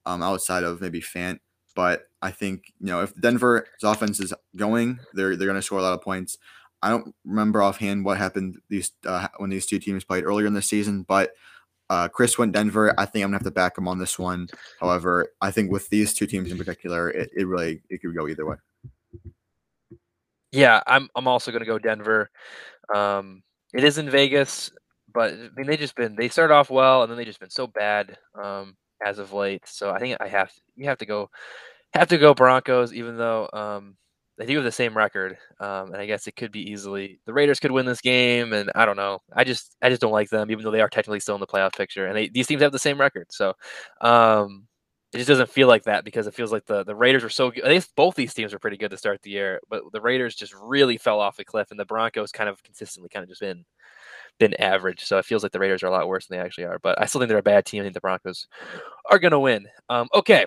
um, 0.06 0.22
outside 0.22 0.64
of 0.64 0.82
maybe 0.82 1.02
Fant 1.02 1.40
but 1.78 2.10
I 2.24 2.32
think 2.32 2.74
you 2.80 2.88
know 2.88 3.04
if 3.04 3.14
Denver's 3.22 3.68
offense 3.84 4.20
is 4.20 4.34
going, 4.56 5.00
they're 5.14 5.36
they're 5.36 5.48
going 5.48 5.60
to 5.60 5.62
score 5.62 5.78
a 5.78 5.84
lot 5.84 5.94
of 5.94 6.02
points. 6.02 6.40
I 6.82 6.90
don't 6.90 7.14
remember 7.24 7.62
offhand 7.62 8.04
what 8.04 8.18
happened 8.18 8.58
these 8.68 8.92
uh, 9.06 9.28
when 9.38 9.52
these 9.52 9.68
two 9.68 9.78
teams 9.78 10.04
played 10.04 10.26
earlier 10.26 10.48
in 10.48 10.56
the 10.56 10.62
season, 10.64 11.04
but 11.04 11.36
uh, 11.92 12.08
Chris 12.08 12.36
went 12.36 12.52
Denver. 12.52 12.96
I 12.98 13.06
think 13.06 13.24
I'm 13.24 13.30
gonna 13.30 13.38
have 13.38 13.44
to 13.44 13.52
back 13.52 13.78
him 13.78 13.88
on 13.88 14.00
this 14.00 14.18
one. 14.18 14.48
However, 14.80 15.34
I 15.40 15.52
think 15.52 15.72
with 15.72 15.88
these 15.90 16.16
two 16.16 16.26
teams 16.26 16.52
in 16.52 16.58
particular, 16.58 17.12
it, 17.12 17.30
it 17.38 17.46
really 17.48 17.84
it 17.92 18.02
could 18.02 18.16
go 18.16 18.28
either 18.28 18.48
way. 18.48 18.56
Yeah, 20.52 20.82
I'm 20.88 21.10
I'm 21.16 21.28
also 21.28 21.52
gonna 21.52 21.66
go 21.66 21.78
Denver. 21.78 22.32
Um, 22.94 23.44
it 23.72 23.84
is 23.84 24.00
in 24.00 24.10
Vegas, 24.10 24.72
but 25.14 25.32
I 25.32 25.50
mean 25.56 25.68
they 25.68 25.78
just 25.78 25.96
been 25.96 26.16
they 26.16 26.28
started 26.28 26.56
off 26.56 26.72
well 26.72 27.04
and 27.04 27.12
then 27.12 27.20
they 27.20 27.26
just 27.26 27.40
been 27.40 27.52
so 27.52 27.68
bad 27.68 28.18
um, 28.34 28.76
as 29.06 29.20
of 29.20 29.34
late. 29.34 29.64
So 29.66 29.92
I 29.92 30.00
think 30.00 30.18
I 30.20 30.28
have 30.28 30.52
you 30.76 30.86
have 30.88 30.98
to 31.00 31.06
go 31.06 31.30
have 31.94 32.10
to 32.10 32.18
go 32.18 32.34
Broncos, 32.34 32.94
even 32.94 33.18
though 33.18 33.50
um, 33.54 33.96
they 34.38 34.46
do 34.46 34.56
have 34.56 34.64
the 34.64 34.72
same 34.72 34.96
record, 34.96 35.38
um, 35.60 35.94
and 35.94 35.98
I 35.98 36.06
guess 36.06 36.28
it 36.28 36.36
could 36.36 36.52
be 36.52 36.72
easily 36.72 37.20
the 37.26 37.34
Raiders 37.34 37.60
could 37.60 37.72
win 37.72 37.86
this 37.86 38.02
game, 38.02 38.54
and 38.54 38.72
I 38.76 38.86
don't 38.86 38.98
know. 38.98 39.20
I 39.34 39.44
just 39.44 39.76
I 39.82 39.90
just 39.90 40.02
don't 40.02 40.12
like 40.12 40.30
them, 40.30 40.52
even 40.52 40.64
though 40.64 40.72
they 40.72 40.82
are 40.82 40.90
technically 40.90 41.20
still 41.20 41.36
in 41.36 41.42
the 41.42 41.48
playoff 41.48 41.76
picture, 41.76 42.06
and 42.08 42.16
they, 42.16 42.30
these 42.30 42.48
teams 42.48 42.62
have 42.62 42.72
the 42.72 42.80
same 42.80 43.00
record, 43.00 43.28
so 43.32 43.54
um, 44.02 44.68
it 45.14 45.18
just 45.18 45.30
doesn't 45.30 45.50
feel 45.50 45.68
like 45.68 45.84
that 45.84 46.04
because 46.06 46.28
it 46.28 46.36
feels 46.36 46.52
like 46.52 46.66
the 46.66 46.84
the 46.84 46.96
Raiders 46.96 47.24
were 47.24 47.30
so 47.30 47.50
good. 47.52 47.64
I 47.66 47.70
think 47.70 47.86
both 47.96 48.16
these 48.16 48.34
teams 48.34 48.54
were 48.54 48.60
pretty 48.60 48.78
good 48.78 48.92
to 48.92 48.98
start 48.98 49.22
the 49.24 49.32
year, 49.32 49.60
but 49.70 49.84
the 49.92 50.02
Raiders 50.02 50.36
just 50.36 50.54
really 50.54 50.98
fell 50.98 51.20
off 51.20 51.38
the 51.38 51.46
cliff, 51.46 51.72
and 51.72 51.80
the 51.80 51.86
Broncos 51.86 52.32
kind 52.32 52.50
of 52.50 52.62
consistently 52.64 53.10
kind 53.10 53.24
of 53.24 53.30
just 53.30 53.42
been 53.42 53.66
been 54.40 54.54
average. 54.62 55.04
So 55.04 55.18
it 55.18 55.26
feels 55.26 55.44
like 55.44 55.52
the 55.52 55.60
Raiders 55.60 55.84
are 55.84 55.88
a 55.88 55.92
lot 55.92 56.08
worse 56.08 56.28
than 56.28 56.38
they 56.38 56.44
actually 56.44 56.66
are. 56.66 56.80
But 56.80 57.02
I 57.02 57.06
still 57.06 57.20
think 57.20 57.30
they're 57.30 57.38
a 57.38 57.44
bad 57.44 57.66
team. 57.66 57.82
I 57.82 57.86
think 57.86 57.94
the 57.94 58.02
Broncos 58.02 58.48
are 59.10 59.20
going 59.20 59.32
to 59.32 59.40
win. 59.40 59.68
Um, 59.90 60.08
okay, 60.14 60.46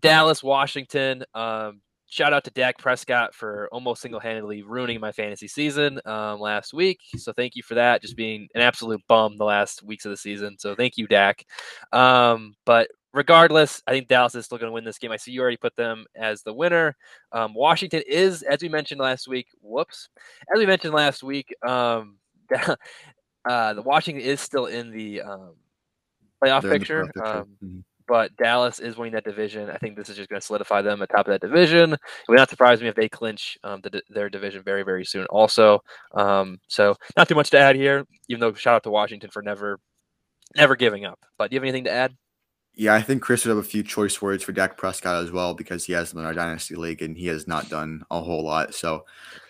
Dallas, 0.00 0.42
Washington. 0.42 1.24
Um, 1.34 1.80
shout 2.08 2.32
out 2.32 2.44
to 2.44 2.50
Dak 2.50 2.78
Prescott 2.78 3.34
for 3.34 3.68
almost 3.72 4.00
single 4.00 4.20
handedly 4.20 4.62
ruining 4.62 5.00
my 5.00 5.12
fantasy 5.12 5.48
season 5.48 6.00
um, 6.04 6.40
last 6.40 6.72
week. 6.72 7.00
So 7.16 7.32
thank 7.32 7.56
you 7.56 7.62
for 7.62 7.74
that. 7.74 8.02
Just 8.02 8.16
being 8.16 8.48
an 8.54 8.62
absolute 8.62 9.02
bum 9.08 9.36
the 9.36 9.44
last 9.44 9.82
weeks 9.82 10.04
of 10.04 10.10
the 10.10 10.16
season. 10.16 10.56
So 10.58 10.74
thank 10.74 10.96
you, 10.96 11.06
Dak. 11.06 11.44
Um, 11.92 12.54
but 12.64 12.88
regardless, 13.12 13.82
I 13.86 13.92
think 13.92 14.08
Dallas 14.08 14.34
is 14.34 14.44
still 14.44 14.58
going 14.58 14.68
to 14.68 14.74
win 14.74 14.84
this 14.84 14.98
game. 14.98 15.10
I 15.10 15.16
see 15.16 15.32
you 15.32 15.40
already 15.40 15.56
put 15.56 15.74
them 15.74 16.06
as 16.14 16.42
the 16.42 16.52
winner. 16.54 16.96
Um, 17.32 17.54
Washington 17.54 18.02
is, 18.06 18.42
as 18.42 18.62
we 18.62 18.68
mentioned 18.68 19.00
last 19.00 19.26
week, 19.26 19.48
whoops, 19.60 20.08
as 20.54 20.58
we 20.58 20.66
mentioned 20.66 20.94
last 20.94 21.22
week, 21.22 21.54
um, 21.66 22.18
uh, 23.48 23.74
the 23.74 23.82
Washington 23.82 24.22
is 24.22 24.40
still 24.40 24.66
in 24.66 24.90
the 24.90 25.22
um, 25.22 25.54
playoff 26.42 26.62
picture. 26.62 27.06
The 27.14 27.20
playoff 27.20 27.24
picture. 27.24 27.38
Um, 27.38 27.48
mm-hmm 27.64 27.80
but 28.06 28.36
Dallas 28.36 28.78
is 28.78 28.96
winning 28.96 29.14
that 29.14 29.24
division. 29.24 29.70
I 29.70 29.78
think 29.78 29.96
this 29.96 30.08
is 30.08 30.16
just 30.16 30.28
going 30.28 30.40
to 30.40 30.46
solidify 30.46 30.82
them 30.82 31.02
atop 31.02 31.26
of 31.26 31.32
that 31.32 31.40
division. 31.40 31.92
It 31.94 32.00
would 32.28 32.38
not 32.38 32.50
surprise 32.50 32.80
me 32.80 32.88
if 32.88 32.94
they 32.94 33.08
clinch 33.08 33.58
um, 33.64 33.80
the, 33.82 34.02
their 34.08 34.30
division 34.30 34.62
very, 34.62 34.82
very 34.82 35.04
soon. 35.04 35.26
Also, 35.26 35.80
um, 36.14 36.58
so 36.68 36.96
not 37.16 37.28
too 37.28 37.34
much 37.34 37.50
to 37.50 37.58
add 37.58 37.76
here. 37.76 38.04
Even 38.28 38.40
though 38.40 38.54
shout 38.54 38.76
out 38.76 38.82
to 38.84 38.90
Washington 38.90 39.30
for 39.30 39.42
never, 39.42 39.78
never 40.56 40.76
giving 40.76 41.04
up. 41.04 41.18
But 41.38 41.50
do 41.50 41.54
you 41.54 41.60
have 41.60 41.64
anything 41.64 41.84
to 41.84 41.92
add? 41.92 42.16
Yeah, 42.74 42.94
I 42.94 43.02
think 43.02 43.22
Chris 43.22 43.44
would 43.44 43.50
have 43.50 43.64
a 43.64 43.68
few 43.68 43.82
choice 43.82 44.20
words 44.20 44.42
for 44.42 44.52
Dak 44.52 44.76
Prescott 44.76 45.24
as 45.24 45.32
well 45.32 45.54
because 45.54 45.84
he 45.84 45.94
has 45.94 46.10
them 46.10 46.20
in 46.20 46.26
our 46.26 46.34
dynasty 46.34 46.74
league 46.74 47.00
and 47.00 47.16
he 47.16 47.26
has 47.26 47.48
not 47.48 47.70
done 47.70 48.04
a 48.10 48.20
whole 48.20 48.44
lot. 48.44 48.74
So, 48.74 49.06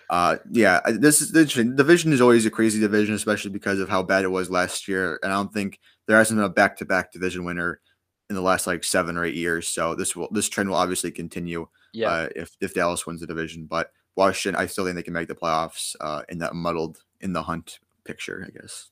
uh, 0.09 0.37
yeah, 0.51 0.81
this 0.87 1.21
is 1.21 1.33
the 1.33 1.45
division 1.45 2.12
is 2.12 2.21
always 2.21 2.47
a 2.47 2.51
crazy 2.51 2.81
division, 2.81 3.14
especially 3.14 3.51
because 3.51 3.81
of 3.81 3.88
how 3.88 4.03
bad 4.03 4.25
it 4.25 4.31
was 4.31 4.51
last 4.51 4.87
year. 4.87 5.19
And 5.23 5.33
I 5.33 5.37
don't 5.37 5.53
think 5.53 5.81
there 6.07 6.16
hasn't 6.16 6.38
been 6.38 6.45
a 6.45 6.49
back 6.49 6.77
to 6.79 6.85
back 6.85 7.12
division 7.12 7.45
winner 7.45 7.81
in 8.29 8.37
the 8.37 8.42
last 8.42 8.66
like 8.66 8.85
seven 8.85 9.16
or 9.16 9.25
eight 9.25 9.35
years. 9.35 9.66
So 9.66 9.95
this 9.95 10.14
will 10.14 10.29
this 10.31 10.49
trend 10.49 10.69
will 10.69 10.77
obviously 10.77 11.11
continue. 11.11 11.66
Yeah. 11.92 12.11
Uh, 12.11 12.29
if 12.37 12.57
if 12.61 12.75
Dallas 12.75 13.07
wins 13.07 13.21
the 13.21 13.27
division, 13.27 13.66
but 13.66 13.90
Washington, 14.14 14.61
I 14.61 14.66
still 14.66 14.85
think 14.85 14.97
they 14.97 15.03
can 15.03 15.12
make 15.12 15.29
the 15.29 15.35
playoffs 15.35 15.97
uh, 16.01 16.23
in 16.29 16.38
that 16.38 16.55
muddled 16.55 17.03
in 17.21 17.33
the 17.33 17.42
hunt 17.42 17.81
picture. 18.05 18.47
I 18.47 18.51
guess. 18.59 18.90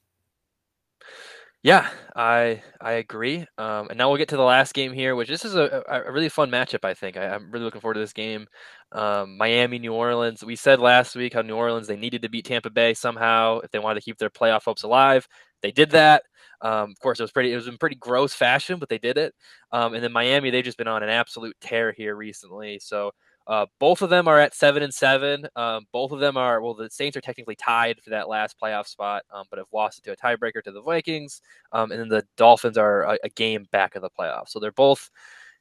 Yeah, 1.64 1.88
I 2.14 2.62
I 2.80 2.92
agree. 2.92 3.46
Um, 3.56 3.88
and 3.88 3.96
now 3.96 4.08
we'll 4.10 4.18
get 4.18 4.28
to 4.28 4.36
the 4.36 4.42
last 4.42 4.74
game 4.74 4.92
here, 4.92 5.16
which 5.16 5.28
this 5.30 5.46
is 5.46 5.54
a, 5.56 5.82
a 5.88 6.12
really 6.12 6.28
fun 6.28 6.50
matchup. 6.50 6.84
I 6.84 6.92
think 6.92 7.16
I, 7.16 7.24
am 7.24 7.50
really 7.50 7.64
looking 7.64 7.80
forward 7.80 7.94
to 7.94 8.00
this 8.00 8.12
game. 8.12 8.46
Um, 8.92 9.38
Miami, 9.38 9.78
New 9.78 9.94
Orleans. 9.94 10.44
We 10.44 10.56
said 10.56 10.78
last 10.78 11.16
week 11.16 11.32
how 11.32 11.40
New 11.40 11.56
Orleans 11.56 11.86
they 11.86 11.96
needed 11.96 12.20
to 12.22 12.28
beat 12.28 12.44
Tampa 12.44 12.68
Bay 12.68 12.92
somehow 12.92 13.60
if 13.60 13.70
they 13.70 13.78
wanted 13.78 14.00
to 14.00 14.04
keep 14.04 14.18
their 14.18 14.28
playoff 14.30 14.64
hopes 14.66 14.82
alive. 14.82 15.26
They 15.62 15.72
did 15.72 15.90
that. 15.92 16.24
Um, 16.60 16.90
of 16.90 16.98
course, 17.00 17.18
it 17.18 17.24
was 17.24 17.32
pretty. 17.32 17.52
It 17.52 17.56
was 17.56 17.66
in 17.68 17.78
pretty 17.78 17.96
gross 17.96 18.34
fashion, 18.34 18.78
but 18.78 18.90
they 18.90 18.98
did 18.98 19.16
it. 19.16 19.34
Um, 19.72 19.94
and 19.94 20.04
then 20.04 20.12
Miami, 20.12 20.50
they've 20.50 20.62
just 20.64 20.78
been 20.78 20.86
on 20.88 21.02
an 21.02 21.08
absolute 21.08 21.56
tear 21.62 21.92
here 21.96 22.14
recently. 22.14 22.78
So 22.78 23.12
uh, 23.46 23.66
both 23.78 24.00
of 24.00 24.10
them 24.10 24.26
are 24.26 24.38
at 24.38 24.54
seven 24.54 24.82
and 24.82 24.92
seven. 24.92 25.46
Um, 25.54 25.86
both 25.92 26.12
of 26.12 26.20
them 26.20 26.36
are 26.36 26.62
well. 26.62 26.74
The 26.74 26.88
Saints 26.88 27.16
are 27.16 27.20
technically 27.20 27.56
tied 27.56 28.00
for 28.02 28.10
that 28.10 28.28
last 28.28 28.56
playoff 28.62 28.86
spot, 28.86 29.22
um, 29.32 29.44
but 29.50 29.58
have 29.58 29.66
lost 29.72 29.98
it 29.98 30.04
to 30.04 30.12
a 30.12 30.16
tiebreaker 30.16 30.62
to 30.62 30.72
the 30.72 30.80
Vikings. 30.80 31.42
Um, 31.72 31.92
and 31.92 32.00
then 32.00 32.08
the 32.08 32.24
Dolphins 32.36 32.78
are 32.78 33.02
a, 33.02 33.18
a, 33.24 33.28
game 33.28 33.66
back 33.70 33.96
of 33.96 34.02
the 34.02 34.10
playoffs. 34.18 34.48
So 34.48 34.60
they're 34.60 34.72
both 34.72 35.10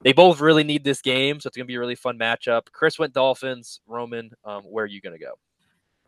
they 0.01 0.13
both 0.13 0.39
really 0.39 0.63
need 0.63 0.83
this 0.83 1.01
game. 1.01 1.39
So 1.39 1.47
it's 1.47 1.57
gonna 1.57 1.65
be 1.65 1.75
a 1.75 1.79
really 1.79 1.95
fun 1.95 2.17
matchup. 2.17 2.71
Chris 2.71 2.97
went 2.97 3.13
Dolphins. 3.13 3.81
Roman, 3.85 4.31
um, 4.45 4.63
where 4.63 4.85
are 4.85 4.87
you 4.87 5.01
gonna 5.01 5.17
go? 5.17 5.33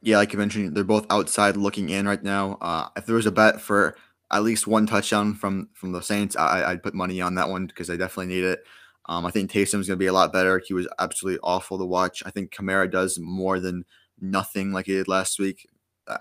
Yeah, 0.01 0.17
like 0.17 0.31
you 0.31 0.39
mentioned, 0.39 0.75
they're 0.75 0.83
both 0.83 1.05
outside 1.09 1.57
looking 1.57 1.89
in 1.89 2.07
right 2.07 2.23
now. 2.23 2.57
Uh, 2.61 2.87
if 2.95 3.05
there 3.05 3.15
was 3.15 3.25
a 3.25 3.31
bet 3.31 3.59
for 3.59 3.97
at 4.31 4.43
least 4.43 4.65
one 4.65 4.85
touchdown 4.85 5.33
from 5.33 5.69
from 5.73 5.91
the 5.91 6.01
Saints, 6.01 6.37
I, 6.37 6.71
would 6.71 6.83
put 6.83 6.93
money 6.93 7.19
on 7.19 7.35
that 7.35 7.49
one 7.49 7.67
because 7.67 7.89
I 7.89 7.97
definitely 7.97 8.33
need 8.33 8.45
it. 8.45 8.63
Um, 9.07 9.25
I 9.25 9.31
think 9.31 9.51
Taysom's 9.51 9.87
going 9.87 9.97
to 9.97 10.03
be 10.03 10.07
a 10.07 10.13
lot 10.13 10.33
better. 10.33 10.61
He 10.65 10.73
was 10.73 10.87
absolutely 10.99 11.39
awful 11.43 11.77
to 11.77 11.85
watch. 11.85 12.23
I 12.25 12.31
think 12.31 12.51
Kamara 12.51 12.89
does 12.89 13.19
more 13.19 13.59
than 13.59 13.85
nothing 14.19 14.71
like 14.71 14.87
he 14.87 14.93
did 14.93 15.07
last 15.07 15.39
week. 15.39 15.67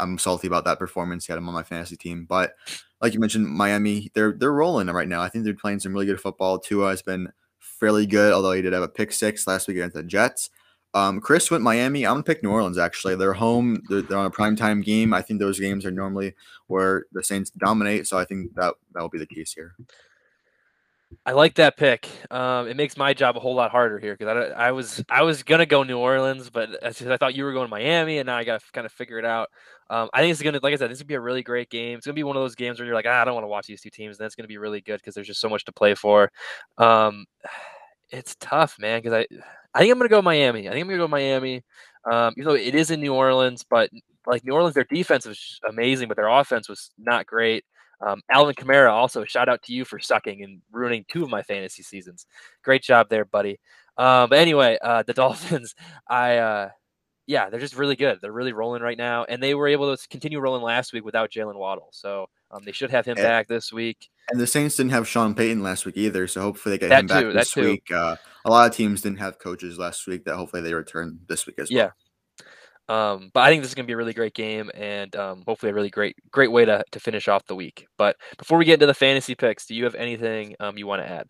I'm 0.01 0.19
salty 0.19 0.47
about 0.47 0.65
that 0.65 0.79
performance. 0.79 1.27
He 1.27 1.33
had 1.33 1.39
him 1.39 1.49
on 1.49 1.55
my 1.55 1.63
fantasy 1.63 1.97
team, 1.97 2.25
but 2.27 2.55
like 3.03 3.13
you 3.13 3.21
mentioned, 3.21 3.47
Miami, 3.47 4.11
they're 4.15 4.33
they're 4.33 4.53
rolling 4.53 4.87
right 4.87 5.09
now. 5.09 5.21
I 5.21 5.29
think 5.29 5.45
they're 5.45 5.55
playing 5.55 5.81
some 5.81 5.93
really 5.93 6.07
good 6.07 6.21
football. 6.21 6.59
Tua 6.59 6.89
has 6.89 7.03
been 7.03 7.31
fairly 7.59 8.07
good, 8.07 8.33
although 8.33 8.53
he 8.53 8.63
did 8.63 8.73
have 8.73 8.83
a 8.83 8.89
pick 8.89 9.13
six 9.13 9.47
last 9.47 9.69
week 9.69 9.77
against 9.77 9.95
the 9.95 10.03
Jets. 10.03 10.49
Um, 10.95 11.21
Chris 11.21 11.51
went 11.51 11.65
Miami. 11.65 12.07
I'm 12.07 12.15
gonna 12.15 12.23
pick 12.23 12.43
New 12.43 12.51
Orleans. 12.51 12.79
Actually, 12.79 13.17
they're 13.17 13.35
home. 13.35 13.83
They're, 13.89 14.01
they're 14.01 14.17
on 14.17 14.27
a 14.27 14.31
prime 14.31 14.57
time 14.57 14.81
game. 14.81 15.13
I 15.13 15.21
think 15.21 15.41
those 15.41 15.61
games 15.61 15.85
are 15.85 15.91
normally 15.91 16.35
where 16.69 17.05
the 17.13 17.23
Saints 17.23 17.51
dominate. 17.51 18.07
So 18.07 18.17
I 18.17 18.25
think 18.25 18.55
that 18.55 18.75
that 18.95 19.03
will 19.03 19.11
be 19.11 19.19
the 19.19 19.27
case 19.27 19.53
here. 19.53 19.75
I 21.27 21.33
like 21.33 21.55
that 21.55 21.77
pick. 21.77 22.09
Um, 22.31 22.69
it 22.69 22.77
makes 22.77 22.97
my 22.97 23.15
job 23.15 23.37
a 23.37 23.41
whole 23.41 23.55
lot 23.55 23.71
harder 23.71 23.99
here 23.99 24.17
because 24.17 24.53
I, 24.57 24.67
I, 24.69 24.73
was 24.73 25.03
I 25.11 25.23
was 25.23 25.43
gonna 25.43 25.67
go 25.67 25.83
New 25.83 25.99
Orleans, 25.99 26.51
but 26.51 26.85
I 26.85 26.93
thought 26.93 27.35
you 27.35 27.45
were 27.45 27.53
going 27.53 27.67
to 27.67 27.71
Miami, 27.71 28.19
and 28.19 28.27
now 28.27 28.37
I 28.37 28.45
got 28.45 28.61
to 28.61 28.73
kind 28.73 28.87
of 28.87 28.93
figure 28.93 29.19
it 29.19 29.25
out. 29.25 29.49
Um, 29.91 30.09
I 30.15 30.21
think 30.21 30.33
it's 30.33 30.43
gonna, 30.43 30.61
like 30.63 30.73
I 30.73 30.77
said, 30.77 30.91
this 30.91 30.99
is 30.99 31.03
gonna 31.03 31.09
be 31.09 31.15
a 31.15 31.21
really 31.21 31.43
great 31.43 31.71
game. 31.71 31.97
It's 31.97 32.07
gonna 32.07 32.15
be 32.15 32.23
one 32.25 32.37
of 32.37 32.43
those 32.43 32.55
games 32.55 32.79
where 32.79 32.87
you're 32.87 32.95
like, 32.95 33.07
ah, 33.09 33.23
I 33.23 33.25
don't 33.25 33.35
want 33.35 33.45
to 33.45 33.49
watch 33.49 33.67
these 33.67 33.81
two 33.81 33.91
teams, 33.91 34.19
and 34.19 34.25
that's 34.25 34.35
gonna 34.35 34.49
be 34.49 34.59
really 34.59 34.81
good 34.81 34.99
because 35.01 35.15
there's 35.15 35.27
just 35.27 35.41
so 35.41 35.49
much 35.49 35.65
to 35.67 35.73
play 35.73 35.95
for. 35.95 36.31
Um, 36.79 37.27
it's 38.11 38.37
tough, 38.41 38.77
man, 38.79 39.01
because 39.03 39.13
I 39.13 39.27
I 39.75 39.81
think 39.81 39.93
I'm 39.93 39.99
gonna 39.99 40.09
go 40.09 40.23
Miami. 40.23 40.69
I 40.69 40.73
think 40.73 40.83
I'm 40.83 40.89
gonna 40.89 41.03
go 41.03 41.09
Miami. 41.09 41.63
Um, 42.11 42.35
even 42.37 42.49
though 42.49 42.57
it 42.57 42.75
is 42.75 42.91
in 42.91 43.01
New 43.01 43.15
Orleans, 43.15 43.65
but 43.69 43.91
like 44.27 44.45
New 44.45 44.53
Orleans, 44.53 44.75
their 44.75 44.85
defense 44.85 45.27
was 45.27 45.61
amazing, 45.69 46.09
but 46.09 46.17
their 46.17 46.29
offense 46.29 46.69
was 46.69 46.91
not 46.99 47.27
great. 47.27 47.65
Um, 48.05 48.21
Alvin 48.31 48.55
Kamara, 48.55 48.91
also 48.91 49.25
shout 49.25 49.49
out 49.49 49.63
to 49.63 49.73
you 49.73 49.85
for 49.85 49.99
sucking 49.99 50.43
and 50.43 50.61
ruining 50.71 51.05
two 51.09 51.23
of 51.23 51.31
my 51.31 51.43
fantasy 51.43 51.83
seasons. 51.83 52.27
Great 52.63 52.83
job 52.83 53.09
there, 53.09 53.25
buddy. 53.25 53.59
Um, 53.97 54.29
but 54.29 54.39
anyway, 54.39 54.79
uh, 54.83 55.03
the 55.03 55.15
Dolphins, 55.15 55.75
I, 56.09 56.37
uh, 56.39 56.69
yeah, 57.27 57.49
they're 57.49 57.61
just 57.61 57.77
really 57.77 57.97
good. 57.97 58.19
They're 58.21 58.33
really 58.33 58.53
rolling 58.53 58.83
right 58.83 58.99
now, 58.99 59.25
and 59.25 59.43
they 59.43 59.55
were 59.55 59.69
able 59.69 59.97
to 59.97 60.09
continue 60.09 60.39
rolling 60.41 60.63
last 60.63 60.93
week 60.93 61.05
without 61.05 61.31
Jalen 61.31 61.57
Waddle. 61.57 61.89
So 61.93 62.29
um, 62.51 62.63
they 62.65 62.73
should 62.73 62.91
have 62.91 63.07
him 63.07 63.17
and, 63.17 63.25
back 63.25 63.49
this 63.49 63.73
week. 63.73 64.11
And 64.31 64.41
the 64.41 64.47
Saints 64.47 64.77
didn't 64.77 64.93
have 64.93 65.09
Sean 65.09 65.35
Payton 65.35 65.63
last 65.63 65.87
week 65.87 65.97
either, 65.97 66.27
so 66.27 66.43
hopefully 66.43 66.77
they 66.77 66.81
get 66.81 66.91
that 66.91 67.01
him 67.01 67.07
back 67.07 67.35
this 67.35 67.57
week. 67.57 67.91
Uh, 67.91 68.17
a 68.45 68.51
lot 68.51 68.69
of 68.69 68.77
teams 68.77 69.01
didn't 69.01 69.19
have 69.19 69.39
coaches 69.39 69.79
last 69.79 70.07
week. 70.07 70.25
That 70.25 70.37
hopefully 70.37 70.63
they 70.63 70.75
return 70.75 71.21
this 71.27 71.47
week 71.47 71.59
as 71.59 71.71
well. 71.71 71.79
Yeah, 71.79 71.91
um, 72.89 73.31
but 73.33 73.41
I 73.41 73.49
think 73.49 73.63
this 73.63 73.71
is 73.71 73.75
going 73.75 73.85
to 73.85 73.89
be 73.89 73.95
a 73.95 73.97
really 73.97 74.13
great 74.13 74.35
game 74.35 74.71
and 74.75 75.15
um, 75.17 75.43
hopefully 75.47 75.71
a 75.71 75.75
really 75.75 75.91
great 75.91 76.17
great 76.31 76.53
way 76.53 76.65
to, 76.65 76.85
to 76.93 77.01
finish 77.01 77.29
off 77.29 77.47
the 77.47 77.55
week. 77.55 77.87
But 77.97 78.17
before 78.39 78.59
we 78.59 78.65
get 78.65 78.75
into 78.75 78.87
the 78.87 78.95
fantasy 78.95 79.35
picks, 79.35 79.67
do 79.67 79.75
you 79.75 79.85
have 79.85 79.95
anything 79.95 80.55
um, 80.61 80.77
you 80.77 80.87
want 80.87 81.03
to 81.03 81.11
add? 81.11 81.29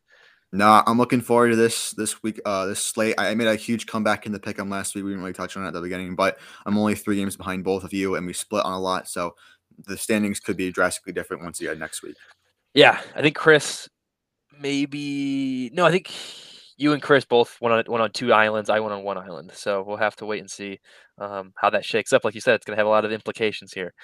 No, 0.53 0.83
I'm 0.87 0.99
looking 0.99 1.21
forward 1.21 1.51
to 1.51 1.57
this 1.57 1.91
this 1.93 2.23
week. 2.23 2.41
Uh, 2.45 2.67
this 2.67 2.81
slate. 2.81 3.17
I 3.19 3.35
made 3.35 3.49
a 3.49 3.57
huge 3.57 3.87
comeback 3.87 4.25
in 4.25 4.33
the 4.33 4.39
pick 4.39 4.59
'em 4.59 4.71
last 4.71 4.95
week. 4.95 5.03
We 5.03 5.11
didn't 5.11 5.23
really 5.23 5.33
touch 5.33 5.57
on 5.57 5.65
it 5.65 5.69
at 5.69 5.73
the 5.73 5.81
beginning, 5.81 6.15
but 6.15 6.39
I'm 6.65 6.79
only 6.79 6.95
three 6.95 7.17
games 7.17 7.37
behind 7.37 7.65
both 7.65 7.83
of 7.83 7.93
you, 7.93 8.15
and 8.15 8.25
we 8.25 8.33
split 8.33 8.65
on 8.65 8.73
a 8.73 8.79
lot. 8.79 9.09
So 9.09 9.35
the 9.87 9.97
standings 9.97 10.39
could 10.39 10.57
be 10.57 10.71
drastically 10.71 11.13
different 11.13 11.43
once 11.43 11.61
again 11.61 11.81
next 11.81 12.03
week. 12.03 12.15
Yeah, 12.73 13.01
I 13.17 13.23
think 13.23 13.35
Chris 13.35 13.89
maybe 14.61 15.71
no. 15.73 15.85
I 15.85 15.91
think 15.91 16.13
you 16.77 16.93
and 16.93 17.03
Chris 17.03 17.25
both 17.25 17.61
went 17.61 17.73
on 17.73 17.85
went 17.93 18.03
on 18.03 18.11
two 18.11 18.33
islands. 18.33 18.69
I 18.69 18.81
went 18.81 18.95
on 18.95 19.05
one 19.05 19.19
island. 19.19 19.53
So 19.55 19.83
we'll 19.87 19.97
have 19.97 20.17
to 20.17 20.27
wait 20.27 20.41
and 20.41 20.51
see 20.51 20.81
um, 21.19 21.53
how 21.57 21.71
that 21.71 21.85
shakes 21.85 22.13
up. 22.13 22.25
Like 22.25 22.35
you 22.35 22.41
said, 22.41 22.55
it's 22.55 22.65
going 22.67 22.77
to 22.77 22.81
have 22.81 22.87
a 22.87 22.91
lot 22.91 23.05
of 23.05 23.13
implications 23.13 23.73
here. 23.73 23.95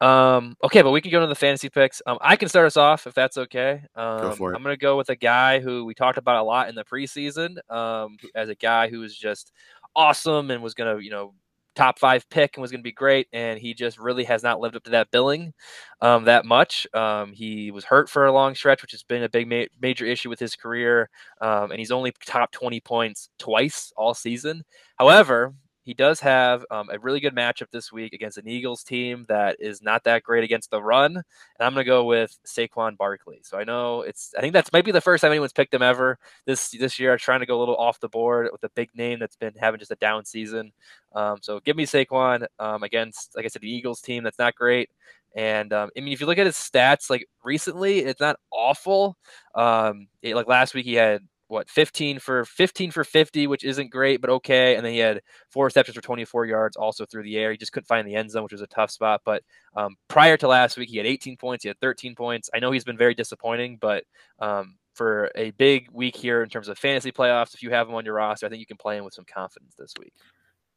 Um, 0.00 0.54
okay, 0.62 0.82
but 0.82 0.90
we 0.90 1.00
can 1.00 1.10
go 1.10 1.20
to 1.20 1.26
the 1.26 1.34
fantasy 1.34 1.68
picks. 1.68 2.02
Um, 2.06 2.18
I 2.20 2.36
can 2.36 2.48
start 2.48 2.66
us 2.66 2.76
off 2.76 3.06
if 3.06 3.14
that's 3.14 3.38
okay. 3.38 3.82
go 3.96 4.32
for 4.32 4.52
it. 4.52 4.56
I'm 4.56 4.62
going 4.62 4.74
to 4.74 4.80
go 4.80 4.96
with 4.96 5.08
a 5.08 5.16
guy 5.16 5.60
who 5.60 5.84
we 5.84 5.94
talked 5.94 6.18
about 6.18 6.36
a 6.36 6.42
lot 6.42 6.68
in 6.68 6.74
the 6.74 6.84
preseason 6.84 7.56
um, 7.70 8.16
as 8.34 8.48
a 8.48 8.54
guy 8.54 8.88
who 8.88 9.00
was 9.00 9.16
just 9.16 9.52
awesome 9.96 10.50
and 10.50 10.62
was 10.62 10.74
going 10.74 10.96
to, 10.96 11.02
you 11.02 11.10
know, 11.10 11.32
top 11.78 11.98
five 11.98 12.28
pick 12.28 12.56
and 12.56 12.62
was 12.62 12.72
going 12.72 12.80
to 12.80 12.88
be 12.88 12.92
great. 12.92 13.28
And 13.32 13.58
he 13.58 13.72
just 13.72 13.98
really 13.98 14.24
has 14.24 14.42
not 14.42 14.58
lived 14.60 14.76
up 14.76 14.82
to 14.84 14.90
that 14.90 15.10
billing 15.12 15.54
um, 16.00 16.24
that 16.24 16.44
much. 16.44 16.86
Um, 16.92 17.32
he 17.32 17.70
was 17.70 17.84
hurt 17.84 18.10
for 18.10 18.26
a 18.26 18.32
long 18.32 18.54
stretch, 18.54 18.82
which 18.82 18.90
has 18.90 19.04
been 19.04 19.22
a 19.22 19.28
big 19.28 19.48
ma- 19.48 19.72
major 19.80 20.04
issue 20.04 20.28
with 20.28 20.40
his 20.40 20.56
career. 20.56 21.08
Um, 21.40 21.70
and 21.70 21.78
he's 21.78 21.92
only 21.92 22.12
top 22.26 22.50
20 22.50 22.80
points 22.80 23.30
twice 23.38 23.92
all 23.96 24.12
season. 24.12 24.64
However, 24.98 25.54
he 25.88 25.94
does 25.94 26.20
have 26.20 26.66
um, 26.70 26.90
a 26.92 26.98
really 26.98 27.18
good 27.18 27.34
matchup 27.34 27.70
this 27.72 27.90
week 27.90 28.12
against 28.12 28.36
an 28.36 28.46
Eagles 28.46 28.84
team 28.84 29.24
that 29.30 29.56
is 29.58 29.80
not 29.80 30.04
that 30.04 30.22
great 30.22 30.44
against 30.44 30.70
the 30.70 30.82
run, 30.82 31.16
and 31.16 31.24
I'm 31.58 31.72
going 31.72 31.82
to 31.82 31.88
go 31.88 32.04
with 32.04 32.38
Saquon 32.46 32.94
Barkley. 32.98 33.40
So 33.42 33.56
I 33.56 33.64
know 33.64 34.02
it's 34.02 34.34
I 34.36 34.42
think 34.42 34.52
that's 34.52 34.70
might 34.70 34.84
be 34.84 34.92
the 34.92 35.00
first 35.00 35.22
time 35.22 35.30
anyone's 35.30 35.54
picked 35.54 35.72
him 35.72 35.80
ever 35.80 36.18
this 36.44 36.68
this 36.72 36.98
year. 36.98 37.12
I'm 37.12 37.18
trying 37.18 37.40
to 37.40 37.46
go 37.46 37.56
a 37.56 37.58
little 37.60 37.76
off 37.76 38.00
the 38.00 38.08
board 38.10 38.50
with 38.52 38.62
a 38.64 38.68
big 38.74 38.90
name 38.94 39.18
that's 39.18 39.36
been 39.36 39.54
having 39.58 39.80
just 39.80 39.90
a 39.90 39.96
down 39.96 40.26
season. 40.26 40.72
Um, 41.14 41.38
so 41.40 41.58
give 41.60 41.74
me 41.74 41.86
Saquon 41.86 42.44
um, 42.58 42.82
against, 42.82 43.34
like 43.34 43.46
I 43.46 43.48
said, 43.48 43.62
the 43.62 43.72
Eagles 43.72 44.02
team 44.02 44.24
that's 44.24 44.38
not 44.38 44.56
great. 44.56 44.90
And 45.34 45.72
um, 45.72 45.88
I 45.96 46.00
mean, 46.00 46.12
if 46.12 46.20
you 46.20 46.26
look 46.26 46.36
at 46.36 46.44
his 46.44 46.56
stats, 46.56 47.08
like 47.08 47.26
recently, 47.42 48.00
it's 48.00 48.20
not 48.20 48.36
awful. 48.52 49.16
Um, 49.54 50.08
it, 50.20 50.34
like 50.34 50.48
last 50.48 50.74
week, 50.74 50.84
he 50.84 50.96
had 50.96 51.22
what 51.48 51.68
15 51.68 52.18
for 52.18 52.44
15 52.44 52.90
for 52.90 53.04
50, 53.04 53.46
which 53.46 53.64
isn't 53.64 53.90
great, 53.90 54.20
but 54.20 54.30
okay. 54.30 54.76
And 54.76 54.84
then 54.84 54.92
he 54.92 54.98
had 54.98 55.22
four 55.50 55.64
receptions 55.64 55.96
for 55.96 56.02
24 56.02 56.46
yards, 56.46 56.76
also 56.76 57.04
through 57.06 57.24
the 57.24 57.36
air. 57.36 57.50
He 57.50 57.56
just 57.56 57.72
couldn't 57.72 57.88
find 57.88 58.06
the 58.06 58.14
end 58.14 58.30
zone, 58.30 58.42
which 58.42 58.52
was 58.52 58.62
a 58.62 58.66
tough 58.66 58.90
spot. 58.90 59.22
But 59.24 59.42
um, 59.74 59.96
prior 60.08 60.36
to 60.36 60.48
last 60.48 60.76
week, 60.76 60.90
he 60.90 60.98
had 60.98 61.06
18 61.06 61.36
points. 61.38 61.64
He 61.64 61.68
had 61.68 61.80
13 61.80 62.14
points. 62.14 62.50
I 62.54 62.60
know 62.60 62.70
he's 62.70 62.84
been 62.84 62.98
very 62.98 63.14
disappointing, 63.14 63.78
but 63.80 64.04
um, 64.38 64.76
for 64.94 65.30
a 65.34 65.50
big 65.52 65.88
week 65.90 66.16
here 66.16 66.42
in 66.42 66.50
terms 66.50 66.68
of 66.68 66.78
fantasy 66.78 67.12
playoffs, 67.12 67.54
if 67.54 67.62
you 67.62 67.70
have 67.70 67.88
him 67.88 67.94
on 67.94 68.04
your 68.04 68.14
roster, 68.14 68.46
I 68.46 68.50
think 68.50 68.60
you 68.60 68.66
can 68.66 68.76
play 68.76 68.98
him 68.98 69.04
with 69.04 69.14
some 69.14 69.24
confidence 69.24 69.74
this 69.78 69.94
week. 69.98 70.12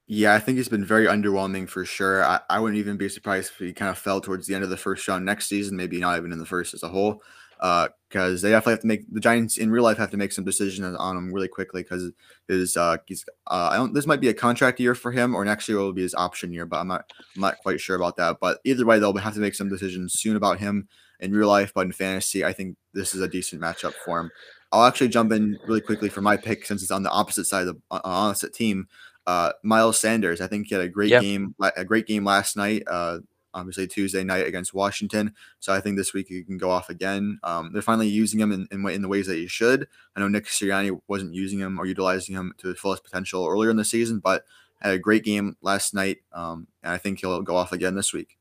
Yeah, 0.08 0.34
I 0.34 0.40
think 0.40 0.58
he's 0.58 0.70
been 0.70 0.86
very 0.86 1.06
underwhelming 1.06 1.70
for 1.70 1.86
sure. 1.86 2.24
I, 2.24 2.40
I 2.50 2.60
wouldn't 2.60 2.80
even 2.80 2.98
be 2.98 3.08
surprised 3.08 3.52
if 3.52 3.60
he 3.60 3.72
kind 3.72 3.90
of 3.90 3.98
fell 3.98 4.20
towards 4.20 4.48
the 4.48 4.56
end 4.56 4.64
of 4.64 4.70
the 4.70 4.78
first 4.78 5.08
round 5.08 5.26
next 5.26 5.48
season, 5.48 5.78
maybe 5.78 6.00
not 6.00 6.18
even 6.18 6.32
in 6.32 6.40
the 6.40 6.46
first 6.46 6.74
as 6.74 6.84
a 6.84 6.90
whole 6.90 7.24
because 7.62 8.44
uh, 8.44 8.48
they 8.48 8.52
definitely 8.52 8.74
have 8.74 8.82
to 8.82 8.88
make 8.88 9.14
the 9.14 9.20
Giants 9.20 9.58
in 9.58 9.70
real 9.70 9.84
life 9.84 9.98
have 9.98 10.10
to 10.12 10.18
make 10.18 10.32
some 10.32 10.44
decisions 10.44 10.96
on 10.98 11.16
him 11.16 11.32
really 11.32 11.48
quickly 11.48 11.84
because 11.84 12.12
his 12.48 12.76
uh, 12.76 12.98
he's 13.06 13.24
uh, 13.48 13.70
I 13.72 13.78
don't 13.78 13.94
this 13.94 14.08
might 14.08 14.20
be 14.20 14.30
a 14.30 14.34
contract 14.34 14.80
year 14.80 14.96
for 14.96 15.12
him 15.12 15.36
or 15.36 15.46
next 15.46 15.70
year 15.70 15.78
will 15.78 15.94
be 15.94 16.02
his 16.02 16.16
option 16.16 16.52
year, 16.52 16.66
but 16.66 16.80
I'm 16.80 16.88
not 16.88 17.06
I'm 17.36 17.42
not 17.42 17.60
quite 17.60 17.80
sure 17.80 17.96
about 17.96 18.18
that. 18.18 18.38
But 18.42 18.60
either 18.64 18.86
way, 18.86 18.98
they'll 18.98 19.16
have 19.16 19.36
to 19.36 19.40
make 19.40 19.54
some 19.54 19.70
decisions 19.70 20.14
soon 20.14 20.36
about 20.36 20.58
him 20.58 20.88
in 21.20 21.34
real 21.34 21.48
life, 21.48 21.72
but 21.74 21.86
in 21.86 21.92
fantasy, 21.92 22.44
I 22.44 22.52
think 22.52 22.78
this 22.94 23.14
is 23.14 23.22
a 23.22 23.28
decent 23.28 23.62
matchup 23.62 23.94
for 24.04 24.20
him. 24.20 24.32
I'll 24.72 24.86
actually 24.86 25.10
jump 25.10 25.32
in 25.32 25.60
really 25.68 25.82
quickly 25.82 26.10
for 26.10 26.22
my 26.22 26.38
pick 26.38 26.66
since 26.66 26.82
it's 26.82 26.92
on 26.92 27.04
the 27.04 27.12
opposite 27.12 27.46
side 27.46 27.68
of 27.68 27.76
the 27.76 27.82
uh, 27.92 28.02
opposite 28.04 28.54
team. 28.54 28.88
Uh, 29.28 29.52
Miles 29.64 30.00
Sanders, 30.00 30.42
I 30.42 30.48
think 30.48 30.68
he 30.68 30.74
had 30.74 30.84
a 30.84 30.90
great 30.90 31.12
yep. 31.12 31.22
game, 31.22 31.54
a 31.78 31.86
great 31.86 32.08
game 32.08 32.26
last 32.26 32.58
night. 32.58 32.82
Uh, 32.88 33.20
obviously 33.54 33.88
Tuesday 33.88 34.24
night 34.24 34.48
against 34.48 34.74
Washington. 34.74 35.34
So 35.60 35.74
I 35.74 35.80
think 35.80 35.98
this 35.98 36.14
week 36.14 36.28
he 36.28 36.44
can 36.44 36.58
go 36.58 36.70
off 36.70 36.90
again. 36.90 37.40
Um, 37.44 37.72
they're 37.74 37.82
finally 37.82 38.08
using 38.08 38.40
him 38.40 38.52
in, 38.52 38.68
in, 38.72 38.88
in, 38.90 39.02
the 39.02 39.08
ways 39.08 39.28
that 39.28 39.36
he 39.36 39.48
should. 39.48 39.88
I 40.16 40.20
know 40.20 40.28
Nick 40.28 40.46
Sirianni 40.46 41.00
wasn't 41.08 41.34
using 41.34 41.60
him 41.60 41.80
or 41.80 41.86
utilizing 41.86 42.36
him 42.36 42.54
to 42.60 42.70
his 42.70 42.80
fullest 42.80 43.04
potential 43.04 43.48
earlier 43.48 43.70
in 43.70 43.78
the 43.78 43.86
season, 43.86 44.20
but 44.20 44.46
had 44.82 44.94
a 44.94 45.00
great 45.00 45.24
game 45.24 45.56
last 45.62 45.94
night. 45.94 46.18
Um, 46.34 46.68
and 46.84 46.94
I 46.94 46.98
think 46.98 47.20
he'll 47.20 47.42
go 47.42 47.56
off 47.56 47.72
again 47.72 47.96
this 47.96 48.14
week. 48.14 48.38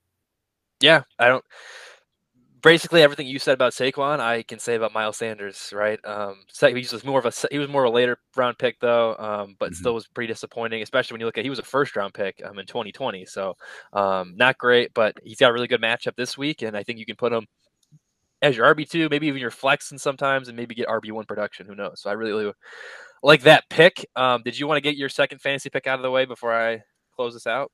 Yeah, 0.81 1.03
I 1.19 1.29
don't 1.29 1.45
basically 2.63 3.03
everything 3.03 3.27
you 3.27 3.39
said 3.39 3.55
about 3.55 3.73
Saquon, 3.73 4.21
I 4.21 4.43
can 4.43 4.59
say 4.59 4.75
about 4.75 4.93
Miles 4.93 5.17
Sanders, 5.17 5.73
right? 5.75 5.99
Um, 6.05 6.45
he 6.61 6.75
was 6.75 7.05
more 7.05 7.19
of 7.19 7.27
a 7.27 7.33
he 7.51 7.59
was 7.59 7.69
more 7.69 7.85
of 7.85 7.93
a 7.93 7.95
later 7.95 8.19
round 8.37 8.59
pick 8.59 8.79
though, 8.81 9.17
um, 9.19 9.57
but 9.59 9.67
mm-hmm. 9.67 9.75
still 9.75 9.95
was 9.95 10.07
pretty 10.07 10.33
disappointing, 10.33 10.83
especially 10.83 11.15
when 11.15 11.21
you 11.21 11.27
look 11.27 11.39
at 11.39 11.45
he 11.45 11.51
was 11.51 11.59
a 11.59 11.65
first 11.65 11.97
round 11.97 12.15
pick 12.15 12.41
um, 12.45 12.59
in 12.59 12.67
2020, 12.67 13.25
so 13.27 13.55
um, 13.93 14.35
not 14.37 14.59
great, 14.59 14.93
but 14.95 15.17
he's 15.23 15.39
got 15.39 15.51
a 15.51 15.53
really 15.53 15.69
good 15.69 15.83
matchup 15.83 16.17
this 16.17 16.37
week, 16.37 16.63
and 16.63 16.77
I 16.77 16.83
think 16.83 16.99
you 16.99 17.07
can 17.07 17.17
put 17.17 17.33
him 17.33 17.47
as 18.43 18.57
your 18.57 18.75
RB 18.75 18.89
two, 18.89 19.09
maybe 19.11 19.27
even 19.27 19.41
your 19.41 19.51
flex, 19.51 19.91
and 19.91 20.01
sometimes, 20.01 20.49
and 20.49 20.57
maybe 20.57 20.75
get 20.75 20.89
RB 20.89 21.13
one 21.13 21.27
production. 21.27 21.67
Who 21.67 21.75
knows? 21.75 22.01
So 22.01 22.11
I 22.11 22.15
really, 22.15 22.33
really 22.33 22.53
like 23.23 23.43
that 23.43 23.65
pick. 23.69 24.07
Um, 24.17 24.43
did 24.43 24.59
you 24.59 24.67
want 24.67 24.79
to 24.79 24.83
get 24.83 24.97
your 24.97 25.09
second 25.09 25.41
fantasy 25.41 25.71
pick 25.71 25.87
out 25.87 25.99
of 25.99 26.03
the 26.03 26.11
way 26.11 26.25
before 26.25 26.55
I 26.55 26.83
close 27.15 27.35
this 27.35 27.47
out? 27.47 27.71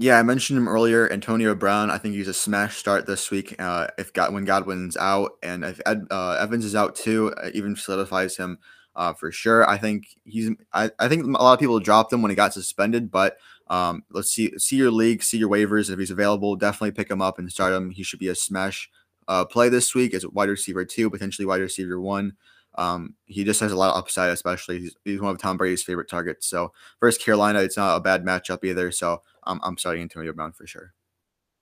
Yeah, 0.00 0.18
I 0.18 0.22
mentioned 0.22 0.56
him 0.56 0.66
earlier. 0.66 1.12
Antonio 1.12 1.54
Brown. 1.54 1.90
I 1.90 1.98
think 1.98 2.14
he's 2.14 2.26
a 2.26 2.32
smash 2.32 2.78
start 2.78 3.04
this 3.04 3.30
week. 3.30 3.54
Uh, 3.58 3.88
if 3.98 4.14
God, 4.14 4.32
when 4.32 4.46
Godwin's 4.46 4.96
out, 4.96 5.32
and 5.42 5.62
if 5.62 5.78
Ed, 5.84 6.06
uh, 6.10 6.38
Evans 6.40 6.64
is 6.64 6.74
out 6.74 6.96
too, 6.96 7.34
even 7.52 7.76
solidifies 7.76 8.34
him 8.34 8.56
uh, 8.96 9.12
for 9.12 9.30
sure. 9.30 9.68
I 9.68 9.76
think 9.76 10.06
he's. 10.24 10.52
I, 10.72 10.90
I 10.98 11.06
think 11.08 11.24
a 11.24 11.42
lot 11.42 11.52
of 11.52 11.60
people 11.60 11.78
dropped 11.80 12.14
him 12.14 12.22
when 12.22 12.30
he 12.30 12.34
got 12.34 12.54
suspended, 12.54 13.10
but 13.10 13.36
um, 13.66 14.02
let's 14.10 14.30
see 14.30 14.58
see 14.58 14.76
your 14.76 14.90
league, 14.90 15.22
see 15.22 15.36
your 15.36 15.50
waivers. 15.50 15.90
If 15.90 15.98
he's 15.98 16.10
available, 16.10 16.56
definitely 16.56 16.92
pick 16.92 17.10
him 17.10 17.20
up 17.20 17.38
and 17.38 17.52
start 17.52 17.74
him. 17.74 17.90
He 17.90 18.02
should 18.02 18.20
be 18.20 18.28
a 18.28 18.34
smash 18.34 18.88
uh, 19.28 19.44
play 19.44 19.68
this 19.68 19.94
week 19.94 20.14
as 20.14 20.26
wide 20.26 20.48
receiver 20.48 20.86
two, 20.86 21.10
potentially 21.10 21.44
wide 21.44 21.60
receiver 21.60 22.00
one. 22.00 22.38
Um, 22.76 23.14
he 23.26 23.44
just 23.44 23.60
has 23.60 23.72
a 23.72 23.76
lot 23.76 23.90
of 23.90 23.98
upside, 23.98 24.30
especially 24.30 24.80
he's, 24.80 24.96
he's 25.04 25.20
one 25.20 25.34
of 25.34 25.40
Tom 25.40 25.56
Brady's 25.56 25.82
favorite 25.82 26.08
targets. 26.08 26.46
So 26.46 26.72
first 26.98 27.20
Carolina, 27.20 27.60
it's 27.60 27.76
not 27.76 27.96
a 27.96 28.00
bad 28.00 28.24
matchup 28.24 28.64
either. 28.64 28.90
So 28.92 29.22
I'm 29.44 29.60
I'm 29.62 29.76
starting 29.76 30.02
Antonio 30.02 30.32
Brown 30.32 30.52
for 30.52 30.66
sure. 30.66 30.94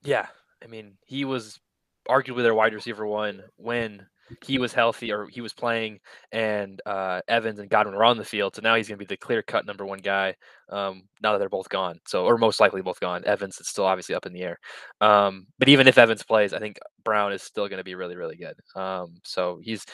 Yeah, 0.03 0.27
I 0.63 0.67
mean 0.67 0.99
he 1.07 1.25
was 1.25 1.61
arguably 2.09 2.43
their 2.43 2.55
wide 2.55 2.75
receiver 2.75 3.07
one 3.07 3.43
when 3.57 4.07
he 4.45 4.59
was 4.59 4.73
healthy 4.73 5.13
or 5.13 5.27
he 5.29 5.41
was 5.41 5.53
playing, 5.53 6.01
and 6.33 6.81
uh, 6.87 7.21
Evans 7.29 7.59
and 7.59 7.69
Godwin 7.69 7.95
were 7.95 8.05
on 8.05 8.17
the 8.17 8.25
field. 8.25 8.55
So 8.55 8.63
now 8.63 8.75
he's 8.75 8.89
going 8.89 8.99
to 8.99 9.05
be 9.05 9.13
the 9.13 9.17
clear 9.17 9.43
cut 9.43 9.67
number 9.67 9.87
one 9.87 10.01
guy. 10.01 10.35
Um, 10.71 11.05
now 11.23 11.33
that 11.33 11.39
they're 11.39 11.49
both 11.49 11.69
gone, 11.69 11.99
so 12.07 12.25
or 12.25 12.37
most 12.37 12.61
likely 12.61 12.83
both 12.83 13.01
gone. 13.01 13.25
Evans 13.25 13.59
is 13.59 13.69
still 13.69 13.85
obviously 13.87 14.15
up 14.15 14.27
in 14.27 14.33
the 14.33 14.43
air. 14.43 14.59
Um, 15.01 15.47
but 15.59 15.69
even 15.69 15.89
if 15.89 15.99
Evans 15.99 16.23
plays, 16.23 16.53
I 16.53 16.59
think 16.59 16.79
Brown 17.05 17.33
is 17.33 17.43
still 17.43 17.69
going 17.69 17.79
to 17.79 17.85
be 17.85 17.95
really 17.95 18.17
really 18.17 18.37
good. 18.37 18.57
Um, 18.81 19.19
so 19.25 19.61
he's 19.63 19.85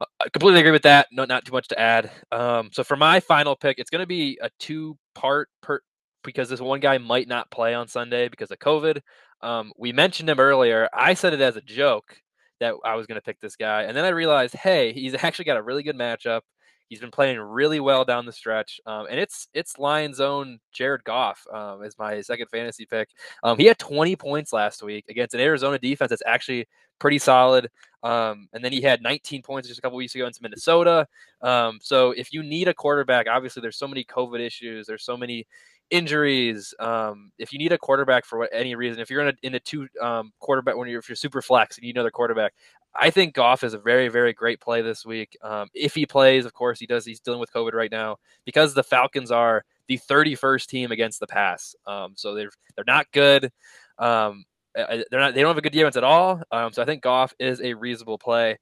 uh, 0.00 0.06
I 0.20 0.28
completely 0.28 0.60
agree 0.60 0.72
with 0.72 0.82
that. 0.82 1.08
No, 1.12 1.24
not 1.24 1.44
too 1.44 1.52
much 1.52 1.68
to 1.68 1.80
add. 1.80 2.10
Um, 2.32 2.70
so 2.72 2.82
for 2.82 2.96
my 2.96 3.20
final 3.20 3.56
pick, 3.56 3.78
it's 3.78 3.90
going 3.90 4.02
to 4.02 4.06
be 4.06 4.38
a 4.42 4.50
two 4.58 4.96
part 5.14 5.48
per 5.62 5.80
because 6.24 6.48
this 6.48 6.60
one 6.60 6.80
guy 6.80 6.98
might 6.98 7.28
not 7.28 7.50
play 7.50 7.74
on 7.74 7.86
Sunday 7.86 8.28
because 8.28 8.50
of 8.50 8.58
COVID. 8.58 9.00
Um, 9.42 9.72
we 9.78 9.92
mentioned 9.92 10.30
him 10.30 10.40
earlier. 10.40 10.88
I 10.92 11.14
said 11.14 11.34
it 11.34 11.40
as 11.40 11.56
a 11.56 11.60
joke 11.60 12.16
that 12.64 12.74
I 12.84 12.94
was 12.94 13.06
going 13.06 13.16
to 13.16 13.22
pick 13.22 13.40
this 13.40 13.56
guy, 13.56 13.82
and 13.82 13.96
then 13.96 14.04
I 14.04 14.08
realized, 14.08 14.54
hey, 14.54 14.92
he's 14.92 15.14
actually 15.22 15.44
got 15.44 15.56
a 15.56 15.62
really 15.62 15.82
good 15.82 15.96
matchup. 15.96 16.40
He's 16.88 17.00
been 17.00 17.10
playing 17.10 17.38
really 17.40 17.80
well 17.80 18.04
down 18.04 18.26
the 18.26 18.32
stretch, 18.32 18.80
um, 18.86 19.06
and 19.10 19.18
it's 19.18 19.48
it's 19.54 19.78
Lions' 19.78 20.20
own 20.20 20.58
Jared 20.72 21.04
Goff 21.04 21.46
um, 21.52 21.82
is 21.82 21.98
my 21.98 22.20
second 22.20 22.48
fantasy 22.48 22.84
pick. 22.84 23.08
Um, 23.42 23.58
he 23.58 23.64
had 23.66 23.78
20 23.78 24.16
points 24.16 24.52
last 24.52 24.82
week 24.82 25.06
against 25.08 25.34
an 25.34 25.40
Arizona 25.40 25.78
defense 25.78 26.10
that's 26.10 26.22
actually 26.26 26.66
pretty 26.98 27.18
solid. 27.18 27.70
Um, 28.02 28.48
and 28.52 28.62
then 28.62 28.72
he 28.72 28.82
had 28.82 29.02
19 29.02 29.42
points 29.42 29.66
just 29.66 29.78
a 29.78 29.82
couple 29.82 29.96
weeks 29.96 30.14
ago 30.14 30.26
into 30.26 30.42
Minnesota. 30.42 31.06
Um, 31.40 31.78
so 31.82 32.10
if 32.10 32.32
you 32.32 32.42
need 32.42 32.68
a 32.68 32.74
quarterback, 32.74 33.26
obviously 33.28 33.62
there's 33.62 33.78
so 33.78 33.88
many 33.88 34.04
COVID 34.04 34.40
issues, 34.40 34.86
there's 34.86 35.04
so 35.04 35.16
many 35.16 35.46
injuries. 35.90 36.74
Um, 36.78 37.30
if 37.38 37.52
you 37.52 37.58
need 37.58 37.72
a 37.72 37.78
quarterback 37.78 38.24
for 38.24 38.52
any 38.52 38.74
reason, 38.74 39.00
if 39.00 39.10
you're 39.10 39.22
in 39.22 39.28
a 39.28 39.46
in 39.46 39.54
a 39.54 39.60
two 39.60 39.88
um, 40.00 40.32
quarterback 40.40 40.76
when 40.76 40.88
you're 40.88 41.00
if 41.00 41.08
you're 41.08 41.16
super 41.16 41.42
flex 41.42 41.76
and 41.76 41.84
you 41.84 41.88
need 41.88 41.96
another 41.96 42.10
quarterback, 42.10 42.54
I 42.94 43.10
think 43.10 43.34
Goff 43.34 43.64
is 43.64 43.74
a 43.74 43.78
very 43.78 44.08
very 44.08 44.32
great 44.32 44.60
play 44.60 44.82
this 44.82 45.04
week. 45.04 45.36
Um, 45.42 45.68
if 45.74 45.94
he 45.94 46.06
plays, 46.06 46.44
of 46.44 46.54
course 46.54 46.78
he 46.78 46.86
does. 46.86 47.04
He's 47.04 47.20
dealing 47.20 47.40
with 47.40 47.52
COVID 47.52 47.72
right 47.72 47.90
now 47.90 48.16
because 48.44 48.74
the 48.74 48.82
Falcons 48.82 49.30
are 49.30 49.64
the 49.88 49.98
31st 49.98 50.66
team 50.66 50.92
against 50.92 51.20
the 51.20 51.26
pass. 51.26 51.74
Um, 51.86 52.14
so 52.16 52.34
they're 52.34 52.50
they're 52.76 52.84
not 52.86 53.06
good. 53.12 53.50
Um, 53.98 54.44
they're 54.74 55.04
not 55.12 55.34
they 55.34 55.40
don't 55.40 55.50
have 55.50 55.58
a 55.58 55.62
good 55.62 55.72
defense 55.72 55.96
at 55.96 56.04
all. 56.04 56.42
Um, 56.50 56.72
so 56.72 56.82
I 56.82 56.84
think 56.84 57.02
Goff 57.02 57.34
is 57.38 57.60
a 57.60 57.74
reasonable 57.74 58.18
play. 58.18 58.58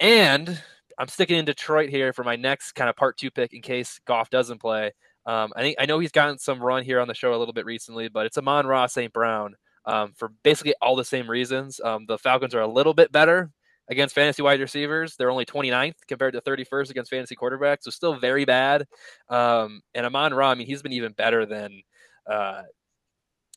And 0.00 0.60
I'm 0.98 1.08
sticking 1.08 1.38
in 1.38 1.44
Detroit 1.44 1.90
here 1.90 2.12
for 2.12 2.24
my 2.24 2.36
next 2.36 2.72
kind 2.72 2.88
of 2.88 2.96
part 2.96 3.16
two 3.18 3.30
pick 3.30 3.52
in 3.52 3.62
case 3.62 4.00
Goff 4.06 4.30
doesn't 4.30 4.60
play. 4.60 4.92
Um, 5.26 5.52
I 5.56 5.62
think 5.62 5.76
I 5.78 5.86
know 5.86 5.98
he's 5.98 6.12
gotten 6.12 6.38
some 6.38 6.62
run 6.62 6.84
here 6.84 7.00
on 7.00 7.08
the 7.08 7.14
show 7.14 7.34
a 7.34 7.38
little 7.38 7.54
bit 7.54 7.64
recently, 7.64 8.08
but 8.08 8.26
it's 8.26 8.38
Amon-Ra 8.38 8.86
St. 8.86 9.12
Brown 9.12 9.56
um, 9.86 10.12
for 10.16 10.32
basically 10.42 10.74
all 10.80 10.96
the 10.96 11.04
same 11.04 11.28
reasons. 11.28 11.80
Um, 11.82 12.04
the 12.06 12.18
Falcons 12.18 12.54
are 12.54 12.60
a 12.60 12.66
little 12.66 12.94
bit 12.94 13.12
better 13.12 13.50
against 13.88 14.14
fantasy 14.14 14.42
wide 14.42 14.60
receivers. 14.60 15.16
They're 15.16 15.30
only 15.30 15.44
29th 15.44 15.94
compared 16.08 16.34
to 16.34 16.40
31st 16.40 16.90
against 16.90 17.10
fantasy 17.10 17.36
quarterbacks, 17.36 17.82
so 17.82 17.90
still 17.90 18.16
very 18.16 18.44
bad. 18.44 18.86
Um, 19.28 19.80
and 19.94 20.06
Amon 20.06 20.34
Ra, 20.34 20.50
I 20.50 20.54
mean, 20.54 20.66
he's 20.66 20.82
been 20.82 20.92
even 20.92 21.12
better 21.12 21.46
than 21.46 21.82
uh, 22.30 22.62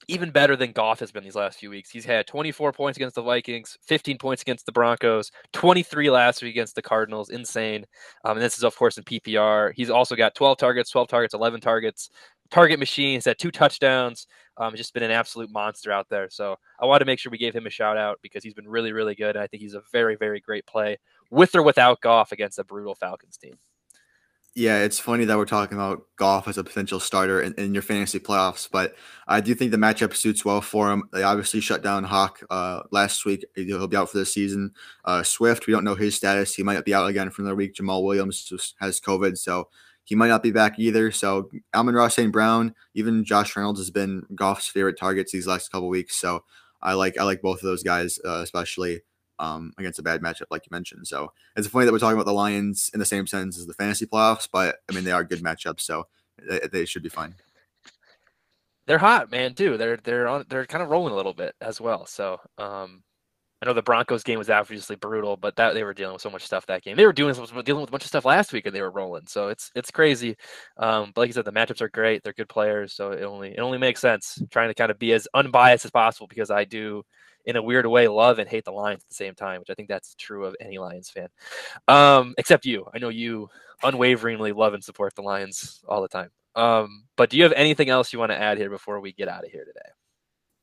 even 0.08 0.32
better 0.32 0.56
than 0.56 0.72
Goff 0.72 1.00
has 1.02 1.12
been 1.12 1.24
these 1.24 1.36
last 1.36 1.60
few 1.60 1.70
weeks. 1.70 1.90
He's 1.90 2.06
had 2.06 2.28
24 2.28 2.72
points 2.72 2.98
against 2.98 3.16
the 3.16 3.22
Vikings, 3.22 3.78
15 3.84 4.18
points 4.18 4.42
against 4.42 4.66
the 4.66 4.72
Broncos, 4.72 5.32
23 5.54 6.10
last 6.10 6.42
week 6.42 6.52
against 6.52 6.76
the 6.76 6.82
Cardinals. 6.82 7.30
Insane. 7.30 7.86
Um, 8.24 8.38
and 8.38 8.42
this 8.42 8.58
is, 8.58 8.64
of 8.64 8.76
course, 8.76 8.98
in 8.98 9.04
PPR. 9.04 9.74
He's 9.76 9.90
also 9.90 10.16
got 10.16 10.34
12 10.34 10.58
targets, 10.58 10.90
12 10.92 11.08
targets, 11.10 11.34
11 11.34 11.60
targets. 11.60 12.10
Target 12.50 12.80
machine. 12.80 13.16
He's 13.16 13.26
had 13.26 13.38
two 13.38 13.52
touchdowns. 13.52 14.28
Um, 14.56 14.74
just 14.76 14.94
been 14.94 15.04
an 15.04 15.12
absolute 15.12 15.52
monster 15.52 15.92
out 15.92 16.08
there. 16.10 16.30
So 16.30 16.56
I 16.80 16.86
wanted 16.86 17.00
to 17.00 17.06
make 17.06 17.20
sure 17.20 17.30
we 17.30 17.38
gave 17.38 17.54
him 17.54 17.68
a 17.68 17.70
shout 17.70 17.98
out 17.98 18.20
because 18.22 18.42
he's 18.44 18.54
been 18.54 18.70
really, 18.70 18.94
really 18.94 19.16
good. 19.16 19.36
And 19.36 19.44
I 19.44 19.48
think 19.48 19.62
he's 19.62 19.74
a 19.74 19.84
very, 19.92 20.16
very 20.16 20.40
great 20.40 20.66
play 20.66 20.98
with 21.30 21.54
or 21.56 21.64
without 21.64 22.00
Goff 22.00 22.32
against 22.32 22.58
a 22.60 22.64
brutal 22.64 22.96
Falcons 22.96 23.36
team. 23.36 23.56
Yeah, 24.58 24.80
it's 24.80 24.98
funny 24.98 25.24
that 25.26 25.38
we're 25.38 25.46
talking 25.46 25.78
about 25.78 26.08
Goff 26.16 26.48
as 26.48 26.58
a 26.58 26.64
potential 26.64 27.00
starter 27.00 27.44
in, 27.44 27.54
in, 27.60 27.76
your 27.76 27.84
fantasy 27.84 28.18
playoffs, 28.20 28.68
but 28.68 28.96
I 29.28 29.40
do 29.40 29.54
think 29.54 29.70
the 29.70 29.78
matchup 29.78 30.16
suits 30.16 30.44
well 30.44 30.62
for 30.62 30.92
him. 30.92 31.04
They 31.14 31.22
obviously 31.22 31.60
shut 31.60 31.84
down 31.84 32.04
Hawk 32.04 32.40
uh, 32.50 32.82
last 32.90 33.24
week. 33.24 33.46
He'll 33.56 33.88
be 33.88 33.96
out 33.96 34.10
for 34.10 34.18
the 34.18 34.26
season. 34.26 34.72
Uh, 35.06 35.22
Swift, 35.22 35.68
we 35.68 35.74
don't 35.74 35.84
know 35.84 35.94
his 35.94 36.16
status. 36.16 36.56
He 36.56 36.64
might 36.64 36.84
be 36.86 36.96
out 36.96 37.08
again 37.08 37.30
for 37.30 37.44
another 37.44 37.56
week. 37.56 37.76
Jamaal 37.76 38.04
Williams 38.04 38.74
has 38.80 39.00
COVID, 39.00 39.38
so 39.38 39.70
he 40.06 40.16
might 40.16 40.30
not 40.30 40.42
be 40.42 40.50
back 40.50 40.80
either. 40.80 41.12
So 41.12 41.52
Amon-Ra 41.76 42.08
St. 42.08 42.34
Brown, 42.34 42.74
even 42.96 43.26
Josh 43.26 43.56
Reynolds 43.56 43.80
has 43.80 43.92
been 43.92 44.24
Goff's 44.34 44.70
favorite 44.70 44.98
targets 44.98 45.32
these 45.32 45.46
last 45.46 45.72
couple 45.72 45.88
weeks. 45.88 46.16
So 46.16 46.44
I 46.82 46.94
like 46.94 47.20
I 47.20 47.26
like 47.26 47.44
both 47.44 47.58
of 47.58 47.70
those 47.70 47.84
guys, 47.84 48.18
uh, 48.26 48.40
especially 48.42 49.02
um, 49.40 49.74
against 49.78 50.00
a 50.00 50.04
bad 50.04 50.22
matchup, 50.22 50.48
like 50.50 50.66
you 50.66 50.70
mentioned. 50.72 51.08
So 51.08 51.32
it's 51.56 51.68
funny 51.68 51.86
that 51.86 51.92
we're 51.92 52.00
talking 52.00 52.18
about 52.18 52.26
the 52.26 52.34
Lions 52.34 52.90
in 52.94 53.00
the 53.00 53.06
same 53.06 53.28
sense 53.28 53.58
as 53.58 53.66
the 53.66 53.74
fantasy 53.74 54.06
playoffs, 54.06 54.48
but 54.52 54.78
I 54.90 54.94
mean 54.94 55.04
they 55.04 55.12
are 55.12 55.24
good 55.24 55.44
matchups, 55.44 55.82
so 55.82 56.08
they, 56.50 56.60
they 56.72 56.86
should 56.86 57.04
be 57.04 57.10
fine. 57.10 57.36
They're 58.88 58.98
hot, 58.98 59.32
man. 59.32 59.54
Too. 59.54 59.78
They're 59.78 59.98
they're 59.98 60.28
on. 60.28 60.46
They're 60.50 60.66
kind 60.66 60.82
of 60.82 60.90
rolling 60.90 61.14
a 61.14 61.18
little 61.18 61.34
bit 61.34 61.56
as 61.60 61.82
well. 61.82 62.06
So 62.06 62.40
um, 62.58 63.04
I 63.62 63.66
know 63.66 63.74
the 63.74 63.82
Broncos 63.82 64.24
game 64.24 64.38
was 64.38 64.50
obviously 64.50 64.96
brutal, 64.96 65.36
but 65.36 65.56
that 65.56 65.74
they 65.74 65.84
were 65.84 65.94
dealing 65.94 66.14
with 66.14 66.22
so 66.22 66.30
much 66.30 66.46
stuff 66.46 66.66
that 66.68 66.84
game. 66.84 66.96
They 66.96 67.06
were 67.06 67.14
doing 67.14 67.34
dealing 67.34 67.82
with 67.82 67.90
a 67.90 67.92
bunch 67.92 68.04
of 68.04 68.08
stuff 68.08 68.24
last 68.24 68.54
week, 68.54 68.66
and 68.66 68.76
they 68.76 68.82
were 68.82 68.92
rolling. 68.92 69.26
So 69.28 69.48
it's 69.48 69.72
it's 69.76 69.90
crazy. 69.90 70.36
Um, 70.78 71.12
but 71.14 71.22
like 71.22 71.28
you 71.28 71.34
said, 71.34 71.46
the 71.46 71.52
matchups 71.52 71.82
are 71.82 71.90
great. 71.90 72.24
They're 72.24 72.34
good 72.34 72.50
players, 72.50 72.94
so 72.94 73.12
it 73.12 73.24
only 73.24 73.52
it 73.52 73.60
only 73.60 73.80
makes 73.80 74.00
sense 74.00 74.42
trying 74.52 74.70
to 74.70 74.76
kind 74.76 74.92
of 74.92 75.00
be 75.00 75.12
as 75.14 75.28
unbiased 75.34 75.86
as 75.86 75.92
possible 75.92 76.28
because 76.28 76.52
I 76.52 76.66
do 76.66 77.04
in 77.48 77.56
a 77.56 77.62
weird 77.62 77.88
way 77.88 78.08
love 78.08 78.38
and 78.38 78.48
hate 78.48 78.66
the 78.66 78.72
Lions 78.72 79.02
at 79.04 79.10
the 79.10 79.16
same 79.16 79.34
time, 79.34 79.60
which 79.60 79.70
I 79.70 79.74
think 79.74 79.88
that's 79.88 80.14
true 80.16 80.46
of 80.46 80.56
any 80.60 80.78
Lions 80.78 81.10
fan. 81.10 81.30
Um, 81.88 82.36
except 82.38 82.66
you. 82.66 82.86
I 82.94 83.00
know 83.00 83.10
you 83.10 83.50
unwaveringly 83.82 84.52
love 84.52 84.74
and 84.74 84.84
support 84.84 85.16
the 85.16 85.22
Lions 85.24 85.82
all 85.88 86.02
the 86.02 86.08
time. 86.08 86.30
Um, 86.56 87.06
but 87.16 87.30
do 87.30 87.38
you 87.38 87.44
have 87.44 87.54
anything 87.54 87.90
else 87.90 88.12
you 88.12 88.20
want 88.20 88.32
to 88.32 88.40
add 88.40 88.58
here 88.58 88.70
before 88.70 89.00
we 89.00 89.14
get 89.14 89.30
out 89.30 89.46
of 89.46 89.52
here 89.52 89.64
today? 89.64 89.90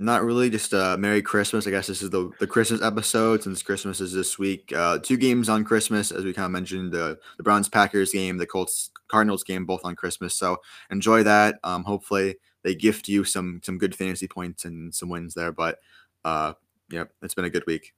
Not 0.00 0.24
really, 0.24 0.50
just 0.50 0.74
uh, 0.74 0.96
Merry 0.98 1.22
Christmas. 1.22 1.66
I 1.66 1.70
guess 1.70 1.86
this 1.86 2.02
is 2.02 2.10
the, 2.10 2.28
the 2.40 2.48
Christmas 2.48 2.82
episode 2.82 3.44
since 3.44 3.62
Christmas 3.62 4.00
is 4.00 4.12
this 4.12 4.38
week. 4.38 4.72
Uh, 4.74 4.98
two 4.98 5.16
games 5.16 5.48
on 5.48 5.64
Christmas, 5.64 6.10
as 6.10 6.24
we 6.24 6.32
kind 6.32 6.46
of 6.46 6.50
mentioned 6.50 6.92
the, 6.92 7.16
the 7.36 7.44
Browns 7.44 7.68
Packers 7.68 8.10
game, 8.10 8.36
the 8.36 8.46
Colts 8.46 8.90
Cardinals 9.06 9.44
game, 9.44 9.64
both 9.64 9.84
on 9.84 9.94
Christmas. 9.94 10.34
So 10.34 10.58
enjoy 10.90 11.22
that. 11.22 11.60
Um, 11.62 11.84
hopefully 11.84 12.34
they 12.64 12.74
gift 12.74 13.08
you 13.08 13.22
some 13.22 13.60
some 13.62 13.78
good 13.78 13.94
fantasy 13.94 14.26
points 14.26 14.64
and 14.64 14.92
some 14.92 15.08
wins 15.08 15.32
there. 15.34 15.52
But 15.52 15.78
uh, 16.24 16.54
Yep, 16.94 17.10
it's 17.22 17.34
been 17.34 17.44
a 17.44 17.50
good 17.50 17.66
week. 17.66 17.92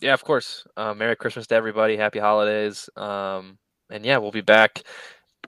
Yeah, 0.00 0.12
of 0.12 0.22
course. 0.22 0.66
Uh, 0.76 0.92
Merry 0.92 1.16
Christmas 1.16 1.46
to 1.46 1.54
everybody. 1.54 1.96
Happy 1.96 2.18
holidays. 2.18 2.88
Um, 2.96 3.58
and 3.90 4.04
yeah, 4.04 4.18
we'll 4.18 4.30
be 4.30 4.42
back. 4.42 4.82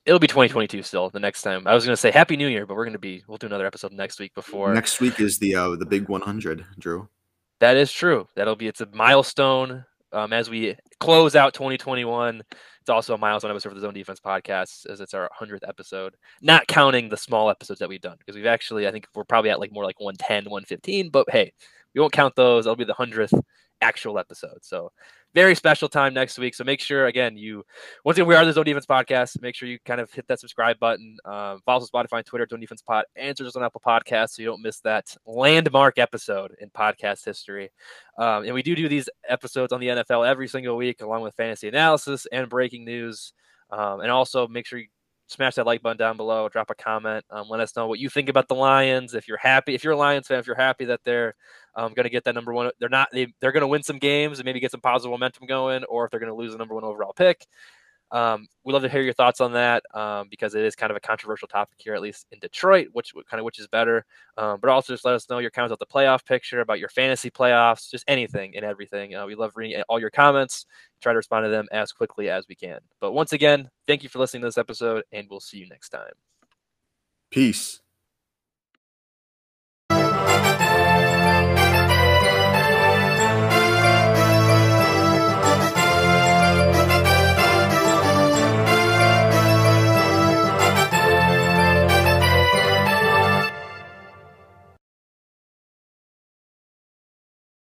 It'll 0.06 0.18
be 0.18 0.26
2022 0.26 0.82
still. 0.82 1.10
The 1.10 1.20
next 1.20 1.42
time 1.42 1.66
I 1.66 1.74
was 1.74 1.84
going 1.84 1.92
to 1.92 2.00
say 2.00 2.10
Happy 2.10 2.36
New 2.36 2.48
Year, 2.48 2.66
but 2.66 2.74
we're 2.74 2.84
going 2.84 2.94
to 2.94 2.98
be 2.98 3.22
we'll 3.28 3.36
do 3.36 3.46
another 3.46 3.66
episode 3.66 3.92
next 3.92 4.18
week 4.18 4.34
before. 4.34 4.72
Next 4.72 5.00
week 5.00 5.20
is 5.20 5.38
the 5.38 5.54
uh, 5.54 5.76
the 5.76 5.84
big 5.84 6.08
100, 6.08 6.64
Drew. 6.78 7.08
That 7.60 7.76
is 7.76 7.92
true. 7.92 8.26
That'll 8.34 8.56
be 8.56 8.68
it's 8.68 8.80
a 8.80 8.88
milestone 8.92 9.84
um, 10.12 10.32
as 10.32 10.48
we 10.48 10.76
close 10.98 11.36
out 11.36 11.52
2021. 11.52 12.42
It's 12.82 12.90
also 12.90 13.14
a 13.14 13.18
milestone 13.18 13.52
episode 13.52 13.68
for 13.68 13.74
the 13.76 13.80
Zone 13.80 13.94
Defense 13.94 14.18
podcast, 14.18 14.90
as 14.90 15.00
it's 15.00 15.14
our 15.14 15.30
100th 15.40 15.60
episode, 15.68 16.16
not 16.40 16.66
counting 16.66 17.08
the 17.08 17.16
small 17.16 17.48
episodes 17.48 17.78
that 17.78 17.88
we've 17.88 18.00
done 18.00 18.16
because 18.18 18.34
we've 18.34 18.44
actually 18.44 18.88
I 18.88 18.90
think 18.90 19.06
we're 19.14 19.22
probably 19.22 19.50
at 19.50 19.60
like 19.60 19.70
more 19.70 19.84
like 19.84 20.00
110, 20.00 20.50
115. 20.50 21.08
But 21.10 21.30
hey, 21.30 21.52
we 21.94 22.00
won't 22.00 22.12
count 22.12 22.34
those. 22.34 22.64
That'll 22.64 22.74
be 22.74 22.82
the 22.82 22.92
hundredth 22.92 23.34
actual 23.82 24.18
episode. 24.18 24.58
So 24.62 24.90
very 25.34 25.54
special 25.54 25.88
time 25.88 26.14
next 26.14 26.38
week. 26.38 26.54
So 26.54 26.64
make 26.64 26.80
sure 26.80 27.06
again 27.06 27.36
you 27.36 27.64
once 28.04 28.18
again 28.18 28.28
we 28.28 28.34
are 28.34 28.44
the 28.44 28.52
Zone 28.52 28.64
Defense 28.64 28.86
Podcast. 28.86 29.40
Make 29.40 29.54
sure 29.54 29.68
you 29.68 29.78
kind 29.84 30.00
of 30.00 30.12
hit 30.12 30.26
that 30.28 30.40
subscribe 30.40 30.78
button. 30.78 31.16
Um, 31.24 31.60
follow 31.64 31.82
us 31.82 31.90
on 31.92 32.04
Spotify 32.04 32.18
and 32.18 32.26
Twitter, 32.26 32.46
Zone 32.48 32.60
Defense 32.60 32.82
Pod, 32.82 33.04
answers 33.16 33.48
us 33.48 33.56
on 33.56 33.62
Apple 33.62 33.82
Podcasts 33.84 34.30
so 34.30 34.42
you 34.42 34.48
don't 34.48 34.62
miss 34.62 34.80
that 34.80 35.14
landmark 35.26 35.98
episode 35.98 36.54
in 36.60 36.70
podcast 36.70 37.24
history. 37.24 37.70
Um, 38.18 38.44
and 38.44 38.54
we 38.54 38.62
do 38.62 38.74
do 38.74 38.88
these 38.88 39.08
episodes 39.28 39.72
on 39.72 39.80
the 39.80 39.88
NFL 39.88 40.28
every 40.28 40.48
single 40.48 40.76
week, 40.76 41.02
along 41.02 41.22
with 41.22 41.34
fantasy 41.34 41.68
analysis 41.68 42.26
and 42.30 42.48
breaking 42.48 42.84
news. 42.84 43.32
Um, 43.70 44.00
and 44.00 44.10
also 44.10 44.46
make 44.46 44.66
sure 44.66 44.78
you 44.78 44.88
smash 45.32 45.56
that 45.56 45.66
like 45.66 45.82
button 45.82 45.96
down 45.96 46.16
below, 46.16 46.48
drop 46.48 46.70
a 46.70 46.74
comment, 46.74 47.24
um, 47.30 47.48
let 47.48 47.60
us 47.60 47.74
know 47.76 47.86
what 47.86 47.98
you 47.98 48.08
think 48.08 48.28
about 48.28 48.48
the 48.48 48.54
Lions. 48.54 49.14
If 49.14 49.26
you're 49.26 49.38
happy, 49.38 49.74
if 49.74 49.82
you're 49.82 49.94
a 49.94 49.96
Lions 49.96 50.28
fan, 50.28 50.38
if 50.38 50.46
you're 50.46 50.56
happy 50.56 50.84
that 50.86 51.00
they're 51.04 51.34
um, 51.74 51.92
going 51.94 52.04
to 52.04 52.10
get 52.10 52.24
that 52.24 52.34
number 52.34 52.52
one, 52.52 52.70
they're 52.78 52.88
not, 52.88 53.08
they, 53.12 53.32
they're 53.40 53.52
going 53.52 53.62
to 53.62 53.66
win 53.66 53.82
some 53.82 53.98
games 53.98 54.38
and 54.38 54.44
maybe 54.44 54.60
get 54.60 54.70
some 54.70 54.80
positive 54.80 55.10
momentum 55.10 55.46
going, 55.46 55.84
or 55.84 56.04
if 56.04 56.10
they're 56.10 56.20
going 56.20 56.32
to 56.32 56.36
lose 56.36 56.52
the 56.52 56.58
number 56.58 56.74
one 56.74 56.84
overall 56.84 57.12
pick. 57.12 57.46
Um, 58.12 58.46
we'd 58.62 58.74
love 58.74 58.82
to 58.82 58.88
hear 58.88 59.00
your 59.00 59.14
thoughts 59.14 59.40
on 59.40 59.52
that 59.54 59.82
um, 59.94 60.28
because 60.30 60.54
it 60.54 60.62
is 60.64 60.76
kind 60.76 60.90
of 60.90 60.96
a 60.96 61.00
controversial 61.00 61.48
topic 61.48 61.78
here, 61.78 61.94
at 61.94 62.02
least 62.02 62.26
in 62.30 62.38
Detroit, 62.38 62.88
which 62.92 63.12
kind 63.28 63.40
of 63.40 63.44
which 63.44 63.58
is 63.58 63.66
better. 63.66 64.04
Um, 64.36 64.58
but 64.60 64.70
also 64.70 64.92
just 64.92 65.04
let 65.04 65.14
us 65.14 65.28
know 65.30 65.38
your 65.38 65.50
comments 65.50 65.72
about 65.72 65.78
the 65.78 65.92
playoff 65.92 66.24
picture, 66.24 66.60
about 66.60 66.78
your 66.78 66.90
fantasy 66.90 67.30
playoffs, 67.30 67.90
just 67.90 68.04
anything 68.06 68.54
and 68.54 68.64
everything. 68.64 69.14
Uh, 69.14 69.26
we 69.26 69.34
love 69.34 69.56
reading 69.56 69.82
all 69.88 69.98
your 69.98 70.10
comments. 70.10 70.66
Try 71.00 71.12
to 71.12 71.16
respond 71.16 71.46
to 71.46 71.50
them 71.50 71.66
as 71.72 71.90
quickly 71.92 72.28
as 72.28 72.46
we 72.48 72.54
can. 72.54 72.78
But 73.00 73.12
once 73.12 73.32
again, 73.32 73.70
thank 73.86 74.02
you 74.02 74.08
for 74.08 74.18
listening 74.18 74.42
to 74.42 74.48
this 74.48 74.58
episode, 74.58 75.04
and 75.10 75.26
we'll 75.28 75.40
see 75.40 75.58
you 75.58 75.68
next 75.68 75.88
time. 75.88 76.12
Peace. 77.30 77.81